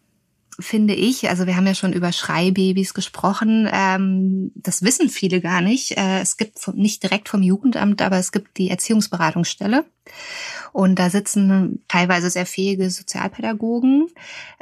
finde 0.61 0.95
ich, 0.95 1.29
also 1.29 1.47
wir 1.47 1.57
haben 1.57 1.67
ja 1.67 1.75
schon 1.75 1.93
über 1.93 2.13
Schreibabys 2.13 2.93
gesprochen, 2.93 3.69
ähm, 3.73 4.51
das 4.57 4.83
wissen 4.83 5.09
viele 5.09 5.41
gar 5.41 5.61
nicht. 5.61 5.97
Äh, 5.97 6.21
es 6.21 6.37
gibt 6.37 6.67
nicht 6.75 7.03
direkt 7.03 7.29
vom 7.29 7.43
Jugendamt, 7.43 8.03
aber 8.03 8.19
es 8.19 8.33
gibt 8.33 8.59
die 8.59 8.71
Erziehungsberatungsstelle. 8.71 9.85
Und 10.73 10.99
da 10.99 11.11
sitzen 11.11 11.85
teilweise 11.87 12.31
sehr 12.31 12.47
fähige 12.47 12.91
Sozialpädagogen 12.91 14.09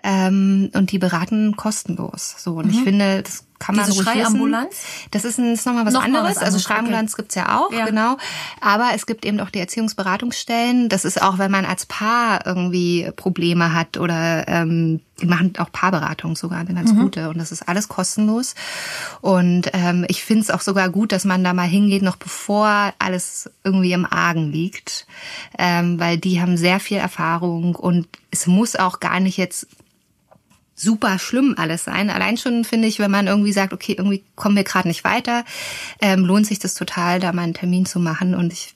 ähm, 0.02 0.70
und 0.74 0.92
die 0.92 0.98
beraten 0.98 1.56
kostenlos. 1.56 2.34
So 2.38 2.56
und 2.56 2.66
mhm. 2.66 2.72
ich 2.72 2.80
finde, 2.82 3.22
das 3.22 3.45
kann 3.58 3.76
man 3.76 3.86
Diese 3.86 4.02
Schreiambulanz? 4.02 4.70
Wissen. 4.70 5.08
Das 5.10 5.24
ist, 5.24 5.38
ein, 5.38 5.52
ist 5.54 5.66
nochmal 5.66 5.86
was 5.86 5.94
noch 5.94 6.04
anderes. 6.04 6.36
Was 6.36 6.42
also 6.42 6.58
Schreiambulanz 6.58 7.14
okay. 7.14 7.22
gibt's 7.22 7.34
ja 7.34 7.58
auch, 7.58 7.72
ja. 7.72 7.86
genau. 7.86 8.16
Aber 8.60 8.90
es 8.94 9.06
gibt 9.06 9.24
eben 9.24 9.40
auch 9.40 9.50
die 9.50 9.60
Erziehungsberatungsstellen. 9.60 10.88
Das 10.88 11.04
ist 11.04 11.22
auch, 11.22 11.38
wenn 11.38 11.50
man 11.50 11.64
als 11.64 11.86
Paar 11.86 12.46
irgendwie 12.46 13.10
Probleme 13.16 13.72
hat 13.72 13.96
oder 13.96 14.46
ähm, 14.48 15.00
die 15.20 15.26
machen 15.26 15.54
auch 15.58 15.72
Paarberatung 15.72 16.36
sogar, 16.36 16.58
eine 16.58 16.74
ganz 16.74 16.92
mhm. 16.92 17.00
gute. 17.00 17.30
Und 17.30 17.38
das 17.38 17.52
ist 17.52 17.66
alles 17.66 17.88
kostenlos. 17.88 18.54
Und 19.22 19.70
ähm, 19.72 20.04
ich 20.08 20.22
finde 20.22 20.42
es 20.42 20.50
auch 20.50 20.60
sogar 20.60 20.90
gut, 20.90 21.12
dass 21.12 21.24
man 21.24 21.42
da 21.42 21.54
mal 21.54 21.66
hingeht, 21.66 22.02
noch 22.02 22.16
bevor 22.16 22.92
alles 22.98 23.50
irgendwie 23.64 23.92
im 23.92 24.04
Argen 24.04 24.52
liegt. 24.52 25.06
Ähm, 25.58 25.98
weil 25.98 26.18
die 26.18 26.40
haben 26.40 26.56
sehr 26.56 26.80
viel 26.80 26.98
Erfahrung 26.98 27.74
und 27.74 28.08
es 28.30 28.46
muss 28.46 28.76
auch 28.76 29.00
gar 29.00 29.20
nicht 29.20 29.38
jetzt 29.38 29.66
super 30.76 31.18
schlimm 31.18 31.54
alles 31.56 31.84
sein. 31.84 32.10
Allein 32.10 32.36
schon 32.36 32.64
finde 32.64 32.86
ich, 32.86 32.98
wenn 32.98 33.10
man 33.10 33.26
irgendwie 33.26 33.52
sagt, 33.52 33.72
okay, 33.72 33.94
irgendwie 33.96 34.22
kommen 34.36 34.56
wir 34.56 34.64
gerade 34.64 34.86
nicht 34.86 35.02
weiter, 35.02 35.44
ähm, 36.00 36.24
lohnt 36.24 36.46
sich 36.46 36.58
das 36.58 36.74
total, 36.74 37.18
da 37.18 37.32
mal 37.32 37.42
einen 37.42 37.54
Termin 37.54 37.86
zu 37.86 37.98
machen. 37.98 38.34
Und 38.34 38.52
ich 38.52 38.74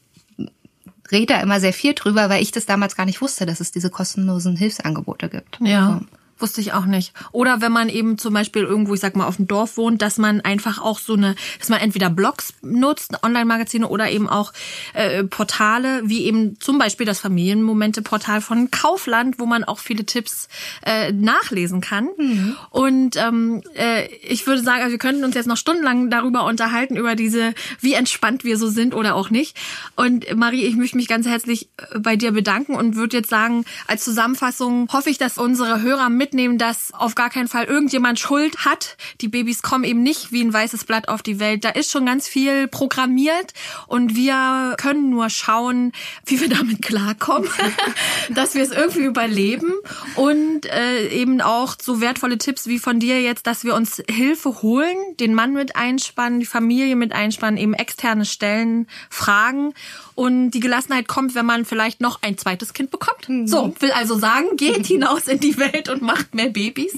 rede 1.12 1.34
da 1.34 1.40
immer 1.40 1.60
sehr 1.60 1.72
viel 1.72 1.94
drüber, 1.94 2.30
weil 2.30 2.42
ich 2.42 2.52
das 2.52 2.66
damals 2.66 2.96
gar 2.96 3.06
nicht 3.06 3.20
wusste, 3.20 3.46
dass 3.46 3.60
es 3.60 3.70
diese 3.70 3.90
kostenlosen 3.90 4.56
Hilfsangebote 4.56 5.28
gibt. 5.28 5.58
Ja. 5.60 6.00
So. 6.00 6.06
Wusste 6.40 6.60
ich 6.60 6.72
auch 6.72 6.86
nicht. 6.86 7.12
Oder 7.32 7.60
wenn 7.60 7.72
man 7.72 7.88
eben 7.88 8.18
zum 8.18 8.34
Beispiel 8.34 8.62
irgendwo, 8.62 8.94
ich 8.94 9.00
sag 9.00 9.16
mal, 9.16 9.26
auf 9.26 9.36
dem 9.36 9.46
Dorf 9.46 9.76
wohnt, 9.76 10.02
dass 10.02 10.18
man 10.18 10.40
einfach 10.40 10.80
auch 10.80 10.98
so 10.98 11.14
eine, 11.14 11.34
dass 11.58 11.68
man 11.68 11.80
entweder 11.80 12.10
Blogs 12.10 12.54
nutzt, 12.62 13.22
Online-Magazine 13.22 13.86
oder 13.86 14.10
eben 14.10 14.28
auch 14.28 14.52
äh, 14.94 15.24
Portale, 15.24 16.02
wie 16.04 16.24
eben 16.24 16.58
zum 16.60 16.78
Beispiel 16.78 17.06
das 17.06 17.20
Familienmomente-Portal 17.20 18.40
von 18.40 18.70
Kaufland, 18.70 19.38
wo 19.38 19.46
man 19.46 19.64
auch 19.64 19.78
viele 19.78 20.06
Tipps 20.06 20.48
äh, 20.84 21.12
nachlesen 21.12 21.80
kann. 21.80 22.08
Mhm. 22.16 22.56
Und 22.70 23.16
ähm, 23.16 23.62
äh, 23.74 24.06
ich 24.22 24.46
würde 24.46 24.62
sagen, 24.62 24.82
also 24.82 24.92
wir 24.92 24.98
könnten 24.98 25.24
uns 25.24 25.34
jetzt 25.34 25.46
noch 25.46 25.56
stundenlang 25.56 26.10
darüber 26.10 26.44
unterhalten, 26.44 26.96
über 26.96 27.16
diese, 27.16 27.54
wie 27.80 27.94
entspannt 27.94 28.44
wir 28.44 28.56
so 28.56 28.68
sind 28.68 28.94
oder 28.94 29.14
auch 29.14 29.30
nicht. 29.30 29.56
Und 29.96 30.34
Marie, 30.36 30.64
ich 30.64 30.76
möchte 30.76 30.96
mich 30.96 31.08
ganz 31.08 31.26
herzlich 31.26 31.68
äh, 31.76 31.98
bei 31.98 32.16
dir 32.16 32.32
bedanken 32.32 32.74
und 32.74 32.96
würde 32.96 33.18
jetzt 33.18 33.30
sagen, 33.30 33.64
als 33.86 34.04
Zusammenfassung 34.04 34.88
hoffe 34.92 35.10
ich, 35.10 35.18
dass 35.18 35.38
unsere 35.38 35.82
Hörer 35.82 36.08
mit 36.08 36.29
mitnehmen, 36.30 36.58
dass 36.58 36.94
auf 36.94 37.16
gar 37.16 37.28
keinen 37.28 37.48
Fall 37.48 37.64
irgendjemand 37.64 38.20
Schuld 38.20 38.64
hat. 38.64 38.96
Die 39.20 39.26
Babys 39.26 39.62
kommen 39.62 39.82
eben 39.82 40.02
nicht 40.02 40.30
wie 40.30 40.42
ein 40.42 40.52
weißes 40.52 40.84
Blatt 40.84 41.08
auf 41.08 41.22
die 41.22 41.40
Welt. 41.40 41.64
Da 41.64 41.70
ist 41.70 41.90
schon 41.90 42.06
ganz 42.06 42.28
viel 42.28 42.68
programmiert 42.68 43.52
und 43.88 44.14
wir 44.14 44.74
können 44.78 45.10
nur 45.10 45.28
schauen, 45.28 45.92
wie 46.26 46.40
wir 46.40 46.48
damit 46.48 46.82
klarkommen, 46.82 47.50
dass 48.30 48.54
wir 48.54 48.62
es 48.62 48.70
irgendwie 48.70 49.04
überleben 49.04 49.72
und 50.14 50.66
äh, 50.66 51.08
eben 51.08 51.40
auch 51.40 51.74
so 51.82 52.00
wertvolle 52.00 52.38
Tipps 52.38 52.68
wie 52.68 52.78
von 52.78 53.00
dir 53.00 53.20
jetzt, 53.20 53.48
dass 53.48 53.64
wir 53.64 53.74
uns 53.74 54.00
Hilfe 54.08 54.62
holen, 54.62 54.96
den 55.18 55.34
Mann 55.34 55.52
mit 55.52 55.74
einspannen, 55.74 56.38
die 56.38 56.46
Familie 56.46 56.94
mit 56.94 57.12
einspannen, 57.12 57.58
eben 57.58 57.74
externe 57.74 58.24
Stellen 58.24 58.86
fragen 59.08 59.74
und 60.20 60.50
die 60.50 60.60
Gelassenheit 60.60 61.08
kommt, 61.08 61.34
wenn 61.34 61.46
man 61.46 61.64
vielleicht 61.64 62.02
noch 62.02 62.20
ein 62.20 62.36
zweites 62.36 62.74
Kind 62.74 62.90
bekommt. 62.90 63.26
Mhm. 63.30 63.46
So, 63.46 63.74
will 63.80 63.90
also 63.92 64.18
sagen, 64.18 64.58
geht 64.58 64.84
hinaus 64.84 65.26
in 65.26 65.40
die 65.40 65.56
Welt 65.56 65.88
und 65.88 66.02
macht 66.02 66.34
mehr 66.34 66.50
Babys. 66.50 66.92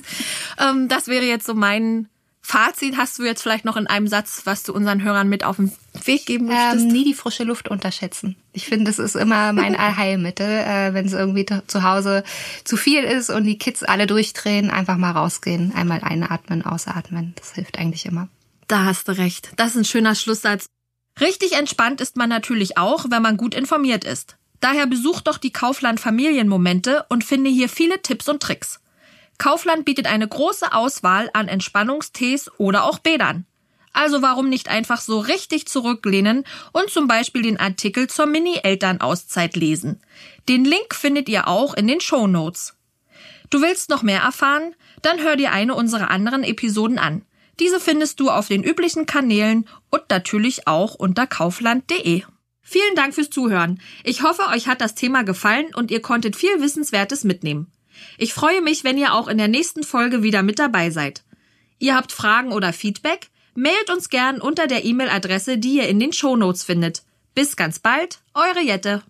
Ähm, 0.58 0.88
das 0.88 1.06
wäre 1.06 1.24
jetzt 1.24 1.46
so 1.46 1.54
mein 1.54 2.08
Fazit. 2.40 2.96
Hast 2.96 3.20
du 3.20 3.22
jetzt 3.22 3.40
vielleicht 3.40 3.64
noch 3.64 3.76
in 3.76 3.86
einem 3.86 4.08
Satz, 4.08 4.42
was 4.42 4.64
du 4.64 4.72
unseren 4.72 5.04
Hörern 5.04 5.28
mit 5.28 5.44
auf 5.44 5.54
den 5.54 5.70
Weg 6.04 6.26
geben 6.26 6.46
möchtest? 6.46 6.86
Ähm, 6.86 6.88
nie 6.88 7.04
die 7.04 7.14
frische 7.14 7.44
Luft 7.44 7.68
unterschätzen. 7.68 8.34
Ich 8.52 8.66
finde, 8.66 8.86
das 8.86 8.98
ist 8.98 9.14
immer 9.14 9.52
mein 9.52 9.76
Allheilmittel, 9.78 10.44
äh, 10.44 10.92
wenn 10.92 11.06
es 11.06 11.12
irgendwie 11.12 11.46
zu 11.46 11.84
Hause 11.84 12.24
zu 12.64 12.76
viel 12.76 13.04
ist 13.04 13.30
und 13.30 13.44
die 13.44 13.56
Kids 13.56 13.84
alle 13.84 14.08
durchdrehen, 14.08 14.68
einfach 14.68 14.96
mal 14.96 15.12
rausgehen, 15.12 15.72
einmal 15.76 16.00
einatmen, 16.00 16.66
ausatmen. 16.66 17.34
Das 17.36 17.54
hilft 17.54 17.78
eigentlich 17.78 18.04
immer. 18.04 18.26
Da 18.66 18.84
hast 18.84 19.06
du 19.06 19.16
recht. 19.16 19.52
Das 19.54 19.68
ist 19.68 19.76
ein 19.76 19.84
schöner 19.84 20.16
Schlusssatz. 20.16 20.66
Richtig 21.20 21.52
entspannt 21.52 22.00
ist 22.00 22.16
man 22.16 22.28
natürlich 22.28 22.78
auch, 22.78 23.06
wenn 23.08 23.22
man 23.22 23.36
gut 23.36 23.54
informiert 23.54 24.04
ist. 24.04 24.36
Daher 24.60 24.86
besuch 24.86 25.20
doch 25.20 25.38
die 25.38 25.52
Kaufland 25.52 26.00
Familienmomente 26.00 27.04
und 27.08 27.24
finde 27.24 27.50
hier 27.50 27.68
viele 27.68 28.00
Tipps 28.00 28.28
und 28.28 28.42
Tricks. 28.42 28.80
Kaufland 29.38 29.84
bietet 29.84 30.06
eine 30.06 30.28
große 30.28 30.72
Auswahl 30.72 31.28
an 31.32 31.48
Entspannungstees 31.48 32.50
oder 32.58 32.84
auch 32.84 33.00
Bädern. 33.00 33.44
Also 33.92 34.22
warum 34.22 34.48
nicht 34.48 34.68
einfach 34.68 35.00
so 35.00 35.18
richtig 35.18 35.66
zurücklehnen 35.66 36.44
und 36.72 36.90
zum 36.90 37.08
Beispiel 37.08 37.42
den 37.42 37.60
Artikel 37.60 38.08
zur 38.08 38.26
Mini-Elternauszeit 38.26 39.56
lesen. 39.56 40.00
Den 40.48 40.64
Link 40.64 40.94
findet 40.94 41.28
ihr 41.28 41.48
auch 41.48 41.74
in 41.74 41.88
den 41.88 42.00
Show 42.00 42.26
Notes. 42.26 42.74
Du 43.50 43.60
willst 43.60 43.90
noch 43.90 44.02
mehr 44.02 44.20
erfahren? 44.20 44.74
Dann 45.02 45.20
hör 45.20 45.36
dir 45.36 45.52
eine 45.52 45.74
unserer 45.74 46.10
anderen 46.10 46.42
Episoden 46.44 46.98
an. 46.98 47.22
Diese 47.61 47.80
findest 47.80 48.20
du 48.20 48.30
auf 48.30 48.48
den 48.48 48.64
üblichen 48.64 49.07
Kanälen 49.07 49.68
und 49.90 50.03
natürlich 50.11 50.66
auch 50.66 50.94
unter 50.94 51.26
kaufland.de. 51.26 52.22
Vielen 52.62 52.94
Dank 52.94 53.14
fürs 53.14 53.30
Zuhören. 53.30 53.80
Ich 54.05 54.22
hoffe, 54.22 54.46
euch 54.48 54.68
hat 54.68 54.80
das 54.80 54.94
Thema 54.94 55.24
gefallen 55.24 55.74
und 55.74 55.90
ihr 55.90 56.00
konntet 56.00 56.36
viel 56.36 56.61
Wissenswertes 56.61 57.24
mitnehmen. 57.24 57.70
Ich 58.18 58.32
freue 58.32 58.62
mich, 58.62 58.84
wenn 58.84 58.98
ihr 58.98 59.14
auch 59.14 59.28
in 59.28 59.38
der 59.38 59.48
nächsten 59.48 59.82
Folge 59.82 60.22
wieder 60.22 60.42
mit 60.42 60.59
dabei 60.59 60.90
seid. 60.90 61.24
Ihr 61.78 61.94
habt 61.94 62.12
Fragen 62.12 62.53
oder 62.53 62.72
Feedback? 62.72 63.28
Mailt 63.55 63.90
uns 63.90 64.09
gern 64.09 64.40
unter 64.40 64.66
der 64.66 64.84
E-Mail-Adresse, 64.84 65.59
die 65.59 65.76
ihr 65.76 65.88
in 65.88 66.00
den 66.00 66.12
Shownotes 66.12 66.62
findet. 66.64 67.03
Bis 67.34 67.57
ganz 67.57 67.78
bald, 67.78 68.20
eure 68.34 68.62
Jette. 68.62 69.03